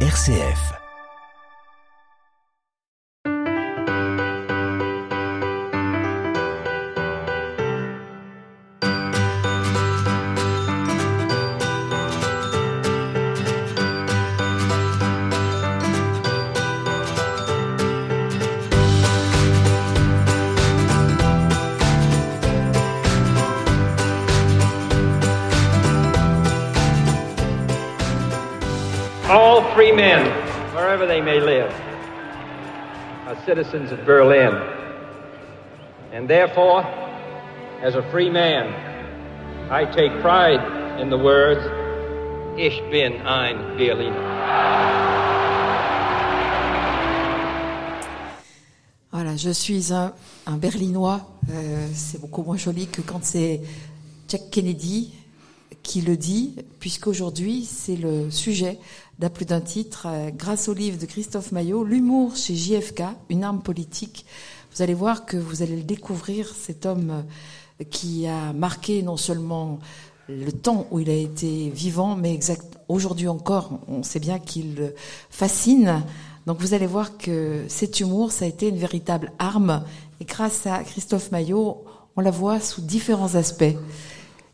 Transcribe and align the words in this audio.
RCF. 0.00 0.85
They 31.16 31.22
may 31.22 31.40
live, 31.40 31.72
are 33.26 33.42
citizens 33.46 33.90
of 33.90 34.04
Berlin. 34.04 34.52
And 36.12 36.28
therefore, 36.28 36.82
as 37.80 37.94
a 37.94 38.02
free 38.10 38.28
man, 38.28 38.66
I 39.70 39.86
take 39.86 40.12
pride 40.20 41.00
in 41.00 41.08
the 41.08 41.16
words, 41.16 41.64
Ich 42.58 42.82
bin 42.90 43.12
ein 43.26 43.76
Berliner. 43.78 44.24
Voilà, 49.10 49.36
je 49.36 49.50
suis 49.50 49.92
un, 49.92 50.12
un 50.46 50.56
Berlinois. 50.58 51.20
Euh, 51.50 51.86
c'est 51.94 52.20
beaucoup 52.20 52.42
moins 52.42 52.58
joli 52.58 52.88
que 52.88 53.00
quand 53.00 53.24
c'est 53.24 53.62
Jack 54.28 54.50
Kennedy 54.50 55.14
qui 55.82 56.00
le 56.00 56.16
dit, 56.16 56.56
puisqu'aujourd'hui 56.80 57.64
c'est 57.64 57.96
le 57.96 58.30
sujet 58.30 58.78
d'un 59.18 59.30
plus 59.30 59.46
d'un 59.46 59.60
titre, 59.60 60.06
euh, 60.08 60.30
grâce 60.30 60.68
au 60.68 60.74
livre 60.74 60.98
de 60.98 61.06
Christophe 61.06 61.52
Maillot, 61.52 61.84
L'humour 61.84 62.36
chez 62.36 62.54
JFK, 62.54 63.02
une 63.30 63.44
arme 63.44 63.62
politique. 63.62 64.26
Vous 64.74 64.82
allez 64.82 64.94
voir 64.94 65.24
que 65.24 65.36
vous 65.36 65.62
allez 65.62 65.76
le 65.76 65.82
découvrir, 65.82 66.54
cet 66.54 66.84
homme 66.84 67.24
euh, 67.80 67.84
qui 67.90 68.26
a 68.26 68.52
marqué 68.52 69.02
non 69.02 69.16
seulement 69.16 69.78
le 70.28 70.50
temps 70.50 70.86
où 70.90 71.00
il 71.00 71.08
a 71.08 71.14
été 71.14 71.70
vivant, 71.70 72.16
mais 72.16 72.34
exact, 72.34 72.78
aujourd'hui 72.88 73.28
encore, 73.28 73.78
on 73.86 74.02
sait 74.02 74.18
bien 74.18 74.38
qu'il 74.38 74.92
fascine. 75.30 76.02
Donc 76.46 76.60
vous 76.60 76.74
allez 76.74 76.86
voir 76.86 77.16
que 77.16 77.64
cet 77.68 78.00
humour, 78.00 78.32
ça 78.32 78.44
a 78.44 78.48
été 78.48 78.68
une 78.68 78.78
véritable 78.78 79.32
arme. 79.38 79.84
Et 80.20 80.24
grâce 80.24 80.66
à 80.66 80.82
Christophe 80.84 81.30
Maillot, 81.30 81.84
on 82.16 82.20
la 82.20 82.30
voit 82.30 82.60
sous 82.60 82.80
différents 82.80 83.34
aspects. 83.34 83.76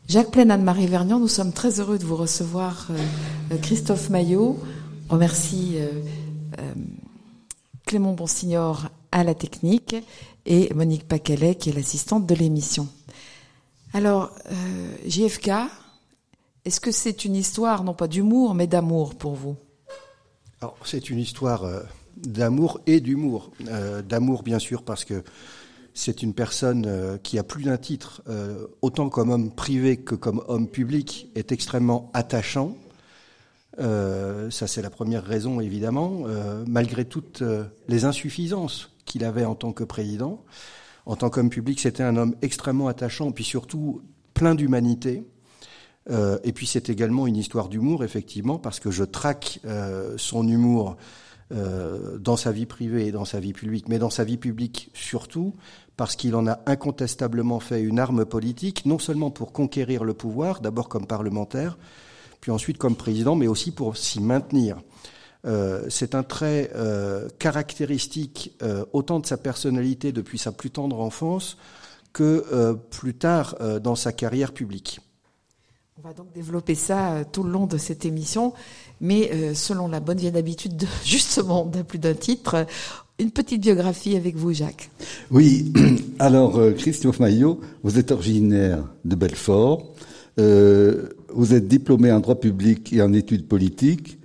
Jacques 0.07 0.31
Plaine, 0.31 0.51
Anne-Marie 0.51 0.87
Vernion, 0.87 1.19
nous 1.19 1.27
sommes 1.27 1.53
très 1.53 1.79
heureux 1.79 1.97
de 1.97 2.05
vous 2.05 2.15
recevoir, 2.15 2.87
euh, 3.51 3.57
Christophe 3.57 4.09
Maillot. 4.09 4.59
On 5.09 5.13
remercie 5.13 5.73
euh, 5.77 5.89
euh, 6.59 6.73
Clément 7.85 8.13
Bonsignor 8.13 8.89
à 9.11 9.23
la 9.23 9.33
technique 9.33 9.95
et 10.45 10.73
Monique 10.73 11.07
Pacalet 11.07 11.55
qui 11.55 11.69
est 11.69 11.73
l'assistante 11.73 12.25
de 12.25 12.35
l'émission. 12.35 12.87
Alors, 13.93 14.31
euh, 14.51 14.95
JFK, 15.07 15.51
est-ce 16.65 16.79
que 16.79 16.91
c'est 16.91 17.25
une 17.25 17.35
histoire, 17.35 17.83
non 17.83 17.93
pas 17.93 18.07
d'humour, 18.07 18.55
mais 18.55 18.67
d'amour 18.67 19.15
pour 19.15 19.35
vous? 19.35 19.55
C'est 20.85 21.09
une 21.09 21.19
histoire 21.19 21.63
euh, 21.65 21.81
d'amour 22.17 22.79
et 22.87 23.01
d'humour. 23.01 23.51
Euh, 23.67 24.01
d'amour, 24.01 24.43
bien 24.43 24.59
sûr, 24.59 24.83
parce 24.83 25.05
que 25.05 25.23
c'est 25.93 26.23
une 26.23 26.33
personne 26.33 26.85
euh, 26.87 27.17
qui 27.17 27.37
a 27.37 27.43
plus 27.43 27.63
d'un 27.63 27.77
titre, 27.77 28.23
euh, 28.27 28.65
autant 28.81 29.09
comme 29.09 29.29
homme 29.29 29.51
privé 29.51 29.97
que 29.97 30.15
comme 30.15 30.43
homme 30.47 30.67
public, 30.67 31.29
est 31.35 31.51
extrêmement 31.51 32.09
attachant. 32.13 32.75
Euh, 33.79 34.49
ça, 34.49 34.67
c'est 34.67 34.81
la 34.81 34.89
première 34.89 35.23
raison, 35.23 35.59
évidemment, 35.59 36.23
malgré 36.67 37.05
toutes 37.05 37.43
les 37.87 38.05
insuffisances 38.05 38.91
qu'il 39.05 39.23
avait 39.23 39.45
en 39.45 39.55
tant 39.55 39.71
que 39.71 39.83
président. 39.83 40.43
En 41.05 41.15
tant 41.15 41.29
qu'homme 41.29 41.49
public, 41.49 41.79
c'était 41.79 42.03
un 42.03 42.17
homme 42.17 42.35
extrêmement 42.41 42.87
attachant, 42.87 43.31
puis 43.31 43.43
surtout 43.43 44.01
plein 44.33 44.55
d'humanité. 44.55 45.23
Et 46.09 46.53
puis 46.53 46.67
c'est 46.67 46.89
également 46.89 47.27
une 47.27 47.37
histoire 47.37 47.67
d'humour, 47.67 48.03
effectivement, 48.03 48.59
parce 48.59 48.79
que 48.79 48.91
je 48.91 49.03
traque 49.03 49.59
son 50.17 50.47
humour 50.47 50.97
dans 51.49 52.37
sa 52.37 52.51
vie 52.51 52.67
privée 52.67 53.07
et 53.07 53.11
dans 53.11 53.25
sa 53.25 53.39
vie 53.39 53.53
publique, 53.53 53.89
mais 53.89 53.97
dans 53.97 54.11
sa 54.11 54.23
vie 54.23 54.37
publique 54.37 54.91
surtout, 54.93 55.55
parce 55.97 56.15
qu'il 56.15 56.35
en 56.35 56.47
a 56.47 56.59
incontestablement 56.65 57.59
fait 57.59 57.81
une 57.81 57.99
arme 57.99 58.25
politique, 58.25 58.85
non 58.85 58.99
seulement 58.99 59.31
pour 59.31 59.51
conquérir 59.51 60.03
le 60.03 60.13
pouvoir, 60.13 60.61
d'abord 60.61 60.89
comme 60.89 61.05
parlementaire, 61.05 61.77
puis 62.41 62.51
ensuite 62.51 62.77
comme 62.77 62.95
président, 62.95 63.35
mais 63.35 63.47
aussi 63.47 63.71
pour 63.71 63.95
s'y 63.95 64.19
maintenir. 64.21 64.77
Euh, 65.45 65.85
c'est 65.89 66.15
un 66.15 66.23
trait 66.23 66.71
euh, 66.75 67.27
caractéristique 67.37 68.55
euh, 68.61 68.85
autant 68.93 69.19
de 69.19 69.25
sa 69.25 69.35
personnalité 69.37 70.11
depuis 70.11 70.37
sa 70.37 70.51
plus 70.53 70.71
tendre 70.71 70.99
enfance 71.01 71.57
que 72.13 72.77
plus 72.91 73.15
tard 73.15 73.55
dans 73.81 73.95
sa 73.95 74.11
carrière 74.11 74.51
publique. 74.51 74.99
On 75.97 76.07
va 76.07 76.13
donc 76.13 76.31
développer 76.31 76.75
ça 76.75 77.23
tout 77.31 77.41
le 77.41 77.49
long 77.49 77.65
de 77.65 77.79
cette 77.79 78.05
émission, 78.05 78.53
mais 79.01 79.55
selon 79.55 79.87
la 79.87 79.99
bonne 79.99 80.19
vieille 80.19 80.37
habitude, 80.37 80.77
de, 80.77 80.85
justement, 81.03 81.65
d'un 81.65 81.83
plus 81.83 81.97
d'un 81.97 82.13
titre, 82.13 82.67
une 83.19 83.31
petite 83.31 83.61
biographie 83.61 84.15
avec 84.15 84.35
vous, 84.35 84.53
Jacques. 84.53 84.89
Oui, 85.31 85.71
alors 86.19 86.57
euh, 86.57 86.71
Christophe 86.71 87.19
Maillot, 87.19 87.59
vous 87.83 87.99
êtes 87.99 88.11
originaire 88.11 88.83
de 89.05 89.15
Belfort, 89.15 89.93
euh, 90.39 91.09
vous 91.33 91.53
êtes 91.53 91.67
diplômé 91.67 92.11
en 92.11 92.19
droit 92.19 92.39
public 92.39 92.91
et 92.93 93.01
en 93.01 93.13
études 93.13 93.47
politiques. 93.47 94.17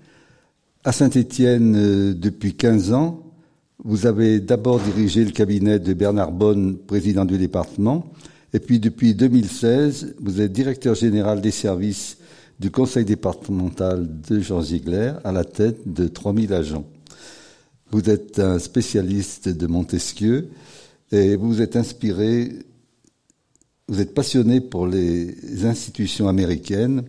À 0.85 0.93
Saint-Étienne 0.93 1.75
euh, 1.77 2.15
depuis 2.15 2.55
15 2.55 2.93
ans, 2.93 3.25
vous 3.85 4.07
avez 4.07 4.41
d'abord 4.41 4.81
dirigé 4.81 5.25
le 5.25 5.31
cabinet 5.31 5.79
de 5.79 5.93
Bernard 5.93 6.33
Bonne, 6.33 6.79
président 6.79 7.25
du 7.25 7.39
département, 7.39 8.11
et 8.53 8.59
puis 8.59 8.81
depuis 8.81 9.15
2016, 9.15 10.17
vous 10.21 10.41
êtes 10.41 10.53
directeur 10.53 10.95
général 10.95 11.41
des 11.41 11.51
services 11.51 12.19
du 12.59 12.71
conseil 12.71 13.05
départemental 13.05 14.09
de 14.29 14.41
Jean 14.41 14.63
Ziegler 14.63 15.13
à 15.23 15.31
la 15.31 15.45
tête 15.45 15.93
de 15.93 16.09
3000 16.09 16.53
agents. 16.53 16.87
Vous 17.91 18.11
êtes 18.11 18.39
un 18.39 18.59
spécialiste 18.59 19.49
de 19.49 19.67
Montesquieu 19.67 20.51
et 21.11 21.37
vous 21.37 21.63
êtes 21.63 21.75
inspiré, 21.75 22.53
vous 23.89 24.03
êtes 24.03 24.13
passionné 24.13 24.61
pour 24.61 24.87
les 24.87 25.65
institutions 25.65 26.29
américaines 26.29 27.05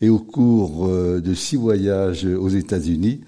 et 0.00 0.08
au 0.08 0.18
cours 0.18 0.88
euh, 0.88 1.20
de 1.20 1.34
six 1.34 1.54
voyages 1.54 2.24
aux 2.24 2.48
États-Unis, 2.48 3.20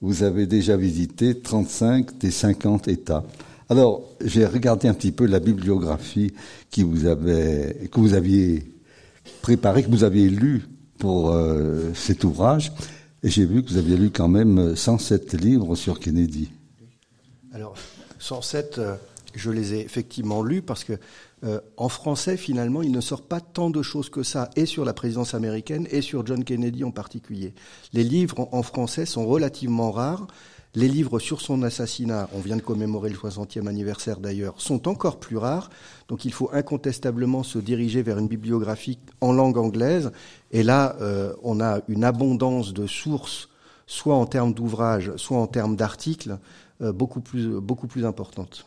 vous 0.00 0.22
avez 0.22 0.46
déjà 0.46 0.76
visité 0.76 1.36
35 1.36 2.16
des 2.18 2.30
50 2.30 2.86
États. 2.86 3.24
Alors, 3.68 4.04
j'ai 4.24 4.46
regardé 4.46 4.86
un 4.86 4.94
petit 4.94 5.10
peu 5.10 5.26
la 5.26 5.40
bibliographie 5.40 6.32
qui 6.70 6.84
vous 6.84 7.06
avait, 7.06 7.88
que 7.90 7.98
vous 7.98 8.14
aviez 8.14 8.62
préparée, 9.42 9.82
que 9.82 9.90
vous 9.90 10.04
aviez 10.04 10.28
lue 10.28 10.62
pour 10.98 11.32
euh, 11.32 11.92
cet 11.94 12.22
ouvrage, 12.22 12.72
et 13.22 13.30
j'ai 13.30 13.44
vu 13.44 13.62
que 13.62 13.70
vous 13.70 13.76
aviez 13.76 13.96
lu 13.96 14.10
quand 14.10 14.28
même 14.28 14.76
107 14.76 15.34
livres 15.34 15.74
sur 15.74 16.00
Kennedy. 16.00 16.50
Alors, 17.52 17.74
107, 18.18 18.78
euh, 18.78 18.96
je 19.34 19.50
les 19.50 19.74
ai 19.74 19.80
effectivement 19.80 20.42
lus 20.42 20.62
parce 20.62 20.84
que 20.84 20.94
euh, 21.44 21.60
en 21.76 21.88
français, 21.88 22.36
finalement, 22.36 22.82
il 22.82 22.92
ne 22.92 23.00
sort 23.00 23.22
pas 23.22 23.40
tant 23.40 23.70
de 23.70 23.82
choses 23.82 24.08
que 24.08 24.22
ça, 24.22 24.50
et 24.56 24.66
sur 24.66 24.84
la 24.84 24.94
présidence 24.94 25.34
américaine, 25.34 25.86
et 25.90 26.00
sur 26.00 26.26
John 26.26 26.44
Kennedy 26.44 26.82
en 26.82 26.90
particulier. 26.90 27.54
Les 27.92 28.04
livres 28.04 28.48
en 28.52 28.62
français 28.62 29.06
sont 29.06 29.26
relativement 29.26 29.90
rares. 29.90 30.26
Les 30.76 30.88
livres 30.88 31.18
sur 31.18 31.40
son 31.40 31.62
assassinat, 31.62 32.28
on 32.34 32.40
vient 32.40 32.56
de 32.56 32.60
commémorer 32.60 33.08
le 33.08 33.16
60e 33.16 33.66
anniversaire 33.66 34.20
d'ailleurs, 34.20 34.60
sont 34.60 34.88
encore 34.88 35.18
plus 35.18 35.38
rares. 35.38 35.70
Donc 36.08 36.26
il 36.26 36.34
faut 36.34 36.50
incontestablement 36.52 37.42
se 37.42 37.58
diriger 37.58 38.02
vers 38.02 38.18
une 38.18 38.28
bibliographie 38.28 38.98
en 39.22 39.32
langue 39.32 39.56
anglaise. 39.56 40.12
Et 40.52 40.62
là, 40.62 40.94
euh, 41.00 41.32
on 41.42 41.62
a 41.62 41.80
une 41.88 42.04
abondance 42.04 42.74
de 42.74 42.86
sources, 42.86 43.48
soit 43.86 44.16
en 44.16 44.26
termes 44.26 44.52
d'ouvrages, 44.52 45.16
soit 45.16 45.38
en 45.38 45.46
termes 45.46 45.76
d'articles, 45.76 46.38
euh, 46.82 46.92
beaucoup, 46.92 47.22
plus, 47.22 47.58
beaucoup 47.58 47.86
plus 47.86 48.04
importante. 48.04 48.66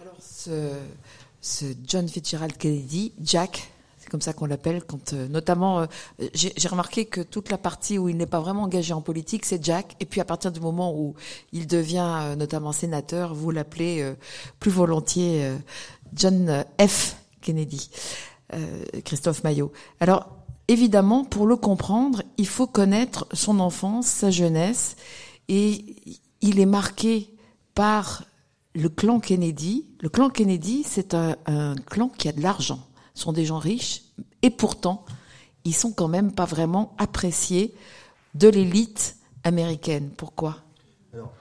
Alors, 0.00 0.16
ce, 0.18 1.66
John 1.86 2.08
Fitzgerald 2.08 2.56
Kennedy, 2.56 3.12
Jack, 3.22 3.70
comme 4.16 4.22
ça 4.22 4.32
qu'on 4.32 4.46
l'appelle, 4.46 4.82
quand 4.82 5.12
euh, 5.12 5.28
notamment, 5.28 5.80
euh, 5.80 5.86
j'ai 6.32 6.68
remarqué 6.68 7.04
que 7.04 7.20
toute 7.20 7.50
la 7.50 7.58
partie 7.58 7.98
où 7.98 8.08
il 8.08 8.16
n'est 8.16 8.24
pas 8.24 8.40
vraiment 8.40 8.62
engagé 8.62 8.94
en 8.94 9.02
politique, 9.02 9.44
c'est 9.44 9.62
Jack. 9.62 9.94
Et 10.00 10.06
puis 10.06 10.22
à 10.22 10.24
partir 10.24 10.50
du 10.52 10.58
moment 10.58 10.98
où 10.98 11.14
il 11.52 11.66
devient 11.66 12.16
euh, 12.22 12.34
notamment 12.34 12.72
sénateur, 12.72 13.34
vous 13.34 13.50
l'appelez 13.50 14.14
plus 14.58 14.70
volontiers 14.70 15.52
John 16.14 16.64
F. 16.80 17.16
Kennedy, 17.42 17.90
Christophe 19.04 19.44
Maillot. 19.44 19.70
Alors 20.00 20.30
évidemment, 20.66 21.24
pour 21.26 21.46
le 21.46 21.56
comprendre, 21.56 22.22
il 22.38 22.46
faut 22.46 22.66
connaître 22.66 23.26
son 23.34 23.60
enfance, 23.60 24.06
sa 24.06 24.30
jeunesse, 24.30 24.96
et 25.48 25.84
il 26.40 26.58
est 26.58 26.64
marqué 26.64 27.34
par 27.74 28.24
le 28.74 28.88
clan 28.88 29.20
Kennedy. 29.20 29.84
Le 30.00 30.08
clan 30.08 30.30
Kennedy, 30.30 30.84
c'est 30.86 31.12
un 31.12 31.74
clan 31.84 32.08
qui 32.08 32.28
a 32.28 32.32
de 32.32 32.40
l'argent. 32.40 32.80
Sont 33.16 33.32
des 33.32 33.44
gens 33.44 33.58
riches, 33.58 34.02
et 34.42 34.50
pourtant, 34.50 35.04
ils 35.64 35.74
sont 35.74 35.90
quand 35.90 36.06
même 36.06 36.30
pas 36.30 36.44
vraiment 36.44 36.94
appréciés 36.98 37.74
de 38.34 38.46
l'élite 38.46 39.16
américaine. 39.42 40.10
Pourquoi? 40.16 40.58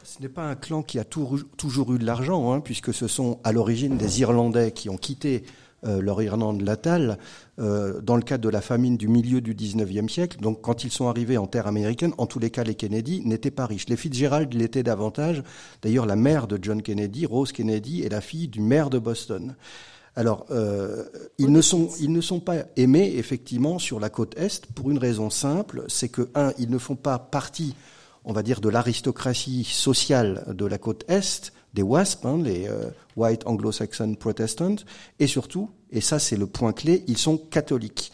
Ce 0.03 0.21
n'est 0.21 0.29
pas 0.29 0.49
un 0.49 0.55
clan 0.55 0.81
qui 0.83 0.99
a 0.99 1.03
toujours 1.03 1.93
eu 1.93 1.99
de 1.99 2.05
l'argent, 2.05 2.53
hein, 2.53 2.61
puisque 2.61 2.93
ce 2.93 3.07
sont 3.07 3.39
à 3.43 3.51
l'origine 3.51 3.97
des 3.97 4.21
Irlandais 4.21 4.71
qui 4.71 4.89
ont 4.89 4.97
quitté 4.97 5.43
euh, 5.85 6.01
leur 6.01 6.21
Irlande 6.21 6.61
latale 6.61 7.19
euh, 7.59 8.01
dans 8.01 8.15
le 8.15 8.23
cadre 8.23 8.43
de 8.43 8.49
la 8.49 8.61
famine 8.61 8.97
du 8.97 9.07
milieu 9.07 9.41
du 9.41 9.53
19e 9.53 10.09
siècle. 10.09 10.39
Donc 10.39 10.61
quand 10.61 10.83
ils 10.83 10.91
sont 10.91 11.07
arrivés 11.07 11.37
en 11.37 11.45
terre 11.45 11.67
américaine, 11.67 12.13
en 12.17 12.25
tous 12.25 12.39
les 12.39 12.49
cas 12.49 12.63
les 12.63 12.75
Kennedy 12.75 13.21
n'étaient 13.25 13.51
pas 13.51 13.65
riches. 13.65 13.87
Les 13.87 13.97
Fitzgerald 13.97 14.53
l'étaient 14.53 14.81
davantage. 14.81 15.43
D'ailleurs 15.81 16.05
la 16.05 16.15
mère 16.15 16.47
de 16.47 16.57
John 16.59 16.81
Kennedy, 16.81 17.25
Rose 17.25 17.51
Kennedy, 17.51 18.01
est 18.01 18.09
la 18.09 18.21
fille 18.21 18.47
du 18.47 18.61
maire 18.61 18.89
de 18.89 18.97
Boston. 18.97 19.55
Alors, 20.15 20.45
euh, 20.51 21.03
ils, 21.37 21.51
ne 21.51 21.61
sont, 21.61 21.89
ils 21.99 22.11
ne 22.11 22.21
sont 22.21 22.39
pas 22.39 22.63
aimés, 22.77 23.15
effectivement, 23.17 23.79
sur 23.79 23.99
la 23.99 24.09
côte 24.09 24.37
Est, 24.37 24.65
pour 24.67 24.89
une 24.89 24.97
raison 24.97 25.29
simple, 25.29 25.83
c'est 25.87 26.09
que, 26.09 26.29
un, 26.35 26.53
ils 26.57 26.69
ne 26.69 26.77
font 26.77 26.95
pas 26.95 27.19
partie, 27.19 27.75
on 28.23 28.31
va 28.31 28.41
dire, 28.41 28.61
de 28.61 28.69
l'aristocratie 28.69 29.65
sociale 29.65 30.45
de 30.53 30.65
la 30.65 30.77
côte 30.77 31.03
Est, 31.09 31.51
des 31.73 31.81
WASP, 31.81 32.25
hein, 32.25 32.39
les 32.41 32.67
euh, 32.69 32.89
White 33.17 33.45
Anglo-Saxon 33.45 34.15
Protestants, 34.15 34.77
et 35.19 35.27
surtout, 35.27 35.69
et 35.91 35.99
ça 35.99 36.19
c'est 36.19 36.37
le 36.37 36.47
point 36.47 36.71
clé, 36.71 37.03
ils 37.07 37.17
sont 37.17 37.37
catholiques. 37.37 38.13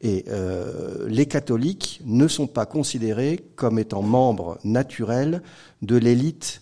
Et 0.00 0.24
euh, 0.28 1.06
les 1.06 1.26
catholiques 1.26 2.00
ne 2.04 2.26
sont 2.26 2.48
pas 2.48 2.66
considérés 2.66 3.38
comme 3.54 3.78
étant 3.78 4.02
membres 4.02 4.58
naturels 4.64 5.42
de 5.82 5.96
l'élite 5.96 6.61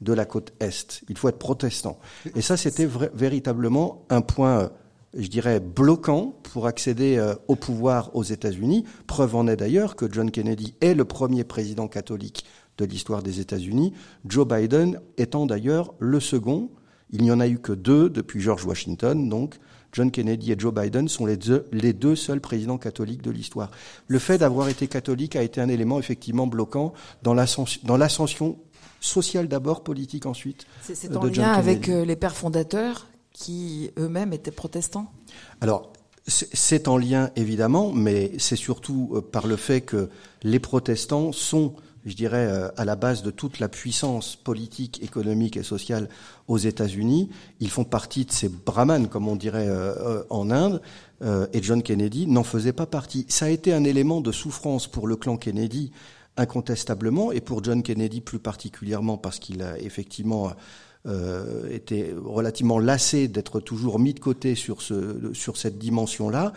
de 0.00 0.12
la 0.12 0.24
côte 0.24 0.52
Est. 0.60 1.02
Il 1.08 1.16
faut 1.16 1.28
être 1.28 1.38
protestant. 1.38 1.98
Et 2.34 2.42
ça, 2.42 2.56
c'était 2.56 2.88
véritablement 3.14 4.04
un 4.10 4.20
point, 4.20 4.70
je 5.16 5.28
dirais, 5.28 5.60
bloquant 5.60 6.34
pour 6.42 6.66
accéder 6.66 7.16
euh, 7.16 7.34
au 7.48 7.56
pouvoir 7.56 8.14
aux 8.14 8.24
États-Unis. 8.24 8.84
Preuve 9.06 9.34
en 9.36 9.46
est 9.48 9.56
d'ailleurs 9.56 9.96
que 9.96 10.06
John 10.10 10.30
Kennedy 10.30 10.74
est 10.80 10.94
le 10.94 11.04
premier 11.04 11.44
président 11.44 11.88
catholique 11.88 12.44
de 12.78 12.84
l'histoire 12.84 13.22
des 13.22 13.40
États-Unis, 13.40 13.92
Joe 14.26 14.46
Biden 14.46 15.00
étant 15.16 15.46
d'ailleurs 15.46 15.94
le 15.98 16.20
second. 16.20 16.70
Il 17.10 17.22
n'y 17.22 17.30
en 17.30 17.40
a 17.40 17.48
eu 17.48 17.58
que 17.58 17.72
deux 17.72 18.10
depuis 18.10 18.40
George 18.40 18.66
Washington, 18.66 19.28
donc 19.28 19.58
John 19.92 20.10
Kennedy 20.10 20.52
et 20.52 20.56
Joe 20.58 20.74
Biden 20.74 21.08
sont 21.08 21.24
les 21.24 21.36
deux, 21.36 21.64
les 21.72 21.92
deux 21.92 22.16
seuls 22.16 22.40
présidents 22.40 22.78
catholiques 22.78 23.22
de 23.22 23.30
l'histoire. 23.30 23.70
Le 24.08 24.18
fait 24.18 24.38
d'avoir 24.38 24.68
été 24.68 24.88
catholique 24.88 25.36
a 25.36 25.42
été 25.42 25.60
un 25.60 25.68
élément 25.68 25.98
effectivement 25.98 26.46
bloquant 26.46 26.92
dans 27.22 27.32
l'ascension 27.34 28.58
sociale 29.00 29.48
d'abord, 29.48 29.82
politique 29.82 30.26
ensuite. 30.26 30.66
C'est 30.82 31.16
en 31.16 31.24
lien 31.24 31.52
avec 31.52 31.88
euh, 31.88 32.04
les 32.04 32.16
pères 32.16 32.36
fondateurs 32.36 33.06
qui 33.32 33.90
eux-mêmes 33.98 34.32
étaient 34.32 34.50
protestants 34.50 35.12
Alors, 35.60 35.92
c'est 36.26 36.88
en 36.88 36.96
lien 36.96 37.30
évidemment, 37.36 37.92
mais 37.92 38.32
c'est 38.38 38.56
surtout 38.56 39.10
euh, 39.14 39.20
par 39.20 39.46
le 39.46 39.56
fait 39.56 39.80
que 39.82 40.08
les 40.42 40.58
protestants 40.58 41.32
sont 41.32 41.74
je 42.06 42.14
dirais, 42.14 42.46
euh, 42.46 42.68
à 42.76 42.84
la 42.84 42.94
base 42.94 43.22
de 43.22 43.32
toute 43.32 43.58
la 43.58 43.68
puissance 43.68 44.36
politique, 44.36 45.02
économique 45.02 45.56
et 45.56 45.64
sociale 45.64 46.08
aux 46.46 46.56
États-Unis. 46.56 47.28
Ils 47.58 47.68
font 47.68 47.84
partie 47.84 48.24
de 48.24 48.30
ces 48.30 48.48
brahmanes, 48.48 49.08
comme 49.08 49.26
on 49.26 49.34
dirait 49.34 49.68
euh, 49.68 50.22
en 50.30 50.50
Inde, 50.50 50.80
euh, 51.22 51.48
et 51.52 51.62
John 51.62 51.82
Kennedy 51.82 52.28
n'en 52.28 52.44
faisait 52.44 52.72
pas 52.72 52.86
partie. 52.86 53.26
Ça 53.28 53.46
a 53.46 53.48
été 53.48 53.72
un 53.72 53.82
élément 53.82 54.20
de 54.20 54.30
souffrance 54.30 54.86
pour 54.86 55.08
le 55.08 55.16
clan 55.16 55.36
Kennedy, 55.36 55.90
incontestablement, 56.36 57.32
et 57.32 57.40
pour 57.40 57.62
John 57.64 57.82
Kennedy 57.82 58.20
plus 58.20 58.38
particulièrement, 58.38 59.18
parce 59.18 59.38
qu'il 59.38 59.62
a 59.62 59.78
effectivement 59.78 60.52
été 61.70 62.12
relativement 62.24 62.80
lassé 62.80 63.28
d'être 63.28 63.60
toujours 63.60 64.00
mis 64.00 64.12
de 64.12 64.18
côté 64.18 64.56
sur, 64.56 64.82
ce, 64.82 65.32
sur 65.34 65.56
cette 65.56 65.78
dimension-là. 65.78 66.52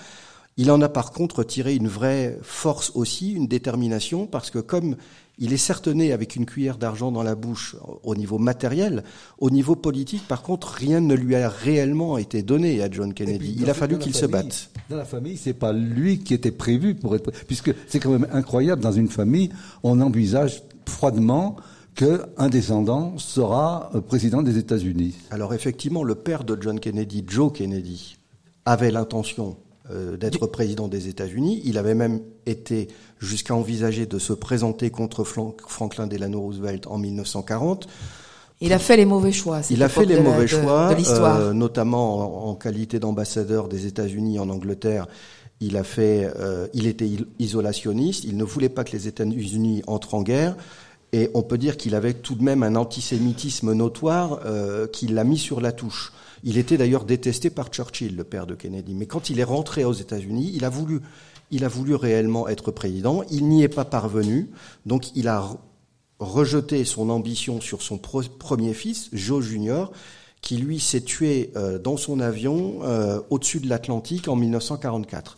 Il 0.59 0.71
en 0.71 0.81
a 0.81 0.89
par 0.89 1.13
contre 1.13 1.45
tiré 1.45 1.73
une 1.73 1.87
vraie 1.87 2.37
force 2.41 2.91
aussi, 2.93 3.31
une 3.31 3.47
détermination, 3.47 4.27
parce 4.27 4.51
que 4.51 4.59
comme 4.59 4.97
il 5.37 5.53
est 5.53 5.57
certes 5.57 5.87
né 5.87 6.11
avec 6.11 6.35
une 6.35 6.45
cuillère 6.45 6.77
d'argent 6.77 7.13
dans 7.13 7.23
la 7.23 7.35
bouche 7.35 7.77
au 8.03 8.13
niveau 8.13 8.37
matériel. 8.39 9.05
Au 9.37 9.51
niveau 9.51 9.77
politique, 9.77 10.27
par 10.27 10.41
contre, 10.41 10.67
rien 10.67 10.99
ne 10.99 11.13
lui 11.15 11.37
a 11.37 11.47
réellement 11.47 12.17
été 12.17 12.43
donné 12.43 12.83
à 12.83 12.91
John 12.91 13.13
Kennedy. 13.13 13.55
Il 13.57 13.69
a 13.69 13.73
fallu 13.73 13.99
qu'il 13.99 14.13
se 14.13 14.25
batte. 14.25 14.69
Dans 14.89 14.97
la 14.97 15.05
famille, 15.05 15.37
c'est 15.37 15.53
pas 15.53 15.71
lui 15.71 16.19
qui 16.19 16.33
était 16.33 16.51
prévu 16.51 16.93
pour 16.93 17.15
être, 17.15 17.31
puisque 17.47 17.73
c'est 17.87 18.01
quand 18.01 18.11
même 18.11 18.27
incroyable 18.33 18.81
dans 18.81 18.91
une 18.91 19.07
famille, 19.07 19.51
on 19.83 20.01
envisage 20.01 20.61
froidement 20.85 21.55
qu'un 21.95 22.49
descendant 22.49 23.17
sera 23.17 23.91
euh, 23.95 24.01
président 24.01 24.41
des 24.41 24.57
États-Unis. 24.57 25.15
Alors 25.31 25.53
effectivement, 25.53 26.03
le 26.03 26.15
père 26.15 26.43
de 26.43 26.57
John 26.61 26.81
Kennedy, 26.81 27.23
Joe 27.25 27.53
Kennedy, 27.53 28.17
avait 28.65 28.91
l'intention 28.91 29.55
euh, 29.91 30.17
d'être 30.17 30.47
président 30.47 30.87
des 30.87 31.07
États-Unis. 31.07 31.61
Il 31.65 31.77
avait 31.77 31.95
même 31.95 32.21
été 32.45 32.87
jusqu'à 33.19 33.55
envisager 33.55 34.05
de 34.05 34.19
se 34.19 34.33
présenter 34.33 34.89
contre 34.89 35.23
Franklin 35.23 36.07
Delano 36.07 36.41
Roosevelt 36.41 36.87
en 36.87 36.97
1940. 36.97 37.87
Il 38.61 38.73
a 38.73 38.79
fait 38.79 38.97
les 38.97 39.05
mauvais 39.05 39.31
choix. 39.31 39.61
Il 39.69 39.83
a 39.83 39.89
fait 39.89 40.05
les 40.05 40.19
mauvais 40.19 40.47
choix, 40.47 40.91
euh, 40.91 41.53
notamment 41.53 42.49
en, 42.49 42.55
qualité 42.55 42.99
d'ambassadeur 42.99 43.69
des 43.69 43.85
États-Unis 43.85 44.37
en 44.39 44.49
Angleterre. 44.49 45.07
Il 45.61 45.77
a 45.77 45.83
fait, 45.83 46.29
euh, 46.39 46.67
il 46.73 46.87
était 46.87 47.09
isolationniste. 47.39 48.25
Il 48.25 48.35
ne 48.37 48.43
voulait 48.43 48.69
pas 48.69 48.83
que 48.83 48.91
les 48.91 49.07
États-Unis 49.07 49.81
entrent 49.87 50.15
en 50.15 50.23
guerre. 50.23 50.55
Et 51.13 51.31
on 51.33 51.41
peut 51.41 51.57
dire 51.57 51.77
qu'il 51.77 51.95
avait 51.95 52.13
tout 52.13 52.35
de 52.35 52.43
même 52.43 52.63
un 52.63 52.75
antisémitisme 52.75 53.73
notoire 53.73 54.41
euh, 54.45 54.87
qui 54.87 55.07
l'a 55.07 55.23
mis 55.23 55.37
sur 55.37 55.61
la 55.61 55.71
touche. 55.71 56.11
Il 56.43 56.57
était 56.57 56.77
d'ailleurs 56.77 57.05
détesté 57.05 57.49
par 57.49 57.67
Churchill, 57.69 58.15
le 58.15 58.23
père 58.23 58.47
de 58.47 58.55
Kennedy. 58.55 58.93
Mais 58.93 59.05
quand 59.05 59.29
il 59.29 59.39
est 59.39 59.45
rentré 59.45 59.83
aux 59.83 59.93
États-Unis, 59.93 60.51
il 60.53 60.65
a 60.65 60.69
voulu, 60.69 61.01
il 61.51 61.65
a 61.65 61.67
voulu 61.67 61.95
réellement 61.95 62.47
être 62.47 62.71
président. 62.71 63.23
Il 63.29 63.47
n'y 63.47 63.63
est 63.63 63.67
pas 63.67 63.85
parvenu. 63.85 64.49
Donc 64.85 65.15
il 65.15 65.27
a 65.27 65.49
rejeté 66.19 66.83
son 66.85 67.09
ambition 67.09 67.61
sur 67.61 67.81
son 67.81 67.97
premier 67.97 68.73
fils, 68.73 69.09
Joe 69.13 69.43
Jr., 69.43 69.85
qui 70.41 70.57
lui 70.57 70.79
s'est 70.79 71.01
tué 71.01 71.51
euh, 71.55 71.79
dans 71.79 71.97
son 71.97 72.19
avion 72.19 72.79
euh, 72.83 73.19
au-dessus 73.29 73.59
de 73.59 73.67
l'Atlantique 73.67 74.27
en 74.27 74.35
1944. 74.35 75.37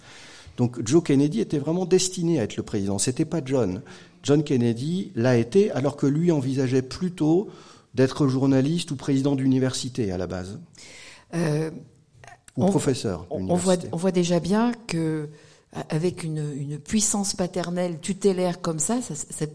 Donc 0.57 0.80
Joe 0.88 1.03
Kennedy 1.03 1.39
était 1.39 1.57
vraiment 1.57 1.86
destiné 1.86 2.39
à 2.39 2.44
être 2.44 2.57
le 2.57 2.63
président. 2.63 3.00
C'était 3.00 3.25
pas 3.25 3.42
John. 3.44 3.81
John 4.24 4.44
Kennedy 4.44 5.12
l'a 5.15 5.38
été, 5.38 5.71
alors 5.71 5.98
que 5.98 6.06
lui 6.06 6.31
envisageait 6.31 6.83
plutôt 6.83 7.50
d'être 7.93 8.27
journaliste 8.27 8.91
ou 8.91 8.95
président 8.95 9.35
d'université 9.35 10.11
à 10.11 10.17
la 10.17 10.27
base. 10.27 10.59
Euh, 11.33 11.71
ou 12.57 12.65
professeur. 12.65 13.27
On 13.29 13.55
voit, 13.55 13.77
on 13.91 13.97
voit 13.97 14.11
déjà 14.11 14.39
bien 14.39 14.73
que 14.88 15.29
avec 15.89 16.23
une, 16.23 16.51
une 16.53 16.79
puissance 16.79 17.33
paternelle 17.33 17.99
tutélaire 18.01 18.59
comme 18.59 18.79
ça, 18.79 18.99
ça 19.01 19.45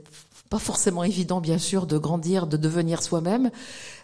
pas 0.49 0.59
forcément 0.59 1.05
évident, 1.05 1.41
bien 1.41 1.59
sûr, 1.59 1.87
de 1.87 1.99
grandir, 1.99 2.47
de 2.47 2.57
devenir 2.57 3.03
soi-même, 3.03 3.51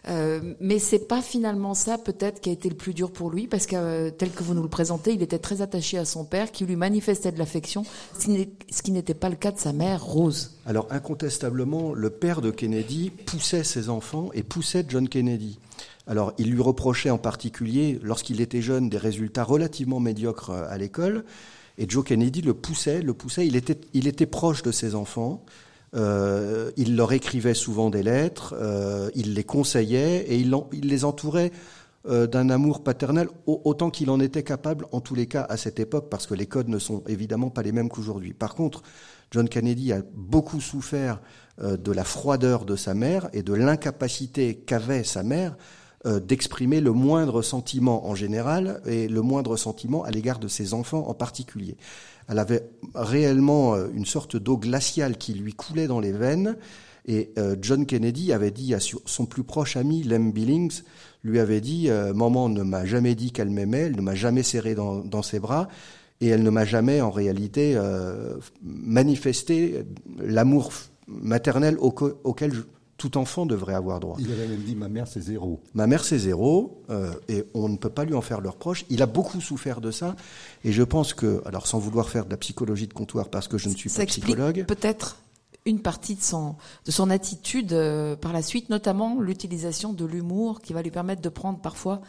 euh, 0.08 0.54
mais 0.61 0.78
c'est 0.78 1.06
pas 1.06 1.22
finalement 1.22 1.75
ça 1.75 1.99
peut-être 1.99 2.40
qui 2.40 2.50
a 2.50 2.52
été 2.52 2.68
le 2.68 2.75
plus 2.75 2.94
dur 2.94 3.12
pour 3.12 3.30
lui, 3.30 3.46
parce 3.46 3.66
que 3.66 3.76
euh, 3.76 4.11
tel 4.11 4.30
que 4.30 4.42
vous 4.42 4.54
nous 4.54 4.62
le 4.62 4.68
présentez, 4.68 5.12
il 5.12 5.22
était 5.22 5.38
très 5.38 5.62
attaché 5.62 5.99
à 5.99 6.04
son 6.04 6.25
père, 6.25 6.50
qui 6.50 6.64
lui 6.64 6.76
manifestait 6.76 7.32
de 7.32 7.38
l'affection, 7.38 7.84
ce 8.18 8.82
qui 8.82 8.92
n'était 8.92 9.14
pas 9.14 9.28
le 9.28 9.37
cas 9.37 9.52
de 9.52 9.58
sa 9.58 9.72
mère, 9.72 10.04
Rose. 10.04 10.58
Alors 10.66 10.87
incontestablement, 10.90 11.94
le 11.94 12.11
père 12.11 12.40
de 12.40 12.50
Kennedy 12.50 13.11
poussait 13.11 13.64
ses 13.64 13.88
enfants 13.88 14.30
et 14.34 14.42
poussait 14.42 14.84
John 14.88 15.08
Kennedy. 15.08 15.58
Alors 16.06 16.32
il 16.38 16.50
lui 16.50 16.61
reprochait 16.61 17.11
en 17.11 17.18
particulier, 17.18 18.00
lorsqu'il 18.02 18.40
était 18.40 18.62
jeune, 18.62 18.88
des 18.88 18.99
résultats 18.99 19.44
relativement 19.44 20.00
médiocres 20.00 20.50
euh, 20.50 20.64
à 20.68 20.78
l'école. 20.78 21.25
Et 21.78 21.88
Joe 21.88 22.04
Kennedy 22.04 22.42
le 22.42 22.54
poussait, 22.54 23.00
le 23.00 23.14
poussait. 23.14 23.46
Il 23.46 23.56
était, 23.56 23.80
il 23.94 24.06
était 24.06 24.26
proche 24.26 24.62
de 24.62 24.72
ses 24.72 24.94
enfants. 24.94 25.44
Euh, 25.94 26.70
il 26.76 26.96
leur 26.96 27.12
écrivait 27.12 27.54
souvent 27.54 27.90
des 27.90 28.02
lettres, 28.02 28.54
euh, 28.58 29.11
il 29.14 29.34
les 29.34 29.44
conseillait 29.44 30.22
et 30.22 30.38
il, 30.38 30.54
les 30.72 31.04
entourait 31.04 31.52
euh, 32.08 32.26
d'un 32.26 32.50
amour 32.50 32.82
paternel 32.82 33.28
autant 33.46 33.90
qu'il 33.90 34.11
en 34.11 34.18
était 34.18 34.42
capable, 34.42 34.87
en 34.90 35.00
tous 35.00 35.14
les 35.14 35.26
cas 35.26 35.46
à 35.49 35.56
cette 35.56 35.78
époque, 35.78 36.08
parce 36.11 36.26
que 36.26 36.34
les 36.34 36.46
codes 36.46 36.68
ne 36.68 36.78
sont 36.78 37.04
évidemment 37.06 37.50
pas 37.50 37.62
les 37.62 37.72
mêmes 37.72 37.88
qu'aujourd'hui. 37.88 38.32
Par 38.32 38.54
contre, 38.54 38.82
John 39.30 39.49
Kennedy 39.49 39.92
a 39.92 40.02
beaucoup 40.14 40.61
souffert 40.61 41.20
euh, 41.61 41.76
de 41.76 41.92
la 41.92 42.04
froideur 42.04 42.64
de 42.64 42.76
sa 42.76 42.94
mère 42.94 43.28
et 43.32 43.42
de 43.42 43.52
l'incapacité 43.52 44.56
qu'avait 44.56 45.04
sa 45.04 45.22
mère 45.22 45.56
euh, 46.04 46.18
d'exprimer 46.18 46.80
le 46.80 46.90
moindre 46.90 47.42
sentiment 47.42 48.08
en 48.08 48.16
général 48.16 48.80
et 48.87 49.06
le 49.06 49.22
moindre 49.22 49.56
sentiment 49.56 50.02
à 50.02 50.11
l'égard 50.11 50.40
de 50.40 50.49
ses 50.49 50.75
enfants 50.75 51.06
en 51.06 51.14
particulier. 51.14 51.76
Elle 52.32 52.38
avait 52.38 52.62
réellement 52.94 53.74
euh, 53.74 53.88
une 53.94 54.06
sorte 54.06 54.36
d'eau 54.36 54.56
glaciale 54.56 55.18
qui 55.18 55.34
lui 55.34 55.52
coulait 55.52 55.86
dans 55.86 56.00
les 56.00 56.12
veines. 56.12 56.56
Et 57.06 57.30
euh, 57.38 57.56
John 57.60 57.84
Kennedy 57.84 58.32
avait 58.32 58.50
dit 58.50 58.74
à 58.74 58.78
son 58.80 59.26
plus 59.26 59.44
proche 59.44 59.76
ami, 59.76 60.02
Lem 60.02 60.32
Billings, 60.32 60.80
lui 61.24 61.38
avait 61.38 61.60
dit 61.60 61.88
Maman 62.14 62.48
ne 62.48 62.62
m'a 62.62 62.84
jamais 62.84 63.14
dit 63.14 63.30
qu'elle 63.32 63.50
m'aimait, 63.50 63.80
elle 63.80 63.96
ne 63.96 64.00
m'a 64.00 64.14
jamais 64.14 64.42
serré 64.42 64.74
dans, 64.74 65.22
ses 65.22 65.38
bras, 65.38 65.68
et 66.20 66.28
elle 66.28 66.42
ne 66.42 66.50
m'a 66.50 66.64
jamais 66.64 67.00
en 67.00 67.10
réalité 67.10 67.78
manifesté 68.62 69.84
l'amour 70.18 70.72
maternel 71.06 71.76
auquel 71.78 72.52
je, 72.52 72.62
tout 73.02 73.18
enfant 73.18 73.47
devrait 73.47 73.75
avoir 73.75 73.99
droit. 73.99 74.16
Il 74.21 74.30
avait 74.30 74.47
même 74.47 74.61
dit 74.61 74.76
ma 74.76 74.88
mère 74.88 75.09
c'est 75.09 75.21
zéro. 75.21 75.61
Ma 75.75 75.88
mère 75.88 76.04
c'est 76.04 76.21
zéro 76.21 76.85
euh, 76.88 77.12
et 77.28 77.42
on 77.52 77.68
ne 77.68 77.76
peut 77.76 77.90
pas 77.90 78.04
lui 78.04 78.14
en 78.14 78.21
faire 78.21 78.40
leur 78.40 78.52
reproche. 78.52 78.85
Il 78.90 79.02
a 79.02 79.06
beaucoup 79.06 79.40
souffert 79.40 79.80
de 79.80 79.90
ça 79.90 80.14
et 80.62 80.71
je 80.71 80.85
pense 80.85 81.12
que, 81.12 81.42
alors 81.44 81.66
sans 81.66 81.80
vouloir 81.80 82.09
faire 82.09 82.26
de 82.26 82.30
la 82.30 82.37
psychologie 82.37 82.87
de 82.87 82.92
comptoir 82.94 83.28
parce 83.28 83.49
que 83.49 83.59
je 83.59 83.68
ne 83.68 83.75
suis 83.75 83.90
pas 83.90 84.06
psychologue, 84.06 84.66
peut-être 84.68 85.18
une 85.66 85.80
partie 85.80 86.14
de 86.14 86.23
son, 86.23 86.54
de 86.85 86.92
son 86.92 87.11
attitude 87.11 87.73
euh, 87.73 88.14
par 88.14 88.32
la 88.32 88.40
suite, 88.40 88.71
notamment 88.71 89.21
l'utilisation 89.21 89.92
de 89.92 90.04
l'humour 90.04 90.61
qui 90.61 90.73
va 90.73 90.80
lui 90.80 90.92
permettre 90.92 91.23
de 91.23 91.28
prendre 91.28 91.59
parfois 91.59 92.02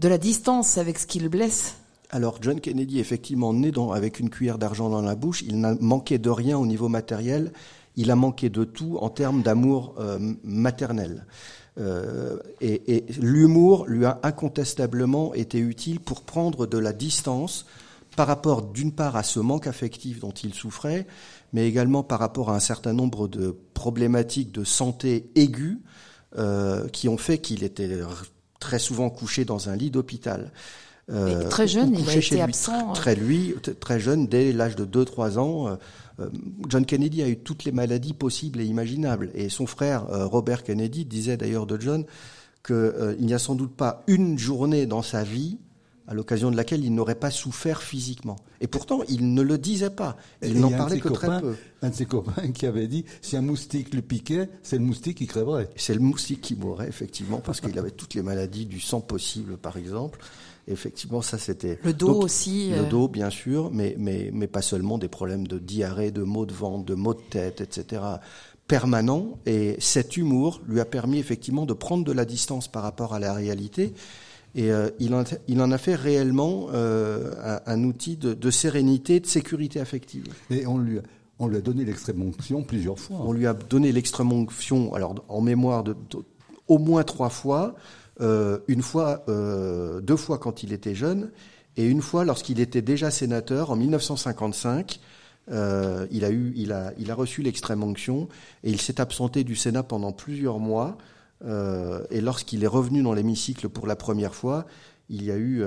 de 0.00 0.08
la 0.08 0.18
distance 0.18 0.78
avec 0.78 0.98
ce 0.98 1.06
qui 1.06 1.20
le 1.20 1.28
blesse. 1.28 1.76
Alors 2.10 2.38
John 2.40 2.60
Kennedy, 2.60 2.98
effectivement, 2.98 3.54
né 3.54 3.70
dans, 3.70 3.92
avec 3.92 4.18
une 4.18 4.30
cuillère 4.30 4.58
d'argent 4.58 4.90
dans 4.90 5.00
la 5.00 5.14
bouche, 5.14 5.42
il 5.46 5.60
n'a 5.60 5.76
manqué 5.80 6.18
de 6.18 6.28
rien 6.28 6.58
au 6.58 6.66
niveau 6.66 6.88
matériel, 6.88 7.52
il 7.96 8.10
a 8.10 8.16
manqué 8.16 8.48
de 8.48 8.64
tout 8.64 8.98
en 9.00 9.10
termes 9.10 9.42
d'amour 9.42 9.94
euh, 9.98 10.18
maternel. 10.44 11.26
Euh, 11.78 12.38
et, 12.60 12.96
et 12.96 13.06
l'humour 13.18 13.86
lui 13.86 14.04
a 14.04 14.20
incontestablement 14.22 15.32
été 15.34 15.58
utile 15.58 16.00
pour 16.00 16.22
prendre 16.22 16.66
de 16.66 16.78
la 16.78 16.92
distance 16.92 17.66
par 18.14 18.26
rapport 18.26 18.62
d'une 18.62 18.92
part 18.92 19.16
à 19.16 19.22
ce 19.22 19.40
manque 19.40 19.66
affectif 19.66 20.20
dont 20.20 20.32
il 20.32 20.52
souffrait, 20.52 21.06
mais 21.52 21.66
également 21.66 22.02
par 22.02 22.18
rapport 22.18 22.50
à 22.50 22.56
un 22.56 22.60
certain 22.60 22.92
nombre 22.92 23.26
de 23.26 23.56
problématiques 23.72 24.52
de 24.52 24.64
santé 24.64 25.30
aiguës 25.34 25.78
euh, 26.38 26.88
qui 26.88 27.08
ont 27.08 27.16
fait 27.16 27.38
qu'il 27.38 27.64
était 27.64 28.00
très 28.60 28.78
souvent 28.78 29.10
couché 29.10 29.44
dans 29.44 29.68
un 29.70 29.76
lit 29.76 29.90
d'hôpital. 29.90 30.52
Euh, 31.10 31.48
très 31.48 31.66
jeune, 31.66 31.96
il 31.98 32.08
a 32.08 32.16
été 32.16 32.40
absent. 32.40 32.92
Très, 32.92 33.14
lui, 33.14 33.54
très 33.80 33.98
jeune, 33.98 34.26
dès 34.26 34.52
l'âge 34.52 34.76
de 34.76 34.84
2-3 34.84 35.38
ans. 35.38 35.78
Euh, 36.20 36.24
euh, 36.24 36.30
John 36.68 36.84
Kennedy 36.84 37.22
a 37.22 37.28
eu 37.28 37.36
toutes 37.36 37.64
les 37.64 37.72
maladies 37.72 38.14
possibles 38.14 38.60
et 38.60 38.64
imaginables. 38.64 39.30
Et 39.34 39.48
son 39.48 39.66
frère, 39.66 40.08
euh, 40.10 40.26
Robert 40.26 40.62
Kennedy, 40.62 41.04
disait 41.04 41.36
d'ailleurs 41.36 41.66
de 41.66 41.80
John 41.80 42.04
qu'il 42.64 43.16
n'y 43.20 43.34
a 43.34 43.38
sans 43.38 43.54
doute 43.54 43.74
pas 43.74 44.04
une 44.06 44.38
journée 44.38 44.86
dans 44.86 45.02
sa 45.02 45.24
vie 45.24 45.58
à 46.08 46.14
l'occasion 46.14 46.50
de 46.50 46.56
laquelle 46.56 46.84
il 46.84 46.94
n'aurait 46.94 47.14
pas 47.14 47.30
souffert 47.30 47.80
physiquement. 47.82 48.36
Et 48.60 48.66
pourtant, 48.66 49.02
il 49.08 49.34
ne 49.34 49.42
le 49.42 49.56
disait 49.56 49.90
pas. 49.90 50.16
Il 50.42 50.60
n'en 50.60 50.70
parlait 50.70 51.00
que 51.00 51.08
très 51.08 51.40
peu. 51.40 51.54
Un 51.80 51.90
de 51.90 51.94
ses 51.94 52.06
copains 52.06 52.50
qui 52.52 52.66
avait 52.66 52.88
dit, 52.88 53.04
si 53.20 53.36
un 53.36 53.40
moustique 53.40 53.94
le 53.94 54.02
piquait, 54.02 54.48
c'est 54.62 54.78
le 54.78 54.84
moustique 54.84 55.18
qui 55.18 55.26
crèverait. 55.26 55.68
C'est 55.76 55.94
le 55.94 56.00
moustique 56.00 56.40
qui 56.40 56.54
mourrait, 56.54 56.88
effectivement, 56.88 57.38
parce 57.38 57.60
qu'il 57.60 57.78
avait 57.78 57.92
toutes 57.92 58.14
les 58.14 58.22
maladies 58.22 58.66
du 58.66 58.80
sang 58.80 59.00
possible, 59.00 59.56
par 59.56 59.76
exemple. 59.76 60.18
Effectivement, 60.68 61.22
ça 61.22 61.38
c'était... 61.38 61.78
Le 61.82 61.92
dos 61.92 62.20
aussi. 62.22 62.70
Le 62.70 62.78
euh. 62.78 62.88
dos, 62.88 63.08
bien 63.08 63.30
sûr, 63.30 63.70
mais, 63.72 63.94
mais, 63.98 64.30
mais 64.32 64.46
pas 64.46 64.62
seulement 64.62 64.98
des 64.98 65.08
problèmes 65.08 65.46
de 65.46 65.58
diarrhée, 65.58 66.10
de 66.10 66.22
maux 66.22 66.46
de 66.46 66.52
ventre, 66.52 66.84
de 66.84 66.94
maux 66.94 67.14
de 67.14 67.20
tête, 67.30 67.60
etc 67.60 68.02
permanent 68.68 69.38
et 69.44 69.76
cet 69.80 70.16
humour 70.16 70.62
lui 70.66 70.80
a 70.80 70.86
permis 70.86 71.18
effectivement 71.18 71.66
de 71.66 71.74
prendre 71.74 72.04
de 72.04 72.12
la 72.12 72.24
distance 72.24 72.68
par 72.68 72.84
rapport 72.84 73.12
à 73.12 73.18
la 73.18 73.34
réalité 73.34 73.92
et 74.54 74.70
euh, 74.70 74.90
il, 74.98 75.14
en, 75.14 75.24
il, 75.48 75.60
en, 75.60 75.70
a 75.70 75.78
fait 75.78 75.94
réellement 75.94 76.68
euh, 76.72 77.32
un, 77.42 77.72
un, 77.72 77.84
outil 77.84 78.16
de, 78.16 78.34
de, 78.34 78.50
sérénité, 78.50 79.20
de 79.20 79.26
sécurité 79.26 79.80
affective. 79.80 80.26
Et 80.50 80.66
on 80.66 80.78
lui, 80.78 80.98
on 81.38 81.48
lui 81.48 81.56
a 81.56 81.60
donné 81.60 81.84
l'extrême 81.84 82.22
onction 82.22 82.62
plusieurs 82.62 82.98
fois. 82.98 83.18
On 83.20 83.32
lui 83.32 83.46
a 83.46 83.54
donné 83.54 83.92
l'extrême 83.92 84.32
onction, 84.32 84.94
alors 84.94 85.14
en 85.28 85.40
mémoire 85.40 85.82
de, 85.84 85.96
de, 86.10 86.18
au 86.68 86.78
moins 86.78 87.02
trois 87.02 87.30
fois. 87.30 87.74
Euh, 88.20 88.58
une 88.68 88.82
fois, 88.82 89.24
euh, 89.28 90.00
deux 90.00 90.16
fois 90.16 90.38
quand 90.38 90.62
il 90.62 90.72
était 90.72 90.94
jeune, 90.94 91.30
et 91.76 91.86
une 91.86 92.02
fois 92.02 92.24
lorsqu'il 92.24 92.60
était 92.60 92.82
déjà 92.82 93.10
sénateur 93.10 93.70
en 93.70 93.76
1955. 93.76 95.00
Euh, 95.50 96.06
il 96.12 96.24
a 96.24 96.30
eu, 96.30 96.52
il 96.54 96.72
a, 96.72 96.92
il 96.98 97.10
a 97.10 97.16
reçu 97.16 97.42
l'extrême 97.42 97.82
onction 97.82 98.28
et 98.62 98.70
il 98.70 98.80
s'est 98.80 99.00
absenté 99.00 99.42
du 99.42 99.56
Sénat 99.56 99.82
pendant 99.82 100.12
plusieurs 100.12 100.60
mois. 100.60 100.98
Euh, 101.44 102.04
et 102.10 102.20
lorsqu'il 102.20 102.62
est 102.62 102.68
revenu 102.68 103.02
dans 103.02 103.12
l'hémicycle 103.12 103.68
pour 103.68 103.88
la 103.88 103.96
première 103.96 104.36
fois, 104.36 104.66
il 105.08 105.24
y 105.24 105.32
a 105.32 105.36
eu, 105.36 105.64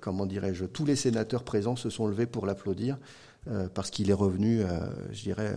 comment 0.00 0.26
dirais-je, 0.26 0.64
tous 0.64 0.84
les 0.84 0.96
sénateurs 0.96 1.44
présents 1.44 1.76
se 1.76 1.90
sont 1.90 2.06
levés 2.08 2.26
pour 2.26 2.44
l'applaudir 2.44 2.96
parce 3.74 3.90
qu'il 3.90 4.10
est 4.10 4.14
revenu, 4.14 4.62
je 5.12 5.22
dirais, 5.22 5.54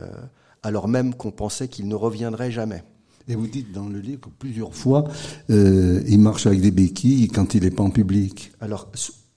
alors 0.62 0.88
même 0.88 1.16
qu'on 1.16 1.32
pensait 1.32 1.68
qu'il 1.68 1.88
ne 1.88 1.96
reviendrait 1.96 2.52
jamais. 2.52 2.84
Et 3.28 3.36
vous 3.36 3.48
dites 3.48 3.72
dans 3.72 3.90
le 3.90 4.00
livre 4.00 4.30
plusieurs 4.40 4.74
fois, 4.74 5.06
il 5.50 6.20
marche 6.20 6.48
avec 6.48 6.62
des 6.62 6.72
béquilles 6.72 7.28
quand 7.28 7.54
il 7.56 7.64
n'est 7.64 7.72
pas 7.72 7.84
en 7.84 7.90
public. 7.90 8.52
Alors, 8.62 8.90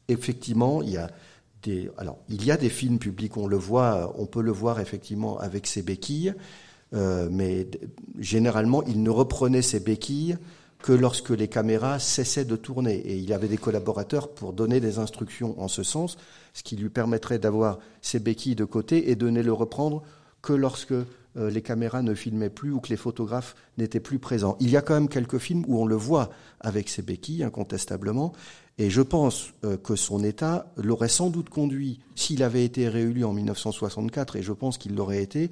effectivement, 0.08 0.82
il 0.82 0.90
y 0.90 0.96
a 0.96 1.10
des, 1.62 1.90
alors, 1.98 2.18
il 2.28 2.44
y 2.44 2.50
a 2.50 2.56
des 2.56 2.68
films 2.68 2.98
publics, 2.98 3.36
on 3.36 3.46
le 3.46 3.56
voit, 3.56 4.14
on 4.18 4.26
peut 4.26 4.42
le 4.42 4.52
voir 4.52 4.80
effectivement 4.80 5.38
avec 5.38 5.66
ses 5.66 5.82
béquilles. 5.82 6.34
Euh, 6.92 7.28
mais 7.30 7.68
généralement, 8.18 8.82
il 8.84 9.02
ne 9.02 9.10
reprenait 9.10 9.62
ses 9.62 9.80
béquilles 9.80 10.36
que 10.82 10.92
lorsque 10.92 11.30
les 11.30 11.48
caméras 11.48 11.98
cessaient 11.98 12.44
de 12.44 12.56
tourner. 12.56 12.96
Et 12.96 13.18
il 13.18 13.32
avait 13.32 13.48
des 13.48 13.58
collaborateurs 13.58 14.32
pour 14.32 14.52
donner 14.52 14.80
des 14.80 14.98
instructions 14.98 15.60
en 15.60 15.68
ce 15.68 15.82
sens, 15.82 16.16
ce 16.54 16.62
qui 16.62 16.76
lui 16.76 16.88
permettrait 16.88 17.38
d'avoir 17.38 17.78
ses 18.00 18.18
béquilles 18.18 18.54
de 18.54 18.64
côté 18.64 19.10
et 19.10 19.16
de 19.16 19.28
ne 19.28 19.42
le 19.42 19.52
reprendre 19.52 20.02
que 20.42 20.52
lorsque 20.52 20.94
euh, 21.36 21.50
les 21.50 21.62
caméras 21.62 22.02
ne 22.02 22.14
filmaient 22.14 22.50
plus 22.50 22.72
ou 22.72 22.80
que 22.80 22.88
les 22.88 22.96
photographes 22.96 23.54
n'étaient 23.78 24.00
plus 24.00 24.18
présents. 24.18 24.56
Il 24.58 24.70
y 24.70 24.76
a 24.76 24.82
quand 24.82 24.94
même 24.94 25.08
quelques 25.08 25.38
films 25.38 25.64
où 25.68 25.80
on 25.80 25.86
le 25.86 25.94
voit 25.94 26.30
avec 26.58 26.88
ses 26.88 27.02
béquilles, 27.02 27.44
incontestablement, 27.44 28.32
et 28.78 28.90
je 28.90 29.02
pense 29.02 29.52
euh, 29.64 29.76
que 29.76 29.94
son 29.94 30.24
état 30.24 30.72
l'aurait 30.76 31.08
sans 31.08 31.30
doute 31.30 31.48
conduit, 31.48 32.00
s'il 32.16 32.42
avait 32.42 32.64
été 32.64 32.88
réélu 32.88 33.24
en 33.24 33.32
1964, 33.32 34.36
et 34.36 34.42
je 34.42 34.52
pense 34.52 34.76
qu'il 34.76 34.94
l'aurait 34.94 35.22
été, 35.22 35.50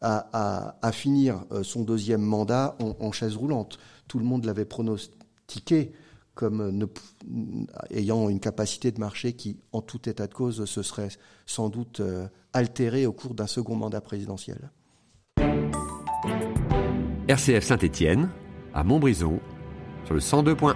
à, 0.00 0.92
finir 0.92 1.44
euh, 1.50 1.64
son 1.64 1.82
deuxième 1.82 2.22
mandat 2.22 2.76
en, 2.78 3.10
chaise 3.10 3.34
roulante. 3.34 3.80
Tout 4.06 4.20
le 4.20 4.24
monde 4.24 4.44
l'avait 4.44 4.64
pronostiqué 4.64 5.90
comme 6.36 6.86
ayant 7.90 8.28
une 8.28 8.38
capacité 8.38 8.92
de 8.92 9.00
marché 9.00 9.32
qui, 9.32 9.58
en 9.72 9.82
tout 9.82 10.08
état 10.08 10.28
de 10.28 10.34
cause, 10.34 10.64
se 10.66 10.82
serait 10.84 11.08
sans 11.46 11.68
doute 11.68 12.00
altérée 12.52 13.06
au 13.06 13.12
cours 13.12 13.34
d'un 13.34 13.48
second 13.48 13.74
mandat 13.74 14.00
présidentiel. 14.00 14.70
RCF 17.28 17.62
Saint-Étienne, 17.62 18.30
à 18.72 18.84
Montbrison, 18.84 19.38
sur 20.06 20.14
le 20.14 20.20
102.1. 20.20 20.74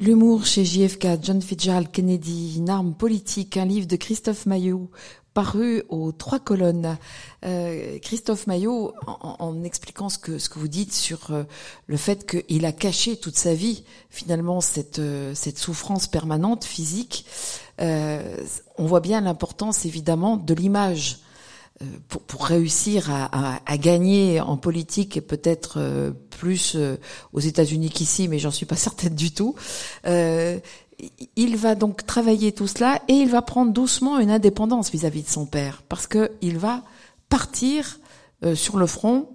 L'humour 0.00 0.44
chez 0.46 0.64
JFK, 0.64 1.22
John 1.22 1.40
Fitzgerald 1.40 1.92
Kennedy, 1.92 2.54
une 2.56 2.70
arme 2.70 2.92
politique, 2.92 3.56
un 3.56 3.64
livre 3.64 3.86
de 3.86 3.94
Christophe 3.94 4.46
Maillot, 4.46 4.90
paru 5.32 5.84
aux 5.90 6.10
trois 6.10 6.40
colonnes. 6.40 6.98
Euh, 7.44 8.00
Christophe 8.00 8.48
Maillot, 8.48 8.94
en, 9.06 9.62
expliquant 9.62 10.08
ce 10.08 10.18
que, 10.18 10.38
ce 10.38 10.48
que 10.48 10.58
vous 10.58 10.66
dites 10.66 10.92
sur 10.92 11.30
euh, 11.30 11.44
le 11.86 11.96
fait 11.96 12.28
qu'il 12.28 12.66
a 12.66 12.72
caché 12.72 13.16
toute 13.16 13.36
sa 13.36 13.54
vie, 13.54 13.84
finalement, 14.10 14.60
cette, 14.60 14.98
euh, 14.98 15.36
cette 15.36 15.58
souffrance 15.58 16.08
permanente 16.08 16.64
physique, 16.64 17.26
on 17.78 18.86
voit 18.86 18.98
bien 18.98 19.20
l'importance, 19.20 19.86
évidemment, 19.86 20.36
de 20.36 20.54
l'image. 20.54 21.20
Euh, 21.82 21.86
pour, 22.08 22.22
pour, 22.22 22.44
réussir 22.44 23.10
à, 23.10 23.54
à, 23.56 23.60
à, 23.66 23.76
gagner 23.78 24.40
en 24.40 24.56
politique 24.56 25.16
et 25.16 25.20
peut-être 25.20 25.78
euh, 25.78 26.12
plus 26.30 26.76
aux 27.32 27.40
États-Unis 27.40 27.90
qu'ici, 27.90 28.28
mais 28.28 28.38
j'en 28.38 28.52
suis 28.52 28.66
pas 28.66 28.76
certaine 28.88 29.16
du 29.16 29.32
tout 29.32 29.56
il 31.36 31.56
va 31.56 31.74
donc 31.74 32.06
travailler 32.06 32.52
tout 32.52 32.68
cela 32.68 33.02
et 33.08 33.14
il 33.14 33.28
va 33.28 33.42
prendre 33.42 33.72
doucement 33.72 34.20
une 34.20 34.30
indépendance 34.30 34.92
vis-à-vis 34.92 35.22
-vis 35.22 35.24
de 35.24 35.30
son 35.30 35.44
père 35.44 35.82
parce 35.88 36.06
que 36.06 36.30
il 36.40 36.56
va 36.56 36.82
partir 37.28 37.98
euh, 38.44 38.54
sur 38.54 38.76
le 38.76 38.86
front. 38.86 39.28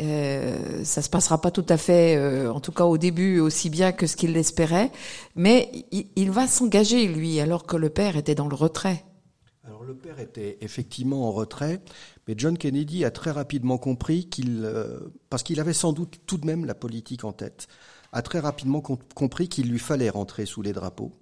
Euh, 0.00 0.84
ça 0.84 1.02
se 1.02 1.10
passera 1.10 1.40
pas 1.40 1.50
tout 1.50 1.66
à 1.68 1.76
fait, 1.76 2.16
euh, 2.16 2.52
en 2.52 2.60
tout 2.60 2.72
cas 2.72 2.84
au 2.84 2.96
début, 2.96 3.40
aussi 3.40 3.70
bien 3.70 3.92
que 3.92 4.06
ce 4.06 4.16
qu'il 4.16 4.32
l'espérait, 4.32 4.90
mais 5.34 5.70
il 6.16 6.30
va 6.30 6.46
s'engager 6.46 7.06
lui, 7.06 7.40
alors 7.40 7.66
que 7.66 7.76
le 7.76 7.90
père 7.90 8.16
était 8.16 8.34
dans 8.34 8.48
le 8.48 8.54
retrait. 8.54 9.04
Le 9.86 9.94
père 9.94 10.20
était 10.20 10.58
effectivement 10.60 11.26
en 11.26 11.32
retrait, 11.32 11.80
mais 12.28 12.34
John 12.36 12.58
Kennedy 12.58 13.04
a 13.06 13.10
très 13.10 13.30
rapidement 13.30 13.78
compris 13.78 14.28
qu'il, 14.28 14.62
euh, 14.64 15.00
parce 15.30 15.42
qu'il 15.42 15.58
avait 15.58 15.72
sans 15.72 15.94
doute 15.94 16.20
tout 16.26 16.36
de 16.36 16.44
même 16.44 16.66
la 16.66 16.74
politique 16.74 17.24
en 17.24 17.32
tête 17.32 17.66
a 18.12 18.22
très 18.22 18.40
rapidement 18.40 18.80
compris 18.80 19.48
qu'il 19.48 19.70
lui 19.70 19.78
fallait 19.78 20.10
rentrer 20.10 20.44
sous 20.44 20.62
les 20.62 20.72
drapeaux, 20.72 21.12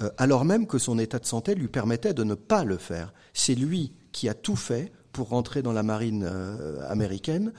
euh, 0.00 0.08
alors 0.16 0.44
même 0.44 0.66
que 0.66 0.78
son 0.78 0.98
état 0.98 1.18
de 1.18 1.26
santé 1.26 1.54
lui 1.54 1.68
permettait 1.68 2.14
de 2.14 2.24
ne 2.24 2.34
pas 2.34 2.64
le 2.64 2.78
faire. 2.78 3.12
C'est 3.34 3.56
lui 3.56 3.92
qui 4.12 4.28
a 4.28 4.34
tout 4.34 4.56
fait 4.56 4.92
pour 5.12 5.28
rentrer 5.28 5.62
dans 5.62 5.72
la 5.72 5.82
marine 5.82 6.24
euh, 6.24 6.80
américaine, 6.88 7.52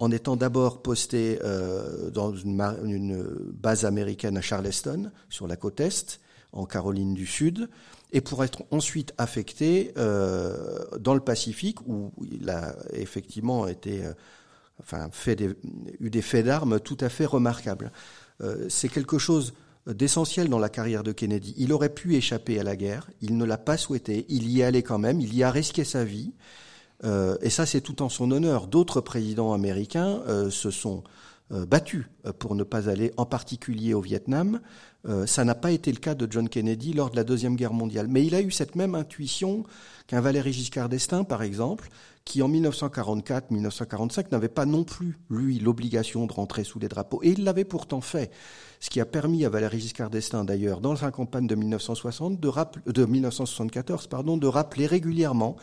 en 0.00 0.10
étant 0.10 0.36
d'abord 0.36 0.82
posté 0.82 1.40
dans 2.12 2.32
une, 2.36 3.26
base 3.52 3.84
américaine 3.84 4.36
à 4.36 4.40
Charleston, 4.40 5.10
sur 5.28 5.48
la 5.48 5.56
côte 5.56 5.80
est, 5.80 6.20
en 6.52 6.66
Caroline 6.66 7.14
du 7.14 7.26
Sud, 7.26 7.68
et 8.12 8.20
pour 8.20 8.42
être 8.44 8.62
ensuite 8.70 9.12
affecté 9.18 9.92
euh, 9.96 10.84
dans 10.98 11.14
le 11.14 11.20
Pacifique, 11.20 11.80
où 11.86 12.12
il 12.30 12.48
a 12.50 12.74
effectivement 12.92 13.66
été 13.66 14.02
enfin, 14.80 15.08
fait 15.12 15.36
des, 15.36 15.54
eu 16.00 16.10
des 16.10 16.22
faits 16.22 16.46
d'armes 16.46 16.80
tout 16.80 16.96
à 17.00 17.08
fait 17.08 17.26
remarquables. 17.26 17.92
Euh, 18.40 18.66
c'est 18.68 18.88
quelque 18.88 19.18
chose 19.18 19.54
d'essentiel 19.86 20.48
dans 20.48 20.58
la 20.58 20.68
carrière 20.68 21.02
de 21.02 21.12
Kennedy. 21.12 21.54
Il 21.56 21.72
aurait 21.72 21.88
pu 21.88 22.14
échapper 22.14 22.60
à 22.60 22.62
la 22.62 22.76
guerre, 22.76 23.10
il 23.20 23.36
ne 23.36 23.44
l'a 23.44 23.58
pas 23.58 23.76
souhaité, 23.76 24.26
il 24.28 24.48
y 24.48 24.60
est 24.60 24.64
allé 24.64 24.82
quand 24.82 24.98
même, 24.98 25.20
il 25.20 25.34
y 25.34 25.42
a 25.42 25.50
risqué 25.50 25.84
sa 25.84 26.04
vie, 26.04 26.32
euh, 27.04 27.36
et 27.40 27.50
ça 27.50 27.64
c'est 27.64 27.80
tout 27.80 28.02
en 28.02 28.08
son 28.08 28.30
honneur. 28.30 28.66
D'autres 28.66 29.00
présidents 29.00 29.52
américains 29.52 30.22
euh, 30.28 30.50
se 30.50 30.70
sont 30.70 31.04
euh, 31.52 31.66
battus 31.66 32.06
pour 32.38 32.54
ne 32.54 32.64
pas 32.64 32.88
aller 32.88 33.12
en 33.16 33.26
particulier 33.26 33.94
au 33.94 34.00
Vietnam, 34.00 34.60
Euh, 35.06 35.26
ça 35.26 35.44
n'a 35.44 35.54
pas 35.54 35.70
été 35.70 35.92
le 35.92 35.98
cas 35.98 36.14
de 36.14 36.30
John 36.30 36.48
Kennedy 36.48 36.92
lors 36.92 37.10
de 37.10 37.16
la 37.16 37.24
Deuxième 37.24 37.56
Guerre 37.56 37.72
mondiale. 37.72 38.08
Mais 38.08 38.24
il 38.24 38.34
a 38.34 38.40
eu 38.40 38.50
cette 38.50 38.74
même 38.74 38.94
intuition 38.94 39.64
qu'un 40.06 40.20
Valéry 40.20 40.52
Giscard 40.52 40.88
d'Estaing, 40.88 41.24
par 41.24 41.42
exemple, 41.42 41.88
qui 42.24 42.42
en 42.42 42.48
1944-1945 42.50 44.26
n'avait 44.32 44.48
pas 44.48 44.66
non 44.66 44.84
plus, 44.84 45.18
lui, 45.30 45.58
l'obligation 45.60 46.26
de 46.26 46.32
rentrer 46.32 46.64
sous 46.64 46.78
les 46.78 46.88
drapeaux. 46.88 47.20
Et 47.22 47.30
il 47.30 47.44
l'avait 47.44 47.64
pourtant 47.64 48.00
fait. 48.00 48.30
Ce 48.80 48.90
qui 48.90 49.00
a 49.00 49.06
permis 49.06 49.44
à 49.44 49.48
Valéry 49.48 49.80
Giscard 49.80 50.10
d'Estaing, 50.10 50.44
d'ailleurs, 50.44 50.80
dans 50.80 50.94
sa 50.94 51.10
campagne 51.10 51.46
de 51.46 51.54
1960, 51.54 52.40
de, 52.40 52.50
de 52.92 53.04
1974, 53.04 54.06
pardon, 54.06 54.36
de 54.36 54.46
rappeler 54.46 54.86
régulièrement 54.86 55.56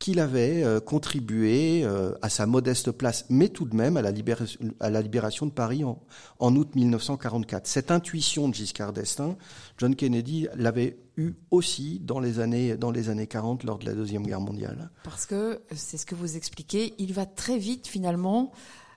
qu'il 0.00 0.18
avait 0.18 0.64
euh, 0.64 0.80
contribué 0.80 1.82
euh, 1.84 2.14
à 2.22 2.30
sa 2.30 2.46
modeste 2.46 2.90
place, 2.90 3.26
mais 3.28 3.50
tout 3.50 3.66
de 3.66 3.76
même 3.76 3.98
à 3.98 4.02
la, 4.02 4.10
libération, 4.10 5.46
de 5.46 5.52
Paris 5.52 5.84
en, 5.84 6.56
août 6.56 6.74
1944. 6.74 7.66
Cette 7.66 7.90
intuition 7.90 8.48
de 8.48 8.54
Giscard 8.54 8.94
d'Estaing, 8.94 9.36
John 9.76 9.94
Kennedy 9.94 10.48
l'avait 10.54 10.98
eu 11.18 11.34
aussi 11.50 12.00
dans 12.02 12.18
les 12.18 12.40
années 12.40 12.78
dans 12.78 12.90
les 12.90 13.10
années 13.10 13.26
40 13.26 13.64
lors 13.64 13.78
de 13.78 13.84
la 13.84 13.92
deuxième 13.92 14.26
guerre 14.26 14.40
mondiale. 14.40 14.90
Parce 15.04 15.26
que 15.26 15.60
c'est 15.74 15.98
ce 15.98 16.06
que 16.06 16.14
vous 16.14 16.34
expliquez, 16.34 16.94
il 16.98 17.12
va 17.12 17.26
très 17.26 17.58
vite 17.58 17.86
finalement 17.86 18.52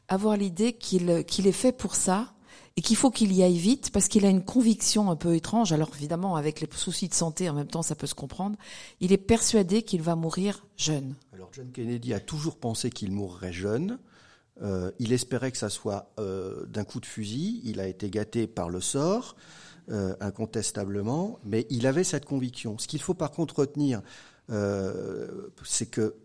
avoir 0.08 0.38
l'idée 0.38 0.72
qu'il 0.72 1.10
est 1.10 1.52
fait 1.52 1.74
pour 1.74 1.96
ça 1.96 2.33
et 2.76 2.82
qu'il 2.82 2.96
faut 2.96 3.12
qu'il 3.12 3.32
y 3.34 3.44
aille 3.44 3.58
vite 3.58 3.92
parce 3.92 4.08
qu'il 4.08 4.26
a 4.26 4.30
une 4.30 4.44
conviction 4.44 5.12
un 5.12 5.16
peu 5.16 5.36
étrange. 5.36 5.72
Alors 5.72 5.92
évidemment, 5.96 6.36
avec 6.36 6.60
les 6.60 6.68
soucis 6.76 7.08
de 7.08 7.14
santé, 7.14 7.50
en 7.50 7.54
même 7.54 7.68
temps, 7.68 7.84
ça 7.84 7.96
peut 7.96 8.08
se 8.08 8.16
comprendre. 8.16 8.58
Il 9.00 9.12
est 9.12 9.18
persuadé 9.18 9.84
qu'il 9.84 10.02
va 10.02 10.16
mourir 10.16 10.66
jeune. 10.76 11.16
Alors 11.34 11.50
John 11.52 11.72
Kennedy 11.72 12.14
a 12.14 12.20
toujours 12.20 12.58
pensé 12.58 12.90
qu'il 12.90 13.12
mourrait 13.12 13.54
jeune. 13.54 14.00
Euh, 14.62 14.92
il 15.00 15.14
espérait 15.14 15.52
que 15.52 15.58
ça 15.58 15.70
soit 15.70 16.12
euh, 16.20 16.66
d'un 16.66 16.84
coup 16.84 17.00
de 17.00 17.06
fusil. 17.06 17.62
Il 17.64 17.80
a 17.80 17.88
été 17.88 18.10
gâté 18.10 18.48
par 18.48 18.70
le 18.70 18.82
sort, 18.82 19.36
euh, 19.90 20.16
incontestablement, 20.20 21.40
mais 21.44 21.68
il 21.70 21.86
avait 21.86 22.04
cette 22.04 22.26
conviction. 22.26 22.78
Ce 22.78 22.88
qu'il 22.88 23.02
faut 23.02 23.16
par 23.16 23.32
contre 23.32 23.60
retenir, 23.60 24.02
c'est 25.64 25.90
que 25.90 26.16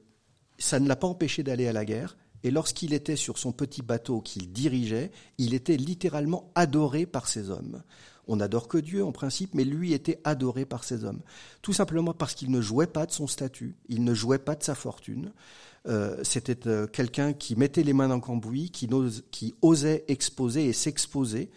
ça 0.58 0.80
ne 0.80 0.88
l'a 0.88 0.96
pas 0.96 1.06
empêché 1.06 1.42
d'aller 1.42 1.68
à 1.68 1.72
la 1.72 1.84
guerre. 1.84 2.16
Et 2.44 2.50
lorsqu'il 2.50 2.92
était 2.92 3.16
sur 3.16 3.38
son 3.38 3.52
petit 3.52 3.82
bateau 3.82 4.20
qu'il 4.20 4.52
dirigeait, 4.52 5.10
il 5.38 5.54
était 5.54 5.76
littéralement 5.76 6.50
adoré 6.54 7.06
par 7.06 7.28
ses 7.28 7.50
hommes. 7.50 7.82
On 8.28 8.36
n'adore 8.36 8.68
que 8.68 8.78
Dieu 8.78 9.04
en 9.04 9.10
principe, 9.10 9.54
mais 9.54 9.64
lui 9.64 9.94
était 9.94 10.20
adoré 10.22 10.66
par 10.66 10.84
ses 10.84 11.04
hommes. 11.04 11.20
Tout 11.62 11.72
simplement 11.72 12.12
parce 12.12 12.34
qu'il 12.34 12.50
ne 12.50 12.60
jouait 12.60 12.86
pas 12.86 13.06
de 13.06 13.12
son 13.12 13.26
statut, 13.26 13.76
il 13.88 14.04
ne 14.04 14.12
jouait 14.12 14.38
pas 14.38 14.54
de 14.54 14.62
sa 14.62 14.74
fortune. 14.74 15.32
Euh, 15.88 16.22
C'était 16.22 16.68
euh, 16.68 16.86
quelqu'un 16.86 17.32
qui 17.32 17.56
mettait 17.56 17.82
les 17.82 17.94
mains 17.94 18.08
dans 18.08 18.16
le 18.16 18.20
cambouis, 18.20 18.70
qui, 18.70 18.88
osait 19.62 20.04
exposer 20.08 20.66
et 20.66 20.74
s'exposer, 20.74 21.50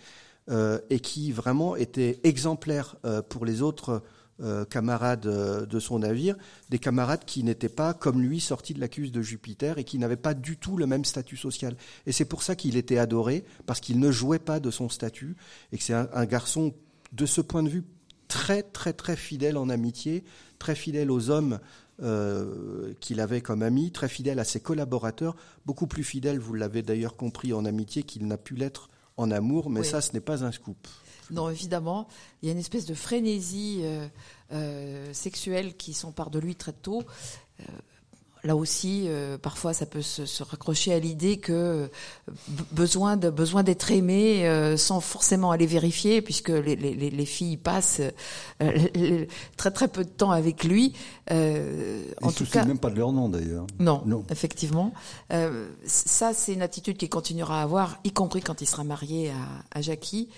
euh, 0.49 0.79
et 0.89 1.01
qui 1.01 1.33
vraiment 1.33 1.75
était 1.75 2.21
exemplaire 2.23 2.95
pour 3.29 3.45
les 3.45 3.61
autres 3.61 4.01
euh, 4.41 4.65
camarades 4.65 5.27
euh, 5.27 5.65
de 5.65 5.79
son 5.79 5.99
navire, 5.99 6.35
des 6.69 6.79
camarades 6.79 7.25
qui 7.25 7.43
n'étaient 7.43 7.69
pas, 7.69 7.93
comme 7.93 8.21
lui, 8.21 8.39
sortis 8.39 8.73
de 8.73 8.79
l'accuse 8.79 9.11
de 9.11 9.21
Jupiter 9.21 9.77
et 9.77 9.83
qui 9.83 9.99
n'avaient 9.99 10.15
pas 10.15 10.33
du 10.33 10.57
tout 10.57 10.77
le 10.77 10.87
même 10.87 11.05
statut 11.05 11.37
social. 11.37 11.75
Et 12.05 12.11
c'est 12.11 12.25
pour 12.25 12.43
ça 12.43 12.55
qu'il 12.55 12.77
était 12.77 12.97
adoré, 12.97 13.45
parce 13.65 13.79
qu'il 13.79 13.99
ne 13.99 14.11
jouait 14.11 14.39
pas 14.39 14.59
de 14.59 14.71
son 14.71 14.89
statut, 14.89 15.35
et 15.71 15.77
que 15.77 15.83
c'est 15.83 15.93
un, 15.93 16.09
un, 16.13 16.25
garçon, 16.25 16.73
de 17.13 17.25
ce 17.25 17.41
point 17.41 17.63
de 17.63 17.69
vue, 17.69 17.83
très, 18.27 18.63
très, 18.63 18.93
très 18.93 19.15
fidèle 19.15 19.57
en 19.57 19.69
amitié, 19.69 20.23
très 20.57 20.75
fidèle 20.75 21.11
aux 21.11 21.29
hommes 21.29 21.59
euh, 22.03 22.95
qu'il 22.99 23.19
avait 23.19 23.41
comme 23.41 23.61
amis, 23.61 23.91
très 23.91 24.07
fidèle 24.07 24.39
à 24.39 24.43
ses 24.43 24.59
collaborateurs, 24.59 25.35
beaucoup 25.67 25.85
plus 25.85 26.03
fidèle, 26.03 26.39
vous 26.39 26.55
l'avez 26.55 26.81
d'ailleurs 26.81 27.15
compris, 27.15 27.53
en 27.53 27.63
amitié 27.63 28.01
qu'il 28.01 28.25
n'a 28.25 28.37
pu 28.37 28.55
l'être 28.55 28.89
en 29.17 29.29
amour, 29.29 29.69
mais 29.69 29.81
oui. 29.81 29.85
ça, 29.85 30.01
ce 30.01 30.13
n'est 30.13 30.19
pas 30.19 30.43
un 30.43 30.51
scoop. 30.51 30.87
Non, 31.31 31.49
évidemment, 31.49 32.07
il 32.41 32.47
y 32.47 32.49
a 32.49 32.51
une 32.53 32.59
espèce 32.59 32.85
de 32.85 32.93
frénésie 32.93 33.81
euh, 33.83 34.07
euh, 34.51 35.13
sexuelle 35.13 35.75
qui 35.75 35.93
s'empare 35.93 36.29
de 36.29 36.39
lui 36.39 36.55
très 36.55 36.73
tôt. 36.73 37.03
Euh, 37.61 37.63
là 38.43 38.55
aussi, 38.55 39.03
euh, 39.07 39.37
parfois, 39.37 39.73
ça 39.73 39.85
peut 39.85 40.01
se, 40.01 40.25
se 40.25 40.43
raccrocher 40.43 40.93
à 40.93 40.99
l'idée 40.99 41.37
que 41.37 41.89
besoin 42.71 43.17
de 43.17 43.29
besoin 43.29 43.63
d'être 43.63 43.91
aimé 43.91 44.47
euh, 44.47 44.77
sans 44.77 44.99
forcément 44.99 45.51
aller 45.51 45.65
vérifier, 45.65 46.21
puisque 46.21 46.49
les, 46.49 46.75
les, 46.75 46.95
les 46.95 47.25
filles 47.25 47.57
passent 47.57 48.01
euh, 48.61 49.25
très 49.57 49.71
très 49.71 49.87
peu 49.87 50.03
de 50.03 50.09
temps 50.09 50.31
avec 50.31 50.63
lui. 50.63 50.93
en 51.29 52.31
tout 52.31 52.45
cas, 52.45 52.65
même 52.65 52.79
pas 52.79 52.89
de 52.89 52.97
leur 52.97 53.11
nom 53.11 53.29
d'ailleurs. 53.29 53.67
Non, 53.79 54.01
non, 54.05 54.23
effectivement. 54.29 54.93
ça, 55.85 56.33
c'est 56.33 56.53
une 56.53 56.61
attitude 56.61 56.97
qu'il 56.97 57.09
continuera 57.09 57.59
à 57.59 57.63
avoir, 57.63 57.99
y 58.03 58.11
compris 58.11 58.41
quand 58.41 58.61
il 58.61 58.67
sera 58.67 58.83
marié 58.83 59.29
à, 59.29 59.79
à 59.79 59.81
Jackie. 59.81 60.29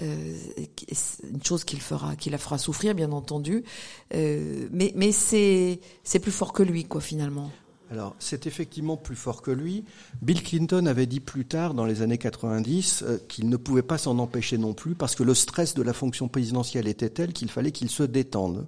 Une 0.00 1.44
chose 1.44 1.64
qu'il 1.64 1.80
fera, 1.80 2.16
qui 2.16 2.30
la 2.30 2.38
fera 2.38 2.58
souffrir, 2.58 2.94
bien 2.94 3.12
entendu. 3.12 3.64
mais 4.12 4.92
mais 4.94 5.12
c'est 5.12 5.80
c'est 6.04 6.18
plus 6.18 6.32
fort 6.32 6.52
que 6.52 6.62
lui, 6.62 6.84
quoi, 6.84 7.00
finalement. 7.00 7.50
Alors, 7.90 8.14
c'est 8.20 8.46
effectivement 8.46 8.96
plus 8.96 9.16
fort 9.16 9.42
que 9.42 9.50
lui. 9.50 9.84
Bill 10.22 10.44
Clinton 10.44 10.86
avait 10.86 11.06
dit 11.06 11.18
plus 11.18 11.44
tard, 11.44 11.74
dans 11.74 11.84
les 11.84 12.02
années 12.02 12.18
90, 12.18 13.02
euh, 13.02 13.18
qu'il 13.26 13.48
ne 13.48 13.56
pouvait 13.56 13.82
pas 13.82 13.98
s'en 13.98 14.18
empêcher 14.20 14.58
non 14.58 14.74
plus, 14.74 14.94
parce 14.94 15.16
que 15.16 15.24
le 15.24 15.34
stress 15.34 15.74
de 15.74 15.82
la 15.82 15.92
fonction 15.92 16.28
présidentielle 16.28 16.86
était 16.86 17.08
tel 17.08 17.32
qu'il 17.32 17.50
fallait 17.50 17.72
qu'il 17.72 17.90
se 17.90 18.04
détende. 18.04 18.66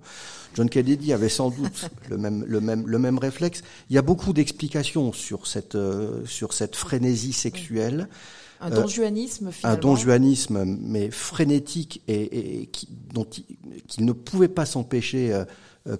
John 0.55 0.69
Kennedy 0.69 1.13
avait 1.13 1.29
sans 1.29 1.51
doute 1.51 1.89
le 2.11 2.19
même, 2.19 2.45
le 2.49 2.61
même, 2.61 2.85
le 2.85 2.99
même 2.99 3.19
réflexe. 3.19 3.63
Il 3.91 3.95
y 3.95 3.99
a 3.99 4.03
beaucoup 4.03 4.33
d'explications 4.33 5.13
sur 5.13 5.47
cette, 5.47 5.77
euh, 5.77 6.27
sur 6.27 6.53
cette 6.53 6.75
frénésie 6.75 7.33
sexuelle. 7.33 8.09
Un 8.61 8.71
donjuanisme, 8.71 9.51
finalement. 9.51 9.77
Un 9.77 9.81
donjuanisme, 9.81 10.65
mais 10.65 11.11
frénétique 11.11 12.03
et, 12.07 12.63
et 12.63 12.67
qui, 12.67 12.89
dont 13.13 13.25
il, 13.25 13.45
qu'il 13.89 14.05
ne 14.05 14.13
pouvait 14.13 14.49
pas 14.49 14.67
s'empêcher, 14.67 15.33
euh, 15.33 15.41
euh, 15.41 15.45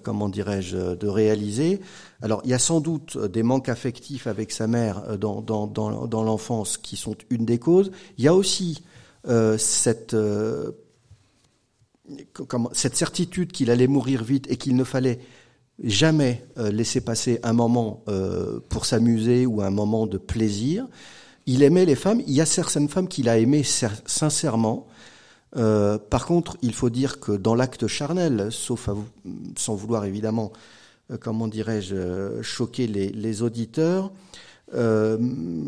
comment 0.01 0.29
dirais-je, 0.29 0.95
de 0.95 1.07
réaliser. 1.07 1.79
Alors, 2.21 2.41
il 2.45 2.51
y 2.51 2.53
a 2.53 2.59
sans 2.59 2.79
doute 2.79 3.17
des 3.17 3.43
manques 3.43 3.69
affectifs 3.69 4.27
avec 4.27 4.51
sa 4.51 4.67
mère 4.67 5.17
dans, 5.17 6.23
l'enfance 6.23 6.77
qui 6.77 6.95
sont 6.95 7.15
une 7.29 7.45
des 7.45 7.59
causes. 7.59 7.91
Il 8.17 8.23
y 8.23 8.27
a 8.27 8.35
aussi 8.35 8.83
euh, 9.27 9.57
cette, 9.57 10.13
euh, 10.13 10.71
cette 12.73 12.95
certitude 12.95 13.51
qu'il 13.51 13.71
allait 13.71 13.87
mourir 13.87 14.23
vite 14.23 14.49
et 14.49 14.57
qu'il 14.57 14.75
ne 14.75 14.83
fallait 14.83 15.19
jamais 15.81 16.45
euh, 16.57 16.71
laisser 16.71 17.01
passer 17.01 17.39
un 17.43 17.53
moment 17.53 18.03
euh, 18.07 18.59
pour 18.69 18.85
s'amuser 18.85 19.45
ou 19.45 19.61
un 19.61 19.69
moment 19.69 20.07
de 20.07 20.17
plaisir. 20.17 20.87
Il 21.45 21.63
aimait 21.63 21.85
les 21.85 21.95
femmes. 21.95 22.21
Il 22.27 22.33
y 22.33 22.41
a 22.41 22.45
certaines 22.45 22.89
femmes 22.89 23.07
qu'il 23.07 23.27
a 23.29 23.37
aimées 23.37 23.63
sincèrement. 23.63 24.87
Euh, 25.55 25.97
par 25.97 26.25
contre, 26.25 26.57
il 26.61 26.73
faut 26.73 26.89
dire 26.89 27.19
que 27.19 27.31
dans 27.31 27.55
l'acte 27.55 27.87
charnel, 27.87 28.47
sauf 28.51 28.89
à, 28.89 28.95
sans 29.57 29.75
vouloir 29.75 30.05
évidemment, 30.05 30.51
euh, 31.11 31.17
comment 31.19 31.47
dirais-je, 31.47 32.41
choquer 32.41 32.87
les, 32.87 33.41
auditeurs, 33.41 34.11
euh, 34.73 35.17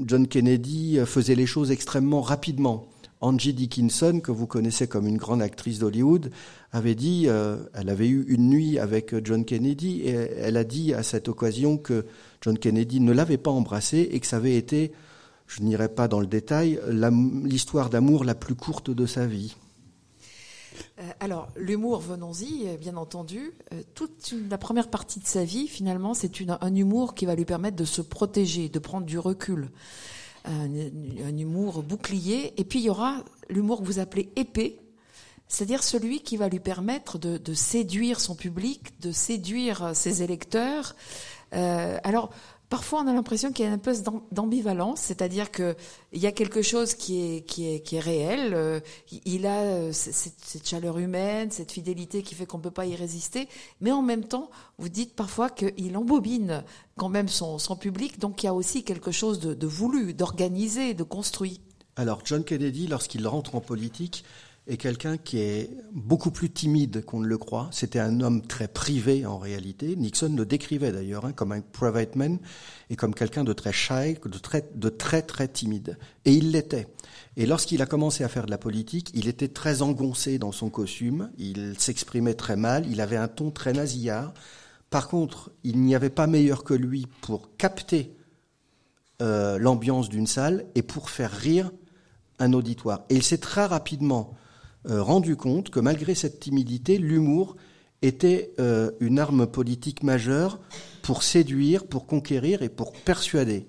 John 0.05 0.27
Kennedy 0.27 0.99
faisait 1.05 1.35
les 1.35 1.45
choses 1.45 1.71
extrêmement 1.71 2.21
rapidement. 2.21 2.87
Angie 3.21 3.53
Dickinson, 3.53 4.19
que 4.21 4.31
vous 4.31 4.45
connaissez 4.45 4.87
comme 4.87 5.07
une 5.07 5.17
grande 5.17 5.41
actrice 5.41 5.79
d'Hollywood, 5.79 6.31
avait 6.71 6.95
dit, 6.95 7.25
euh, 7.27 7.57
elle 7.73 7.89
avait 7.89 8.07
eu 8.07 8.25
une 8.27 8.49
nuit 8.49 8.77
avec 8.77 9.15
John 9.23 9.45
Kennedy 9.45 10.01
et 10.01 10.11
elle 10.11 10.57
a 10.57 10.63
dit 10.63 10.93
à 10.93 11.01
cette 11.01 11.27
occasion 11.29 11.77
que 11.77 12.05
John 12.41 12.57
Kennedy 12.57 12.99
ne 12.99 13.13
l'avait 13.13 13.37
pas 13.37 13.51
embrassée 13.51 14.09
et 14.11 14.19
que 14.19 14.27
ça 14.27 14.37
avait 14.37 14.57
été 14.57 14.91
je 15.47 15.61
n'irai 15.61 15.89
pas 15.89 16.07
dans 16.07 16.19
le 16.19 16.25
détail, 16.25 16.79
l'histoire 17.43 17.91
d'amour 17.91 18.23
la 18.23 18.33
plus 18.33 18.55
courte 18.55 18.89
de 18.89 19.05
sa 19.05 19.27
vie. 19.27 19.55
Euh, 20.99 21.03
alors, 21.19 21.49
l'humour, 21.55 21.99
venons-y, 21.99 22.77
bien 22.77 22.97
entendu. 22.97 23.53
Euh, 23.73 23.81
toute 23.93 24.31
une, 24.31 24.49
la 24.49 24.57
première 24.57 24.89
partie 24.89 25.19
de 25.19 25.27
sa 25.27 25.43
vie, 25.43 25.67
finalement, 25.67 26.13
c'est 26.13 26.31
un 26.61 26.75
humour 26.75 27.15
qui 27.15 27.25
va 27.25 27.35
lui 27.35 27.45
permettre 27.45 27.75
de 27.75 27.85
se 27.85 28.01
protéger, 28.01 28.69
de 28.69 28.79
prendre 28.79 29.05
du 29.05 29.19
recul. 29.19 29.69
Un, 30.45 30.67
humour 31.35 31.81
bouclier. 31.81 32.53
Et 32.57 32.65
puis, 32.65 32.79
il 32.79 32.85
y 32.85 32.89
aura 32.89 33.23
l'humour 33.49 33.81
que 33.81 33.85
vous 33.85 33.97
appelez 33.97 34.29
épais, 34.35 34.77
c'est-à-dire 35.47 35.81
celui 35.81 36.19
qui 36.19 36.37
va 36.37 36.49
lui 36.49 36.59
permettre 36.59 37.17
de, 37.17 37.37
de, 37.37 37.53
séduire 37.55 38.19
son 38.19 38.35
public, 38.35 38.99
de 39.01 39.11
séduire 39.11 39.95
ses 39.95 40.21
électeurs. 40.21 40.95
Euh, 41.53 41.97
alors, 42.03 42.31
Parfois, 42.69 43.01
on 43.01 43.07
a 43.07 43.13
l'impression 43.13 43.51
qu'il 43.51 43.65
y 43.65 43.67
a 43.67 43.71
un 43.71 43.77
peu 43.77 43.93
d'ambivalence, 44.31 44.99
c'est-à-dire 44.99 45.51
que 45.51 45.75
il 46.13 46.21
y 46.21 46.27
a 46.27 46.31
quelque 46.31 46.61
chose 46.61 46.95
qui 46.95 47.21
est 47.21 47.41
qui 47.41 47.67
est 47.67 47.79
qui 47.81 47.97
est 47.97 47.99
réel. 47.99 48.53
Euh, 48.53 48.79
il 49.25 49.45
a 49.45 49.93
cette, 49.93 50.39
cette, 50.43 50.67
chaleur 50.67 50.97
humaine, 50.97 51.51
cette 51.51 51.71
fidélité 51.71 52.23
qui 52.23 52.33
fait 52.35 52.45
qu'on 52.45 52.59
peut 52.59 52.71
pas 52.71 52.85
y 52.85 52.95
résister, 52.95 53.47
mais 53.81 53.91
en 53.91 54.01
même 54.01 54.23
temps, 54.23 54.49
vous 54.77 54.89
dites 54.89 55.15
parfois 55.15 55.49
qu'il 55.49 55.95
embobine 55.95 56.63
quand 56.97 57.09
même 57.09 57.27
son, 57.27 57.59
son 57.59 57.75
public, 57.75 58.19
donc 58.19 58.41
il 58.43 58.47
y 58.47 58.49
a 58.49 58.53
aussi 58.53 58.83
quelque 58.83 59.11
chose 59.11 59.39
de 59.39 59.67
voulu, 59.67 60.13
d'organisé, 60.13 60.93
de 60.93 61.03
construit. 61.03 61.61
Alors, 61.97 62.19
John 62.25 62.43
Kennedy, 62.43 62.87
lorsqu'il 62.87 63.25
rentre 63.25 63.55
en 63.55 63.61
politique, 63.61 64.25
est 64.67 64.77
quelqu'un 64.77 65.17
qui 65.17 65.39
est 65.39 65.69
beaucoup 65.93 66.31
plus 66.31 66.49
timide 66.49 67.05
qu'on 67.05 67.19
ne 67.19 67.27
le 67.27 67.37
croit. 67.37 67.69
C'était 67.71 67.99
un 67.99 68.19
homme 68.21 68.41
très 68.41 68.67
privé 68.67 69.25
en 69.25 69.37
réalité. 69.37 69.95
Nixon 69.95 70.33
le 70.35 70.45
décrivait 70.45 70.91
d'ailleurs 70.91 71.25
hein, 71.25 71.33
comme 71.33 71.51
un 71.51 71.61
private 71.61 72.15
man 72.15 72.39
et 72.89 72.95
comme 72.95 73.13
quelqu'un 73.13 73.43
de 73.43 73.53
très 73.53 73.71
shy, 73.71 74.15
de 74.25 74.37
très, 74.39 74.67
de 74.73 74.89
très 74.89 75.21
très 75.21 75.47
timide. 75.47 75.97
Et 76.25 76.33
il 76.33 76.51
l'était. 76.51 76.87
Et 77.37 77.45
lorsqu'il 77.45 77.81
a 77.81 77.85
commencé 77.85 78.23
à 78.23 78.27
faire 78.27 78.45
de 78.45 78.51
la 78.51 78.57
politique, 78.57 79.11
il 79.13 79.27
était 79.27 79.49
très 79.49 79.83
engoncé 79.83 80.39
dans 80.39 80.51
son 80.51 80.69
costume, 80.69 81.29
il 81.37 81.75
s'exprimait 81.77 82.33
très 82.33 82.55
mal, 82.55 82.87
il 82.89 83.01
avait 83.01 83.17
un 83.17 83.27
ton 83.27 83.51
très 83.51 83.73
nasillard. 83.73 84.33
Par 84.89 85.09
contre, 85.09 85.51
il 85.63 85.81
n'y 85.81 85.93
avait 85.93 86.09
pas 86.09 86.25
meilleur 86.25 86.63
que 86.63 86.73
lui 86.73 87.05
pour 87.21 87.55
capter 87.57 88.15
euh, 89.21 89.59
l'ambiance 89.59 90.09
d'une 90.09 90.27
salle 90.27 90.65
et 90.73 90.81
pour 90.81 91.09
faire 91.11 91.31
rire 91.31 91.71
un 92.39 92.51
auditoire. 92.53 93.05
Et 93.09 93.15
il 93.15 93.23
s'est 93.23 93.37
très 93.37 93.65
rapidement 93.65 94.33
rendu 94.87 95.35
compte 95.35 95.69
que 95.69 95.79
malgré 95.79 96.15
cette 96.15 96.39
timidité, 96.39 96.97
l'humour 96.97 97.55
était 98.01 98.53
euh, 98.59 98.91
une 98.99 99.19
arme 99.19 99.47
politique 99.47 100.03
majeure 100.03 100.59
pour 101.01 101.23
séduire, 101.23 101.85
pour 101.85 102.05
conquérir 102.05 102.61
et 102.61 102.69
pour 102.69 102.93
persuader. 102.93 103.65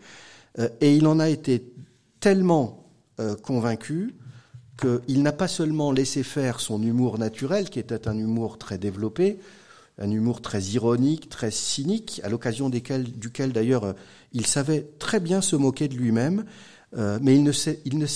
Euh, 0.59 0.69
et 0.81 0.95
il 0.95 1.07
en 1.07 1.19
a 1.19 1.29
été 1.29 1.73
tellement 2.21 2.83
convaincu 3.43 4.15
qu'il 4.79 5.23
n'a 5.23 5.33
pas 5.33 5.49
seulement 5.49 5.91
laissé 5.91 6.23
faire 6.23 6.61
son 6.61 6.83
humour 6.83 7.19
naturel, 7.19 7.71
qui 7.71 7.79
était 7.79 8.09
un 8.09 8.19
humour 8.19 8.59
très 8.59 8.77
développé, 8.77 9.39
un 9.99 10.11
humour 10.11 10.43
très 10.43 10.61
ironique, 10.61 11.31
très 11.31 11.51
cynique, 11.51 12.21
à 12.25 12.29
l'occasion 12.29 12.69
duquel 12.69 13.53
d'ailleurs 13.53 13.95
il 14.33 14.45
savait 14.45 14.87
très 14.99 15.19
bien 15.19 15.41
se 15.41 15.57
moquer 15.57 15.89
de 15.89 15.95
lui-même, 15.95 16.45
euh, 16.97 17.19
mais 17.21 17.35
il 17.35 17.43
ne, 17.43 17.53
il 17.85 17.99
ne, 17.99 18.07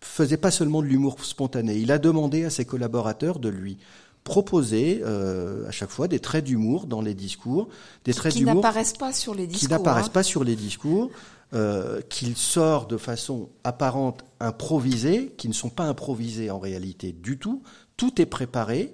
faisait 0.00 0.36
pas 0.36 0.50
seulement 0.50 0.82
de 0.82 0.86
l'humour 0.86 1.24
spontané. 1.24 1.76
Il 1.76 1.92
a 1.92 1.98
demandé 1.98 2.44
à 2.44 2.50
ses 2.50 2.64
collaborateurs 2.64 3.38
de 3.38 3.48
lui 3.48 3.78
proposer 4.24 5.02
euh, 5.04 5.68
à 5.68 5.70
chaque 5.70 5.90
fois 5.90 6.08
des 6.08 6.18
traits 6.18 6.44
d'humour 6.44 6.86
dans 6.86 7.00
les 7.00 7.14
discours, 7.14 7.68
des 8.04 8.12
traits 8.12 8.32
qui 8.32 8.42
n'apparaissent 8.42 8.92
pas 8.94 9.12
sur 9.12 9.34
les 9.34 9.46
discours, 9.46 9.68
qui 9.68 9.72
n'apparaissent 9.72 10.06
hein. 10.06 10.10
pas 10.12 10.24
sur 10.24 10.42
les 10.42 10.56
discours, 10.56 11.10
euh, 11.54 12.00
qu'il 12.08 12.36
sort 12.36 12.88
de 12.88 12.96
façon 12.96 13.50
apparente 13.62 14.24
improvisée, 14.40 15.32
qui 15.38 15.46
ne 15.46 15.52
sont 15.52 15.70
pas 15.70 15.84
improvisés 15.84 16.50
en 16.50 16.58
réalité 16.58 17.12
du 17.12 17.38
tout. 17.38 17.62
Tout 17.96 18.20
est 18.20 18.26
préparé 18.26 18.92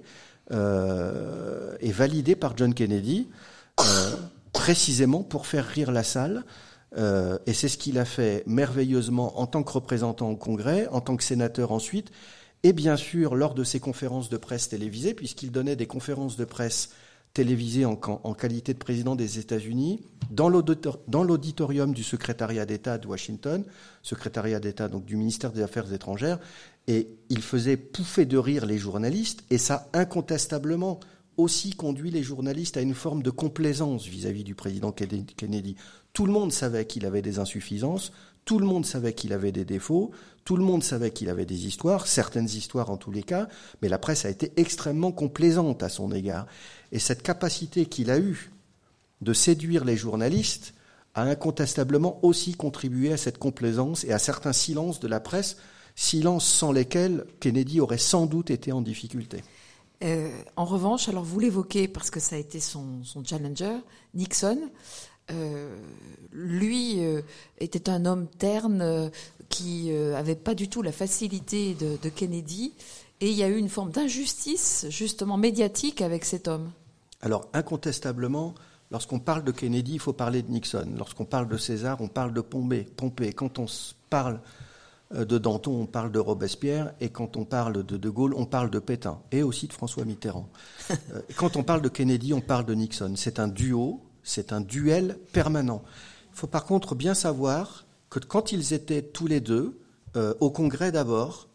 euh, 0.51 1.75
et 1.79 1.91
validé 1.91 2.35
par 2.35 2.55
John 2.55 2.75
Kennedy 2.75 3.27
euh, 3.79 4.15
précisément 4.51 5.23
pour 5.23 5.47
faire 5.47 5.65
rire 5.65 5.91
la 5.91 6.03
salle. 6.03 6.45
Euh, 6.97 7.37
et 7.45 7.53
c'est 7.53 7.67
ce 7.67 7.77
qu'il 7.77 7.97
a 7.97 8.05
fait 8.05 8.43
merveilleusement 8.45 9.39
en 9.39 9.47
tant 9.47 9.63
que 9.63 9.71
représentant 9.71 10.29
au 10.29 10.35
Congrès, 10.35 10.87
en 10.89 11.01
tant 11.01 11.15
que 11.17 11.23
sénateur 11.23 11.71
ensuite, 11.71 12.11
et 12.63 12.73
bien 12.73 12.95
sûr 12.95 13.35
lors 13.35 13.53
de 13.53 13.63
ses 13.63 13.79
conférences 13.79 14.29
de 14.29 14.37
presse 14.37 14.69
télévisées, 14.69 15.13
puisqu'il 15.13 15.51
donnait 15.51 15.75
des 15.75 15.87
conférences 15.87 16.37
de 16.37 16.45
presse 16.45 16.89
télévisées 17.33 17.85
en, 17.85 17.95
qualité 17.95 18.73
de 18.73 18.77
président 18.77 19.15
des 19.15 19.39
États-Unis, 19.39 20.01
dans 20.29 20.49
l'auditorium 20.49 21.91
du 21.91 22.03
secrétariat 22.03 22.65
d'État 22.67 22.99
de 22.99 23.07
Washington, 23.07 23.65
secrétariat 24.03 24.59
d'État 24.59 24.87
donc 24.87 25.05
du 25.05 25.15
ministère 25.15 25.51
des 25.51 25.63
Affaires 25.63 25.91
étrangères, 25.91 26.39
et 26.87 27.09
il 27.29 27.41
faisait 27.41 27.75
pouffer 27.77 28.25
de 28.25 28.37
rire 28.37 28.67
les 28.67 28.77
journalistes, 28.77 29.43
et 29.49 29.57
ça 29.57 29.89
incontestablement 29.93 30.99
aussi 31.37 31.71
conduit 31.71 32.11
les 32.11 32.23
journalistes 32.23 32.77
à 32.77 32.81
une 32.81 32.93
forme 32.93 33.23
de 33.23 33.29
complaisance 33.29 34.05
vis-à-vis 34.05 34.43
du 34.43 34.55
président 34.55 34.91
Kennedy. 34.91 35.75
Tout 36.13 36.25
le 36.25 36.31
monde 36.31 36.51
savait 36.51 36.85
qu'il 36.85 37.05
avait 37.05 37.21
des 37.21 37.39
insuffisances, 37.39 38.11
tout 38.45 38.59
le 38.59 38.65
monde 38.65 38.85
savait 38.85 39.13
qu'il 39.13 39.33
avait 39.33 39.51
des 39.51 39.65
défauts, 39.65 40.11
tout 40.45 40.57
le 40.57 40.63
monde 40.63 40.83
savait 40.83 41.11
qu'il 41.11 41.29
avait 41.29 41.45
des 41.45 41.65
histoires, 41.65 42.07
certaines 42.07 42.49
histoires 42.49 42.89
en 42.89 42.97
tous 42.97 43.11
les 43.11 43.23
cas, 43.23 43.47
mais 43.81 43.89
la 43.89 43.97
presse 43.97 44.25
a 44.25 44.29
été 44.29 44.51
extrêmement 44.57 45.11
complaisante 45.11 45.81
à 45.83 45.89
son 45.89 46.11
égard. 46.11 46.47
Et 46.91 46.99
cette 46.99 47.23
capacité 47.23 47.85
qu'il 47.85 48.11
a 48.11 48.19
eue 48.19 48.51
de 49.21 49.33
séduire 49.33 49.85
les 49.85 49.95
journalistes 49.95 50.73
a 51.15 51.23
incontestablement 51.23 52.19
aussi 52.23 52.53
contribué 52.53 53.13
à 53.13 53.17
cette 53.17 53.37
complaisance 53.37 54.03
et 54.03 54.11
à 54.11 54.19
certains 54.19 54.53
silences 54.53 54.99
de 54.99 55.07
la 55.07 55.19
presse, 55.19 55.57
silences 55.95 56.47
sans 56.47 56.71
lesquels 56.71 57.25
Kennedy 57.39 57.79
aurait 57.79 57.97
sans 57.97 58.25
doute 58.25 58.51
été 58.51 58.71
en 58.71 58.81
difficulté. 58.81 59.43
Euh, 60.03 60.29
en 60.57 60.65
revanche, 60.65 61.07
alors 61.07 61.23
vous 61.23 61.39
l'évoquez 61.39 61.87
parce 61.87 62.09
que 62.09 62.19
ça 62.19 62.35
a 62.35 62.39
été 62.39 62.59
son 62.59 63.01
challenger, 63.25 63.77
Nixon. 64.13 64.59
Euh, 65.31 65.77
lui 66.33 66.99
euh, 66.99 67.21
était 67.59 67.89
un 67.89 68.05
homme 68.05 68.27
terne 68.27 69.09
qui 69.47 69.91
avait 69.91 70.35
pas 70.35 70.55
du 70.55 70.67
tout 70.67 70.81
la 70.81 70.91
facilité 70.91 71.75
de, 71.75 72.09
Kennedy, 72.09 72.73
et 73.21 73.29
il 73.29 73.35
y 73.37 73.43
a 73.43 73.47
eu 73.47 73.57
une 73.57 73.69
forme 73.69 73.91
d'injustice 73.91 74.87
justement 74.89 75.37
médiatique 75.37 76.01
avec 76.01 76.25
cet 76.25 76.47
homme. 76.47 76.71
Alors 77.21 77.47
incontestablement, 77.53 78.55
lorsqu'on 78.89 79.19
parle 79.19 79.43
de 79.43 79.51
Kennedy, 79.51 79.93
il 79.93 79.99
faut 79.99 80.11
parler 80.11 80.41
de 80.41 80.51
Nixon. 80.51 80.87
Lorsqu'on 80.97 81.25
parle 81.25 81.47
de 81.47 81.57
César, 81.57 82.01
on 82.01 82.07
parle 82.07 82.33
de 82.33 82.41
Pompée. 82.41 82.83
Pompée. 82.83 83.31
Quand 83.31 83.59
on 83.59 83.67
parle 84.09 84.41
de 85.11 85.37
Danton, 85.37 85.81
on 85.81 85.85
parle 85.85 86.11
de 86.11 86.19
Robespierre, 86.19 86.93
et 86.99 87.09
quand 87.09 87.37
on 87.37 87.45
parle 87.45 87.83
de 87.83 87.97
De 87.97 88.09
Gaulle, 88.09 88.33
on 88.35 88.45
parle 88.45 88.69
de 88.71 88.79
Pétain, 88.79 89.19
et 89.31 89.43
aussi 89.43 89.67
de 89.67 89.73
François 89.73 90.05
Mitterrand. 90.05 90.49
quand 91.35 91.55
on 91.55 91.63
parle 91.63 91.81
de 91.81 91.89
Kennedy, 91.89 92.33
on 92.33 92.41
parle 92.41 92.65
de 92.65 92.73
Nixon. 92.73 93.13
C'est 93.15 93.39
un 93.39 93.47
duo 93.47 94.01
c'est 94.23 94.53
un 94.53 94.61
duel 94.61 95.19
permanent. 95.33 95.83
Il 96.31 96.37
faut 96.37 96.47
par 96.47 96.65
contre 96.65 96.95
bien 96.95 97.13
savoir 97.13 97.85
que 98.09 98.19
quand 98.19 98.51
ils 98.51 98.73
étaient 98.73 99.01
tous 99.01 99.27
les 99.27 99.41
deux, 99.41 99.79
euh, 100.15 100.33
au 100.39 100.49
Congrès 100.49 100.91
d'abord, 100.91 101.49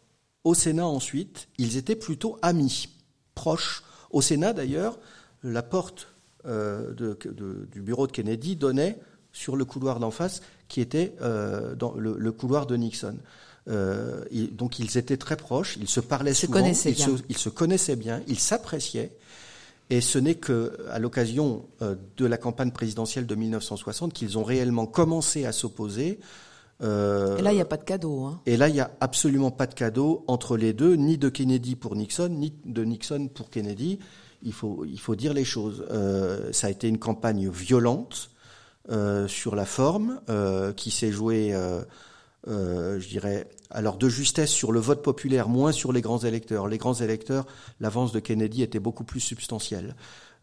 au 0.44 0.54
Sénat 0.54 0.87
ensuite, 0.87 1.48
ils 1.58 1.76
étaient 1.76 1.96
plutôt 1.96 2.38
amis, 2.42 2.88
proches. 3.34 3.82
Au 4.11 4.22
Sénat 4.22 4.52
d'ailleurs, 4.52 4.98
la 5.42 5.62
porte 5.62 6.08
euh, 6.46 6.94
du 6.94 7.82
bureau 7.82 8.06
de 8.06 8.12
Kennedy 8.12 8.56
donnait 8.56 9.00
sur 9.32 9.56
le 9.56 9.64
couloir 9.64 10.00
d'en 10.00 10.10
face, 10.10 10.42
qui 10.68 10.80
était 10.80 11.14
euh, 11.22 11.74
dans 11.74 11.94
le, 11.94 12.32
couloir 12.32 12.66
de 12.66 12.76
Nixon. 12.76 13.16
donc 13.66 14.78
ils 14.78 14.96
étaient 14.96 15.16
très 15.16 15.36
proches, 15.36 15.76
ils 15.80 15.88
se 15.88 16.00
parlaient 16.00 16.34
souvent, 16.34 16.64
ils, 16.64 16.94
ils 17.28 17.38
se 17.38 17.48
connaissaient 17.48 17.96
bien, 17.96 18.22
ils 18.26 18.38
s'appréciaient. 18.38 19.12
Et 19.90 20.00
ce 20.00 20.18
n'est 20.18 20.34
que 20.34 20.76
à 20.90 20.98
l'occasion 20.98 21.64
euh, 21.80 21.94
de 22.16 22.26
la 22.26 22.36
campagne 22.36 22.70
présidentielle 22.70 23.26
de 23.26 23.34
1960 23.34 24.12
qu'ils 24.12 24.36
ont 24.36 24.44
réellement 24.44 24.86
commencé 24.86 25.46
à 25.46 25.52
s'opposer. 25.52 26.20
Euh, 26.82 27.38
et 27.38 27.42
là, 27.42 27.52
il 27.52 27.56
n'y 27.56 27.62
a 27.62 27.66
pas 27.66 27.78
de 27.78 27.84
cadeau. 27.84 28.24
Hein. 28.24 28.40
Et 28.44 28.56
là, 28.56 28.68
il 28.68 28.74
n'y 28.74 28.80
a 28.80 28.90
absolument 29.00 29.50
pas 29.50 29.66
de 29.66 29.74
cadeau 29.74 30.24
entre 30.26 30.56
les 30.56 30.72
deux, 30.72 30.94
ni 30.94 31.16
de 31.16 31.28
Kennedy 31.28 31.74
pour 31.74 31.96
Nixon, 31.96 32.28
ni 32.28 32.52
de 32.66 32.84
Nixon 32.84 33.28
pour 33.32 33.50
Kennedy. 33.50 33.98
Il 34.42 34.52
faut, 34.52 34.84
il 34.84 35.00
faut 35.00 35.16
dire 35.16 35.32
les 35.32 35.44
choses. 35.44 35.84
Euh, 35.90 36.52
ça 36.52 36.66
a 36.68 36.70
été 36.70 36.86
une 36.86 36.98
campagne 36.98 37.48
violente 37.48 38.30
euh, 38.30 38.38
sur 39.27 39.55
la 39.55 39.66
forme, 39.66 40.20
euh, 40.29 40.72
qui 40.72 40.90
s'est 40.90 41.12
jouée, 41.12 41.55
je 42.46 43.09
dirais, 43.09 43.48
alors 43.70 43.96
de 43.96 44.09
justesse 44.09 44.51
sur 44.51 44.72
le 44.72 44.81
vote 44.81 45.03
populaire, 45.03 45.48
moins 45.48 45.72
sur 45.72 45.92
les 45.92 46.01
grands 46.01 46.18
électeurs. 46.18 46.68
Les 46.68 46.79
grands 46.79 46.94
électeurs, 46.94 47.46
l'avance 47.81 48.12
de 48.12 48.20
Kennedy 48.20 48.62
était 48.62 48.79
beaucoup 48.79 49.05
plus 49.05 49.20
substantielle. 49.20 49.94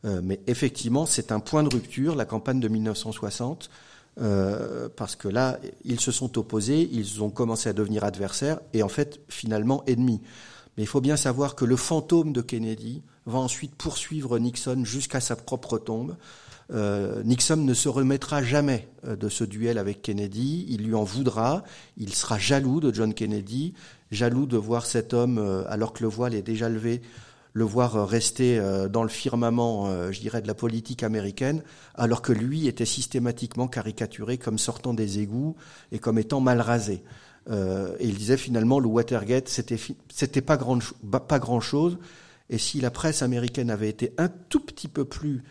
Euh, 0.05 0.21
mais 0.23 0.39
effectivement, 0.47 1.05
c'est 1.05 1.31
un 1.31 1.39
point 1.39 1.63
de 1.63 1.73
rupture, 1.73 2.15
la 2.15 2.25
campagne 2.25 2.59
de 2.59 2.67
1960, 2.67 3.69
euh, 4.21 4.87
parce 4.95 5.15
que 5.15 5.27
là, 5.27 5.59
ils 5.83 5.99
se 5.99 6.11
sont 6.11 6.37
opposés, 6.37 6.87
ils 6.91 7.23
ont 7.23 7.29
commencé 7.29 7.69
à 7.69 7.73
devenir 7.73 8.03
adversaires, 8.03 8.59
et 8.73 8.83
en 8.83 8.89
fait, 8.89 9.19
finalement, 9.29 9.83
ennemis. 9.87 10.21
Mais 10.77 10.83
il 10.83 10.87
faut 10.87 11.01
bien 11.01 11.17
savoir 11.17 11.55
que 11.55 11.65
le 11.65 11.75
fantôme 11.75 12.33
de 12.33 12.41
Kennedy 12.41 13.01
va 13.25 13.39
ensuite 13.39 13.73
poursuivre 13.75 14.37
Nixon 14.37 14.83
jusqu'à 14.83 15.21
sa 15.21 15.35
propre 15.35 15.77
tombe. 15.77 16.15
Euh, 16.73 17.21
Nixon 17.23 17.57
ne 17.57 17.73
se 17.73 17.89
remettra 17.89 18.41
jamais 18.41 18.87
euh, 19.05 19.15
de 19.15 19.29
ce 19.29 19.43
duel 19.43 19.77
avec 19.77 20.01
Kennedy. 20.01 20.65
Il 20.69 20.83
lui 20.85 20.95
en 20.95 21.03
voudra. 21.03 21.63
Il 21.97 22.13
sera 22.13 22.37
jaloux 22.37 22.79
de 22.79 22.93
John 22.93 23.13
Kennedy, 23.13 23.73
jaloux 24.11 24.45
de 24.45 24.57
voir 24.57 24.85
cet 24.85 25.13
homme, 25.13 25.37
euh, 25.37 25.63
alors 25.67 25.93
que 25.93 26.03
le 26.03 26.09
voile 26.09 26.33
est 26.33 26.41
déjà 26.41 26.69
levé, 26.69 27.01
le 27.53 27.63
voir 27.63 28.07
rester 28.07 28.61
dans 28.91 29.03
le 29.03 29.07
firmament, 29.07 30.11
je 30.11 30.19
dirais, 30.19 30.41
de 30.41 30.47
la 30.47 30.53
politique 30.53 31.03
américaine, 31.03 31.63
alors 31.93 32.21
que 32.21 32.33
lui 32.33 32.67
était 32.67 32.83
systématiquement 32.83 33.69
caricaturé 33.69 34.37
comme 34.37 34.57
sortant 34.57 34.93
des 34.93 35.19
égouts 35.19 35.55
et 35.93 35.99
comme 35.99 36.19
étant 36.19 36.41
mal 36.41 36.59
rasé. 36.59 37.01
et 37.49 37.53
il 38.01 38.15
disait 38.15 38.35
finalement 38.35 38.77
le 38.81 38.87
Watergate, 38.87 39.47
c'était 39.47 40.41
pas 40.41 40.57
grand 40.57 41.61
chose. 41.61 41.97
Et 42.49 42.57
si 42.57 42.81
la 42.81 42.91
presse 42.91 43.21
américaine 43.21 43.69
avait 43.69 43.87
été 43.87 44.11
un 44.17 44.27
tout 44.27 44.59
petit 44.59 44.89
peu 44.89 45.05
plus 45.05 45.41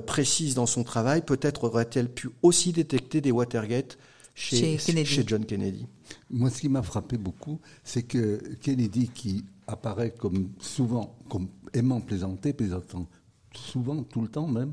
précise 0.00 0.54
dans 0.54 0.66
son 0.66 0.84
travail, 0.84 1.22
peut-être 1.22 1.64
aurait-elle 1.64 2.08
pu 2.08 2.30
aussi 2.42 2.72
détecter 2.72 3.20
des 3.20 3.30
Watergate 3.30 3.98
chez, 4.34 4.78
chez, 4.78 5.24
John 5.26 5.44
Kennedy. 5.44 5.86
Moi, 6.30 6.50
ce 6.50 6.60
qui 6.60 6.68
m'a 6.68 6.82
frappé 6.82 7.18
beaucoup, 7.18 7.60
c'est 7.84 8.02
que 8.02 8.40
Kennedy, 8.62 9.08
qui 9.08 9.44
apparaît 9.66 10.10
comme 10.10 10.50
souvent, 10.58 11.16
comme 11.28 11.48
aimant 11.74 12.00
plaisanter, 12.00 12.52
plaisantant 12.52 13.08
souvent, 13.54 14.02
tout 14.02 14.22
le 14.22 14.28
temps 14.28 14.46
même, 14.46 14.72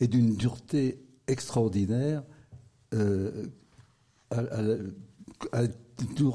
est 0.00 0.08
d'une 0.08 0.34
dureté 0.34 1.00
extraordinaire, 1.28 2.24
euh, 2.94 3.46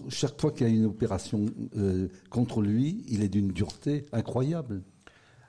chaque 0.10 0.40
fois 0.40 0.52
qu'il 0.52 0.68
y 0.68 0.70
a 0.70 0.74
une 0.74 0.86
opération 0.86 1.46
euh, 1.78 2.08
contre 2.30 2.62
lui, 2.62 3.04
il 3.08 3.24
est 3.24 3.30
d'une 3.30 3.50
dureté 3.50 4.06
incroyable. 4.12 4.82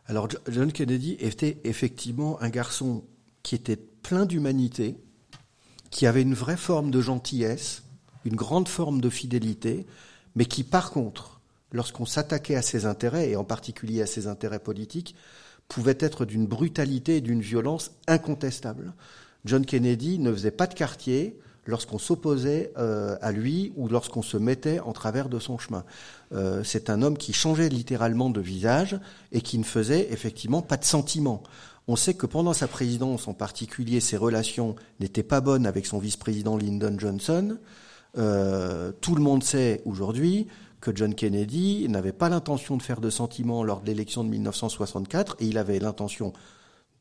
Alors 0.09 0.29
John 0.49 0.73
Kennedy 0.73 1.17
était 1.19 1.59
effectivement 1.65 2.41
un 2.41 2.49
garçon 2.49 3.05
qui 3.43 3.55
était 3.55 3.77
plein 3.77 4.25
d'humanité, 4.25 4.97
qui 5.91 6.07
avait 6.07 6.23
une 6.23 6.35
vraie 6.35 6.57
forme 6.57 6.91
de 6.91 7.01
gentillesse, 7.01 7.83
une 8.25 8.37
grande 8.37 8.69
forme 8.69 9.01
de 9.01 9.11
fidélité, 9.11 9.87
mais 10.35 10.47
qui 10.47 10.63
par 10.63 10.91
contre, 10.91 11.41
lorsqu'on 11.73 12.07
s'attaquait 12.07 12.57
à 12.57 12.63
ses 12.63 12.87
intérêts, 12.87 13.31
et 13.31 13.37
en 13.37 13.45
particulier 13.45 14.03
à 14.03 14.07
ses 14.07 14.27
intérêts 14.29 14.61
politiques, 14.61 15.17
pouvait 15.69 15.99
être 15.99 16.25
d'une 16.25 16.47
brutalité 16.47 17.17
et 17.17 17.21
d'une 17.21 17.41
violence 17.41 17.91
incontestable. 18.07 18.95
John 19.45 19.67
Kennedy 19.67 20.19
ne 20.19 20.33
faisait 20.33 20.51
pas 20.53 20.67
de 20.69 20.75
quartier, 20.75 21.41
lorsqu'on 21.67 21.99
s'opposait 21.99 22.73
euh, 22.79 23.17
à 23.21 23.33
lui 23.33 23.73
ou 23.77 23.89
lorsqu'on 23.89 24.23
se 24.23 24.37
mettait 24.37 24.81
en 24.81 24.93
travers 24.93 25.29
de 25.29 25.39
son 25.39 25.59
chemin. 25.59 25.85
Euh, 26.33 26.63
c'est 26.65 26.91
un 26.91 27.03
homme 27.03 27.19
qui 27.19 27.33
changeait 27.33 27.69
littéralement 27.69 28.31
de 28.31 28.41
visage 28.41 28.99
et 29.33 29.41
qui 29.41 29.59
ne 29.59 29.65
faisait 29.65 30.09
effectivement 30.13 30.63
pas 30.63 30.77
de 30.77 30.85
sentiments. 30.85 31.43
On 31.89 31.97
sait 31.97 32.15
que 32.15 32.27
pendant 32.27 32.53
sa 32.53 32.67
présidence 32.67 33.29
en 33.29 33.35
particulier, 33.35 34.01
ses 34.01 34.17
relations 34.17 34.75
n'étaient 34.99 35.23
pas 35.23 35.41
bonnes 35.41 35.67
avec 35.67 35.87
son 35.87 35.99
vice-président 35.99 36.57
Lyndon 36.57 36.97
Johnson. 36.99 37.59
Euh, 38.19 38.93
tout 39.01 39.15
le 39.15 39.23
monde 39.23 39.45
sait 39.45 39.83
aujourd'hui 39.85 40.49
que 40.81 40.95
John 40.95 41.15
Kennedy 41.15 41.89
n'avait 41.89 42.13
pas 42.13 42.29
l'intention 42.29 42.77
de 42.77 42.83
faire 42.83 43.01
de 43.01 43.11
sentiments 43.11 43.63
lors 43.63 43.81
de 43.81 43.87
l'élection 43.87 44.25
de 44.25 44.31
1964 44.31 45.37
et 45.41 45.47
il 45.47 45.59
avait 45.59 45.79
l'intention 45.79 46.33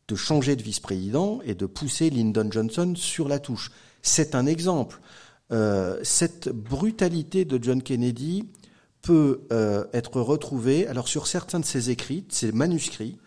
de 0.07 0.15
changer 0.15 0.55
de 0.55 0.61
vice-président 0.61 1.39
et 1.45 1.55
de 1.55 1.65
pousser 1.65 2.09
Lyndon 2.09 2.47
Johnson 2.51 2.93
sur 2.95 3.27
la 3.27 3.39
touche. 3.39 3.71
C'est 4.05 4.35
un 4.35 4.45
exemple. 4.45 4.99
Euh, 5.51 5.99
cette 6.03 6.49
brutalité 6.49 7.43
de 7.45 7.61
John 7.61 7.81
Kennedy 7.81 8.47
peut 9.01 9.41
euh, 9.51 9.85
être 9.93 10.21
retrouvée, 10.21 10.87
alors 10.87 11.07
sur 11.07 11.27
certains 11.27 11.59
de 11.59 11.65
ses 11.65 11.89
écrits, 11.89 12.23
ses 12.29 12.51
manuscrits, 12.51 13.17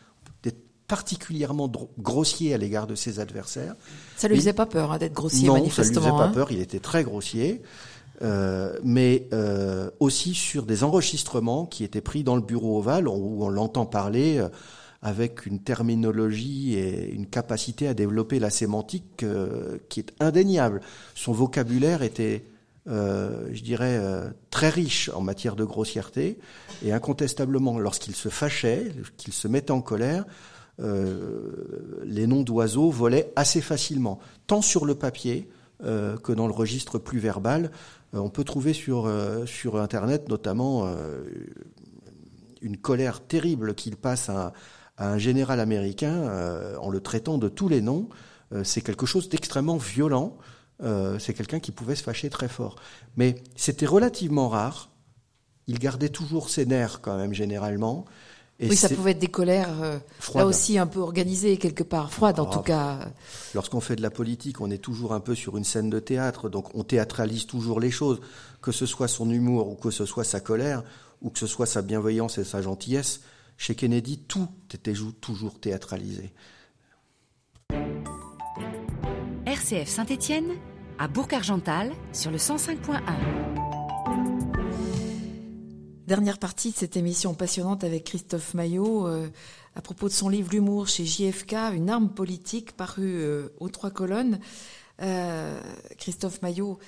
particulièrement 0.88 1.70
grossier 1.98 2.54
à 2.54 2.56
l'égard 2.56 2.86
de 2.86 2.94
ses 2.94 3.20
adversaires. 3.20 3.76
Ça 4.16 4.26
lui 4.26 4.36
faisait 4.36 4.54
pas 4.54 4.64
peur 4.64 4.90
hein, 4.90 4.98
d'être 4.98 5.12
grossier, 5.12 5.46
non, 5.46 5.54
manifestement. 5.54 5.84
ça 5.84 6.00
lui 6.00 6.06
faisait 6.06 6.18
pas 6.18 6.24
hein. 6.24 6.32
peur. 6.32 6.50
Il 6.50 6.60
était 6.60 6.80
très 6.80 7.04
grossier, 7.04 7.60
euh, 8.22 8.76
mais 8.82 9.28
euh, 9.34 9.90
aussi 10.00 10.34
sur 10.34 10.64
des 10.64 10.84
enregistrements 10.84 11.66
qui 11.66 11.84
étaient 11.84 12.00
pris 12.00 12.24
dans 12.24 12.36
le 12.36 12.42
bureau 12.42 12.78
ovale 12.78 13.06
où 13.06 13.44
on 13.44 13.50
l'entend 13.50 13.84
parler 13.84 14.38
euh, 14.38 14.48
avec 15.02 15.46
une 15.46 15.60
terminologie 15.60 16.74
et 16.74 17.12
une 17.12 17.26
capacité 17.26 17.86
à 17.86 17.94
développer 17.94 18.38
la 18.38 18.50
sémantique 18.50 19.22
euh, 19.22 19.78
qui 19.88 20.00
est 20.00 20.12
indéniable. 20.18 20.80
Son 21.14 21.32
vocabulaire 21.32 22.02
était, 22.02 22.44
euh, 22.88 23.48
je 23.52 23.62
dirais, 23.62 23.96
euh, 24.00 24.28
très 24.50 24.70
riche 24.70 25.08
en 25.14 25.20
matière 25.20 25.54
de 25.54 25.64
grossièreté, 25.64 26.38
et 26.84 26.92
incontestablement, 26.92 27.78
lorsqu'il 27.78 28.16
se 28.16 28.28
fâchait, 28.28 28.92
qu'il 29.16 29.32
se 29.32 29.46
mettait 29.48 29.70
en 29.70 29.80
colère, 29.80 30.24
les 32.04 32.28
noms 32.28 32.44
d'oiseaux 32.44 32.92
volaient 32.92 33.32
assez 33.34 33.60
facilement, 33.60 34.20
tant 34.46 34.62
sur 34.62 34.84
le 34.84 34.94
papier 34.94 35.48
que 35.80 36.32
dans 36.32 36.46
le 36.46 36.52
registre 36.52 37.00
plus 37.00 37.18
verbal. 37.18 37.72
on 38.12 38.30
peut 38.30 38.44
trouver 38.44 38.72
sur, 38.74 39.12
sur 39.44 39.80
Internet 39.80 40.28
notamment 40.28 40.88
une 42.62 42.76
colère 42.76 43.26
terrible 43.26 43.74
qu'il 43.74 43.96
passe 43.96 44.28
à, 44.28 44.52
à 44.98 45.10
un 45.10 45.18
général 45.18 45.60
américain 45.60 46.12
euh, 46.12 46.76
en 46.78 46.90
le 46.90 47.00
traitant 47.00 47.38
de 47.38 47.48
tous 47.48 47.68
les 47.68 47.80
noms, 47.80 48.08
euh, 48.52 48.64
c'est 48.64 48.80
quelque 48.80 49.06
chose 49.06 49.28
d'extrêmement 49.28 49.76
violent. 49.76 50.36
Euh, 50.82 51.18
c'est 51.18 51.34
quelqu'un 51.34 51.60
qui 51.60 51.72
pouvait 51.72 51.94
se 51.94 52.02
fâcher 52.02 52.30
très 52.30 52.48
fort. 52.48 52.76
Mais 53.16 53.36
c'était 53.56 53.86
relativement 53.86 54.48
rare. 54.48 54.90
Il 55.66 55.78
gardait 55.78 56.08
toujours 56.08 56.50
ses 56.50 56.66
nerfs 56.66 57.00
quand 57.00 57.16
même 57.16 57.32
généralement. 57.32 58.04
Et 58.60 58.68
oui, 58.68 58.76
ça 58.76 58.88
pouvait 58.88 59.12
être 59.12 59.20
des 59.20 59.28
colères 59.28 60.00
là 60.34 60.44
aussi 60.44 60.78
un 60.78 60.88
peu 60.88 60.98
organisées 60.98 61.58
quelque 61.58 61.84
part, 61.84 62.12
froides 62.12 62.40
en 62.40 62.48
ah, 62.50 62.52
tout 62.52 62.62
cas. 62.62 62.98
Lorsqu'on 63.54 63.80
fait 63.80 63.94
de 63.94 64.02
la 64.02 64.10
politique, 64.10 64.60
on 64.60 64.68
est 64.68 64.82
toujours 64.82 65.12
un 65.12 65.20
peu 65.20 65.36
sur 65.36 65.56
une 65.56 65.62
scène 65.62 65.90
de 65.90 66.00
théâtre, 66.00 66.48
donc 66.48 66.74
on 66.74 66.82
théâtralise 66.82 67.46
toujours 67.46 67.78
les 67.78 67.92
choses, 67.92 68.20
que 68.60 68.72
ce 68.72 68.84
soit 68.84 69.06
son 69.06 69.30
humour 69.30 69.68
ou 69.68 69.76
que 69.76 69.92
ce 69.92 70.04
soit 70.04 70.24
sa 70.24 70.40
colère 70.40 70.82
ou 71.22 71.30
que 71.30 71.38
ce 71.38 71.46
soit 71.46 71.66
sa 71.66 71.82
bienveillance 71.82 72.38
et 72.38 72.44
sa 72.44 72.60
gentillesse. 72.60 73.20
Chez 73.58 73.74
Kennedy, 73.74 74.18
tout 74.18 74.48
était 74.72 74.94
toujours 75.20 75.58
théâtralisé. 75.58 76.32
RCF 79.44 79.88
Saint-Étienne, 79.88 80.52
à 80.96 81.08
Bourg-Argental, 81.08 81.92
sur 82.12 82.30
le 82.30 82.38
105.1. 82.38 83.00
Dernière 86.06 86.38
partie 86.38 86.70
de 86.70 86.76
cette 86.76 86.96
émission 86.96 87.34
passionnante 87.34 87.82
avec 87.82 88.04
Christophe 88.04 88.54
Maillot 88.54 89.08
euh, 89.08 89.28
à 89.74 89.82
propos 89.82 90.06
de 90.06 90.14
son 90.14 90.28
livre 90.28 90.52
L'humour 90.52 90.86
chez 90.86 91.04
JFK, 91.04 91.54
une 91.74 91.90
arme 91.90 92.14
politique 92.14 92.72
paru 92.76 93.16
euh, 93.16 93.48
aux 93.58 93.68
trois 93.68 93.90
colonnes. 93.90 94.38
Euh, 95.02 95.60
Christophe 95.98 96.42
Maillot, 96.42 96.78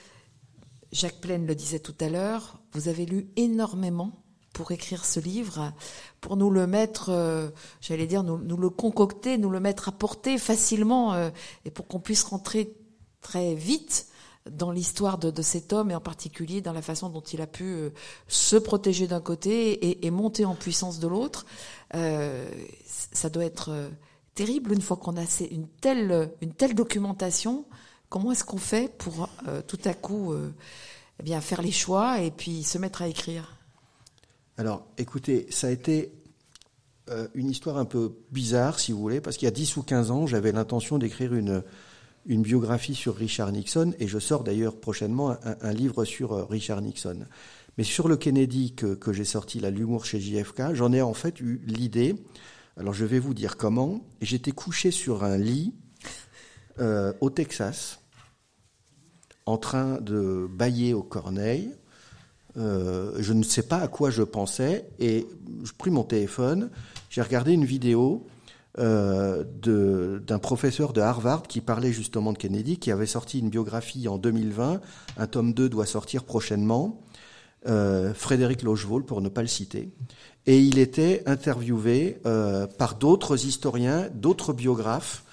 Jacques 0.93 1.21
Plaine 1.21 1.47
le 1.47 1.57
disait 1.57 1.81
tout 1.81 1.97
à 2.01 2.09
l'heure, 2.09 2.61
vous 2.73 2.87
avez 2.87 3.07
lu 3.07 3.29
énormément 3.37 4.20
pour 4.61 4.73
écrire 4.73 5.07
ce 5.07 5.20
livre, 5.20 5.73
pour 6.20 6.37
nous 6.37 6.51
le 6.51 6.66
mettre, 6.66 7.09
euh, 7.09 7.49
j'allais 7.81 8.07
dire, 8.07 8.23
nous, 8.23 8.57
le 8.59 8.68
concocter, 8.68 9.38
nous 9.38 9.49
le 9.49 9.59
mettre 9.59 9.88
à 9.88 9.92
portée 9.92 10.37
facilement, 10.37 11.14
euh, 11.14 11.31
et 11.64 11.70
pour 11.70 11.87
qu'on 11.87 11.99
puisse 11.99 12.25
rentrer 12.25 12.77
très 13.23 13.55
vite 13.55 14.09
dans 14.51 14.70
l'histoire 14.70 15.16
de, 15.16 15.40
cet 15.40 15.73
homme 15.73 15.90
et 15.90 15.94
en 15.94 16.01
particulier 16.03 16.61
dans 16.61 16.75
la 16.75 16.83
façon 16.83 17.09
dont 17.09 17.23
il 17.23 17.40
a 17.40 17.46
pu 17.46 17.64
euh, 17.64 17.88
se 18.29 18.57
protéger 18.57 19.07
d'un 19.07 19.23
côté 19.23 19.73
et, 19.73 20.07
et, 20.07 20.11
monter 20.11 20.44
en 20.44 20.55
puissance 20.55 20.99
de 20.99 21.09
l'autre. 21.09 21.46
ça 21.90 23.31
doit 23.31 23.46
être 23.46 23.70
terrible 24.35 24.75
une 24.75 24.83
fois 24.83 24.99
qu'on 24.99 25.16
a 25.16 25.25
une 25.51 25.68
telle, 25.81 26.33
une 26.42 26.53
telle 26.53 26.75
documentation. 26.75 27.64
Comment 28.11 28.33
est-ce 28.33 28.44
qu'on 28.44 28.59
fait 28.59 28.94
pour 28.99 29.31
tout 29.66 29.81
à 29.87 29.94
coup 29.94 30.35
eh 31.18 31.23
bien 31.23 31.40
faire 31.40 31.62
les 31.62 31.73
choix 31.73 32.20
et 32.20 32.31
puis 32.31 32.62
se 32.62 32.77
mettre 32.77 33.01
à 33.01 33.09
écrire? 33.09 33.60
Alors, 34.61 34.87
écoutez, 34.99 35.46
ça 35.49 35.68
a 35.68 35.70
été 35.70 36.12
euh, 37.09 37.29
une 37.33 37.49
histoire 37.49 37.79
un 37.79 37.87
peu 37.87 38.12
bizarre, 38.31 38.79
si 38.79 38.92
vous 38.92 39.01
voulez, 39.01 39.23
parce 39.23 39.38
qu'il 39.38 39.46
y 39.46 39.49
a 39.49 39.53
10 39.53 39.79
ou 39.79 39.83
15 39.83 40.11
ans, 40.11 40.27
j'avais 40.27 40.53
l'intention 40.53 40.99
d'écrire 40.99 41.33
une, 41.33 41.62
biographie 42.27 42.94
sur 42.94 43.16
Richard 43.16 43.53
Nixon, 43.53 43.94
et 43.99 44.07
je 44.07 44.18
sors 44.18 44.44
d'ailleurs 44.44 44.79
prochainement 44.79 45.35
un, 45.62 45.73
livre 45.73 46.05
sur 46.05 46.33
euh, 46.33 46.44
Richard 46.44 46.83
Nixon. 46.83 47.25
Mais 47.79 47.85
sur 47.85 48.07
le 48.07 48.18
Kennedy 48.18 48.75
que, 48.75 48.94
que 48.94 49.14
j'ai 49.14 49.25
sorti, 49.25 49.61
là, 49.61 49.70
l'humour 49.70 50.05
chez 50.05 50.20
JFK, 50.20 50.75
j'en 50.75 50.92
ai 50.92 51.01
en 51.01 51.14
fait 51.14 51.40
eu 51.40 51.62
l'idée. 51.64 52.14
Alors 52.77 52.92
je 52.92 53.07
vais 53.07 53.18
vous 53.18 53.33
dire 53.33 53.57
comment. 53.57 54.07
J'étais 54.20 54.53
couché 54.53 54.90
sur 54.90 55.25
un 55.25 55.38
lit 55.38 55.73
euh, 56.81 57.14
au 57.23 57.31
Texas, 57.31 58.01
en 59.46 59.57
train 59.57 60.03
de 60.03 60.46
bailler 60.53 60.92
au 60.92 61.03
Corneille. 61.03 61.73
Euh, 62.57 63.13
je 63.19 63.33
ne 63.33 63.43
sais 63.43 63.63
pas 63.63 63.79
à 63.79 63.89
quoi 63.89 64.11
je 64.11 64.23
pensais 64.23 64.89
et 64.99 65.27
je 65.63 65.73
pris 65.73 65.91
mon 65.91 66.03
téléphone, 66.03 66.71
j'ai 67.09 67.23
regardé 67.23 67.53
une 67.53 67.65
vidéo 67.65 68.27
euh, 68.79 69.45
d'un 69.65 70.39
professeur 70.39 70.93
de 70.93 71.01
Harvard 71.01 71.43
qui 71.43 71.61
parlait 71.61 71.93
justement 71.93 72.33
de 72.33 72.39
Kennedy, 72.39 72.79
qui 72.79 72.91
avait 72.91 73.07
sorti 73.07 73.39
une 73.39 73.51
biographie 73.51 74.09
en 74.09 74.19
2020, 74.19 74.81
un 75.17 75.27
tome 75.27 75.53
2 75.53 75.69
doit 75.69 75.87
sortir 75.87 76.25
prochainement, 76.25 77.01
euh, 77.69 78.15
Frédéric 78.15 78.63
Lochevault 78.63 79.03
pour 79.03 79.21
ne 79.21 79.29
pas 79.29 79.43
le 79.43 79.49
citer, 79.49 79.91
et 80.47 80.59
il 80.59 80.79
était 80.79 81.23
interviewé 81.27 82.21
par 82.79 82.97
d'autres 82.97 83.47
historiens, 83.47 84.09
d'autres 84.13 84.53
biographes 84.53 85.25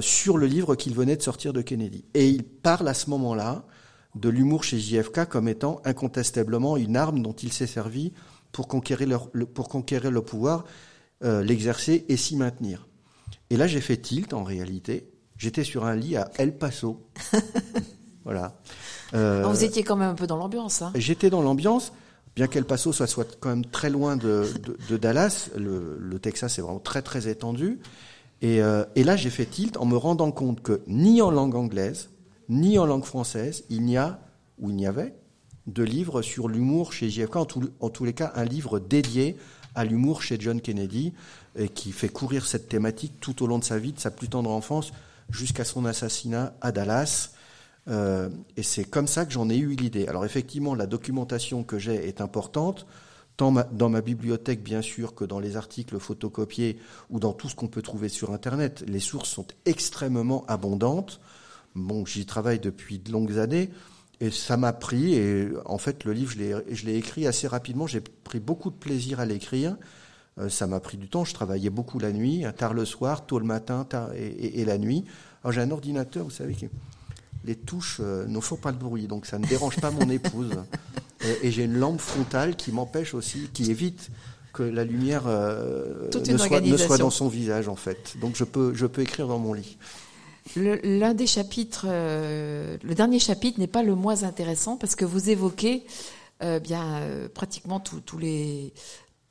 sur 0.00 0.38
le 0.38 0.46
livre 0.46 0.74
qu'il 0.74 0.94
venait 0.94 1.16
de 1.16 1.22
sortir 1.22 1.52
de 1.52 1.60
Kennedy. 1.60 2.04
Et 2.14 2.28
il 2.28 2.44
parle 2.44 2.88
à 2.88 2.94
ce 2.94 3.10
moment-là 3.10 3.64
de 4.14 4.28
l'humour 4.28 4.64
chez 4.64 4.78
JFK 4.78 5.26
comme 5.28 5.48
étant 5.48 5.80
incontestablement 5.84 6.76
une 6.76 6.96
arme 6.96 7.22
dont 7.22 7.32
il 7.32 7.52
s'est 7.52 7.66
servi 7.66 8.12
pour 8.52 8.68
conquérir, 8.68 9.28
le, 9.32 9.46
pour 9.46 9.68
conquérir 9.68 10.10
le 10.10 10.22
pouvoir, 10.22 10.64
euh, 11.22 11.42
l'exercer 11.42 12.04
et 12.08 12.16
s'y 12.16 12.36
maintenir. 12.36 12.88
Et 13.50 13.56
là, 13.56 13.66
j'ai 13.66 13.80
fait 13.80 13.96
tilt 13.96 14.32
en 14.32 14.42
réalité. 14.42 15.10
J'étais 15.36 15.64
sur 15.64 15.84
un 15.84 15.96
lit 15.96 16.16
à 16.16 16.30
El 16.38 16.56
Paso. 16.56 17.06
voilà. 18.24 18.60
Euh, 19.14 19.44
vous 19.46 19.64
étiez 19.64 19.82
quand 19.82 19.96
même 19.96 20.10
un 20.10 20.14
peu 20.14 20.26
dans 20.26 20.36
l'ambiance. 20.36 20.82
Hein 20.82 20.92
J'étais 20.94 21.30
dans 21.30 21.42
l'ambiance, 21.42 21.92
bien 22.36 22.46
qu'El 22.46 22.64
Paso 22.64 22.92
soit, 22.92 23.06
soit 23.06 23.36
quand 23.40 23.48
même 23.48 23.64
très 23.64 23.90
loin 23.90 24.16
de, 24.16 24.46
de, 24.62 24.76
de 24.88 24.96
Dallas. 24.96 25.50
Le, 25.56 25.96
le, 25.98 26.18
Texas 26.18 26.58
est 26.58 26.62
vraiment 26.62 26.78
très 26.78 27.02
très 27.02 27.28
étendu. 27.28 27.80
Et, 28.42 28.62
euh, 28.62 28.84
et 28.96 29.04
là, 29.04 29.16
j'ai 29.16 29.30
fait 29.30 29.46
tilt 29.46 29.76
en 29.76 29.86
me 29.86 29.96
rendant 29.96 30.32
compte 30.32 30.62
que 30.62 30.82
ni 30.86 31.22
en 31.22 31.30
langue 31.30 31.54
anglaise, 31.54 32.10
ni 32.50 32.78
en 32.78 32.84
langue 32.84 33.04
française, 33.04 33.64
il 33.70 33.82
n'y 33.82 33.96
a, 33.96 34.20
ou 34.58 34.68
il 34.68 34.76
n'y 34.76 34.86
avait, 34.86 35.14
de 35.66 35.82
livre 35.82 36.20
sur 36.20 36.48
l'humour 36.48 36.92
chez 36.92 37.08
JFK, 37.08 37.36
en, 37.36 37.44
tous 37.44 38.04
les 38.04 38.12
cas 38.12 38.32
un 38.34 38.44
livre 38.44 38.78
dédié 38.80 39.36
à 39.74 39.84
l'humour 39.84 40.20
chez 40.22 40.36
John 40.38 40.60
Kennedy, 40.60 41.14
et 41.56 41.68
qui 41.68 41.92
fait 41.92 42.08
courir 42.08 42.44
cette 42.44 42.68
thématique 42.68 43.14
tout 43.20 43.42
au 43.42 43.46
long 43.46 43.58
de 43.58 43.64
sa 43.64 43.78
vie, 43.78 43.92
de 43.92 44.00
sa 44.00 44.10
plus 44.10 44.28
tendre 44.28 44.50
enfance, 44.50 44.92
jusqu'à 45.30 45.64
son 45.64 45.84
assassinat 45.84 46.54
à 46.60 46.72
Dallas. 46.72 47.30
Euh, 47.88 48.28
et 48.56 48.62
c'est 48.62 48.84
comme 48.84 49.06
ça 49.06 49.24
que 49.24 49.32
j'en 49.32 49.48
ai 49.48 49.56
eu 49.56 49.74
l'idée. 49.76 50.08
Alors 50.08 50.24
effectivement, 50.24 50.74
la 50.74 50.86
documentation 50.86 51.62
que 51.62 51.78
j'ai 51.78 52.08
est 52.08 52.20
importante, 52.20 52.86
tant 53.36 53.54
dans 53.72 53.88
ma 53.88 54.00
bibliothèque 54.00 54.62
bien 54.62 54.82
sûr 54.82 55.14
que 55.14 55.24
dans 55.24 55.38
les 55.38 55.56
articles 55.56 55.98
photocopiés 55.98 56.78
ou 57.10 57.20
dans 57.20 57.32
tout 57.32 57.48
ce 57.48 57.54
qu'on 57.54 57.68
peut 57.68 57.80
trouver 57.80 58.08
sur 58.08 58.32
Internet. 58.32 58.84
Les 58.86 59.00
sources 59.00 59.30
sont 59.30 59.46
extrêmement 59.64 60.44
abondantes. 60.46 61.20
Bon, 61.74 62.04
j'y 62.04 62.26
travaille 62.26 62.58
depuis 62.58 62.98
de 62.98 63.12
longues 63.12 63.38
années. 63.38 63.70
Et 64.20 64.30
ça 64.30 64.58
m'a 64.58 64.74
pris, 64.74 65.14
et 65.14 65.48
en 65.64 65.78
fait 65.78 66.04
le 66.04 66.12
livre, 66.12 66.34
je 66.34 66.84
l'ai 66.84 66.96
écrit 66.96 67.26
assez 67.26 67.48
rapidement, 67.48 67.86
j'ai 67.86 68.00
pris 68.02 68.38
beaucoup 68.38 68.70
de 68.70 68.76
plaisir 68.76 69.18
à 69.18 69.24
l'écrire. 69.24 69.78
Euh, 70.38 70.50
ça 70.50 70.66
m'a 70.66 70.78
pris 70.78 70.98
du 70.98 71.08
temps, 71.08 71.24
je 71.24 71.32
travaillais 71.32 71.70
beaucoup 71.70 71.98
la 71.98 72.12
nuit, 72.12 72.44
tard 72.56 72.74
le 72.74 72.84
soir, 72.84 73.24
tôt 73.24 73.38
le 73.38 73.46
matin 73.46 73.84
tard 73.84 74.12
et, 74.14 74.60
et, 74.60 74.64
la 74.66 74.76
nuit. 74.76 75.06
Alors 75.42 75.52
j'ai 75.52 75.62
un 75.62 75.70
ordinateur, 75.70 76.24
vous 76.24 76.30
savez, 76.30 76.54
les 77.46 77.56
touches 77.56 77.96
euh, 78.00 78.26
ne 78.26 78.40
font 78.40 78.56
pas 78.56 78.72
de 78.72 78.76
bruit, 78.76 79.06
donc 79.06 79.24
ça 79.24 79.38
ne 79.38 79.46
dérange 79.46 79.80
pas 79.80 79.90
mon 79.90 80.08
épouse. 80.10 80.52
Euh, 81.22 81.34
et 81.42 81.50
j'ai 81.50 81.64
une 81.64 81.76
lampe 81.76 82.00
frontale 82.00 82.56
qui 82.56 82.72
m'empêche 82.72 83.12
aussi, 83.12 83.50
qui 83.52 83.70
évite 83.70 84.08
que 84.54 84.62
la 84.62 84.84
lumière 84.84 85.24
ne 85.26 86.38
soit, 86.38 86.62
ne, 86.62 86.76
soit, 86.78 86.96
dans 86.96 87.10
son 87.10 87.28
visage 87.28 87.68
en 87.68 87.76
fait. 87.76 88.16
Donc 88.22 88.36
je 88.36 88.44
peux, 88.44 88.72
je 88.72 88.86
peux 88.86 89.02
écrire 89.02 89.28
dans 89.28 89.38
mon 89.38 89.52
lit. 89.52 89.76
L'un 90.56 91.14
des 91.14 91.26
chapitres, 91.26 91.86
euh, 91.88 92.76
le 92.82 92.94
dernier 92.94 93.18
chapitre 93.18 93.60
n'est 93.60 93.66
pas 93.66 93.82
le 93.82 93.94
moins 93.94 94.24
intéressant 94.24 94.76
parce 94.76 94.96
que 94.96 95.04
vous 95.04 95.30
évoquez 95.30 95.84
euh, 96.42 96.58
bien 96.58 97.00
euh, 97.00 97.28
pratiquement 97.28 97.80
tous 97.80 98.18
les 98.18 98.72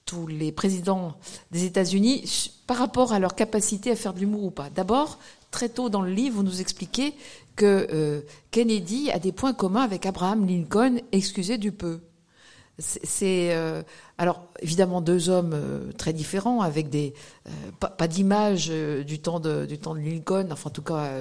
tous 0.06 0.26
les 0.26 0.52
présidents 0.52 1.15
des 1.52 1.65
États-Unis 1.65 2.52
par 2.65 2.78
rapport 2.78 3.13
à 3.13 3.19
leur 3.19 3.36
capacité 3.36 3.91
à 3.91 3.95
faire 3.95 4.13
de 4.13 4.19
l'humour 4.19 4.43
ou 4.43 4.50
pas. 4.50 4.72
D'abord, 4.72 5.19
très 5.52 5.69
tôt 5.69 5.89
dans 5.89 6.02
le 6.02 6.12
livre, 6.12 6.38
vous 6.38 6.43
nous 6.43 6.62
expliquez 6.62 7.13
que 7.56 8.26
Kennedy 8.50 9.12
a 9.12 9.19
des 9.19 9.32
points 9.32 9.54
communs 9.54 9.84
avec 9.84 10.08
Abraham 10.08 10.48
Lincoln, 10.48 10.98
excusez 11.12 11.60
du 11.60 11.72
peu. 11.72 12.00
C'est 12.80 13.54
euh, 13.54 13.84
alors 14.18 14.48
évidemment 14.62 15.02
deux 15.02 15.30
hommes 15.30 15.52
euh, 15.54 15.92
très 15.92 16.13
différents 16.13 16.62
avec 16.62 16.89
des 16.89 17.13
euh, 17.48 17.52
pas, 17.80 18.08
d'image 18.08 18.70
du 18.70 19.20
temps 19.20 19.42
de 19.42 19.65
du 19.65 19.78
temps 19.78 19.94
de 19.94 20.00
Lincoln, 20.00 20.48
enfin 20.52 20.70
en 20.70 20.74
tout 20.74 20.82
cas 20.82 21.12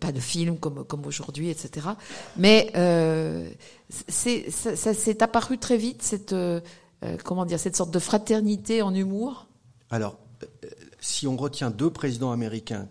pas 0.00 0.12
de 0.12 0.20
film 0.20 0.58
comme 0.58 0.84
comme 0.84 1.06
aujourd'hui, 1.06 1.48
etc. 1.48 1.88
Mais 2.36 2.70
c'est 4.08 4.50
ça, 4.50 4.94
s'est 4.94 5.22
apparu 5.22 5.58
très 5.58 5.76
vite 5.76 6.02
cette 6.02 6.34
comment 7.24 7.46
dire 7.46 7.60
cette 7.60 7.76
sorte 7.76 7.92
de 7.92 7.98
fraternité 7.98 8.82
en 8.82 8.94
humour. 8.94 9.46
Alors 9.90 10.18
si 11.00 11.26
on 11.28 11.36
retient 11.36 11.70
deux 11.70 11.90
présidents 11.90 12.32
américains 12.32 12.88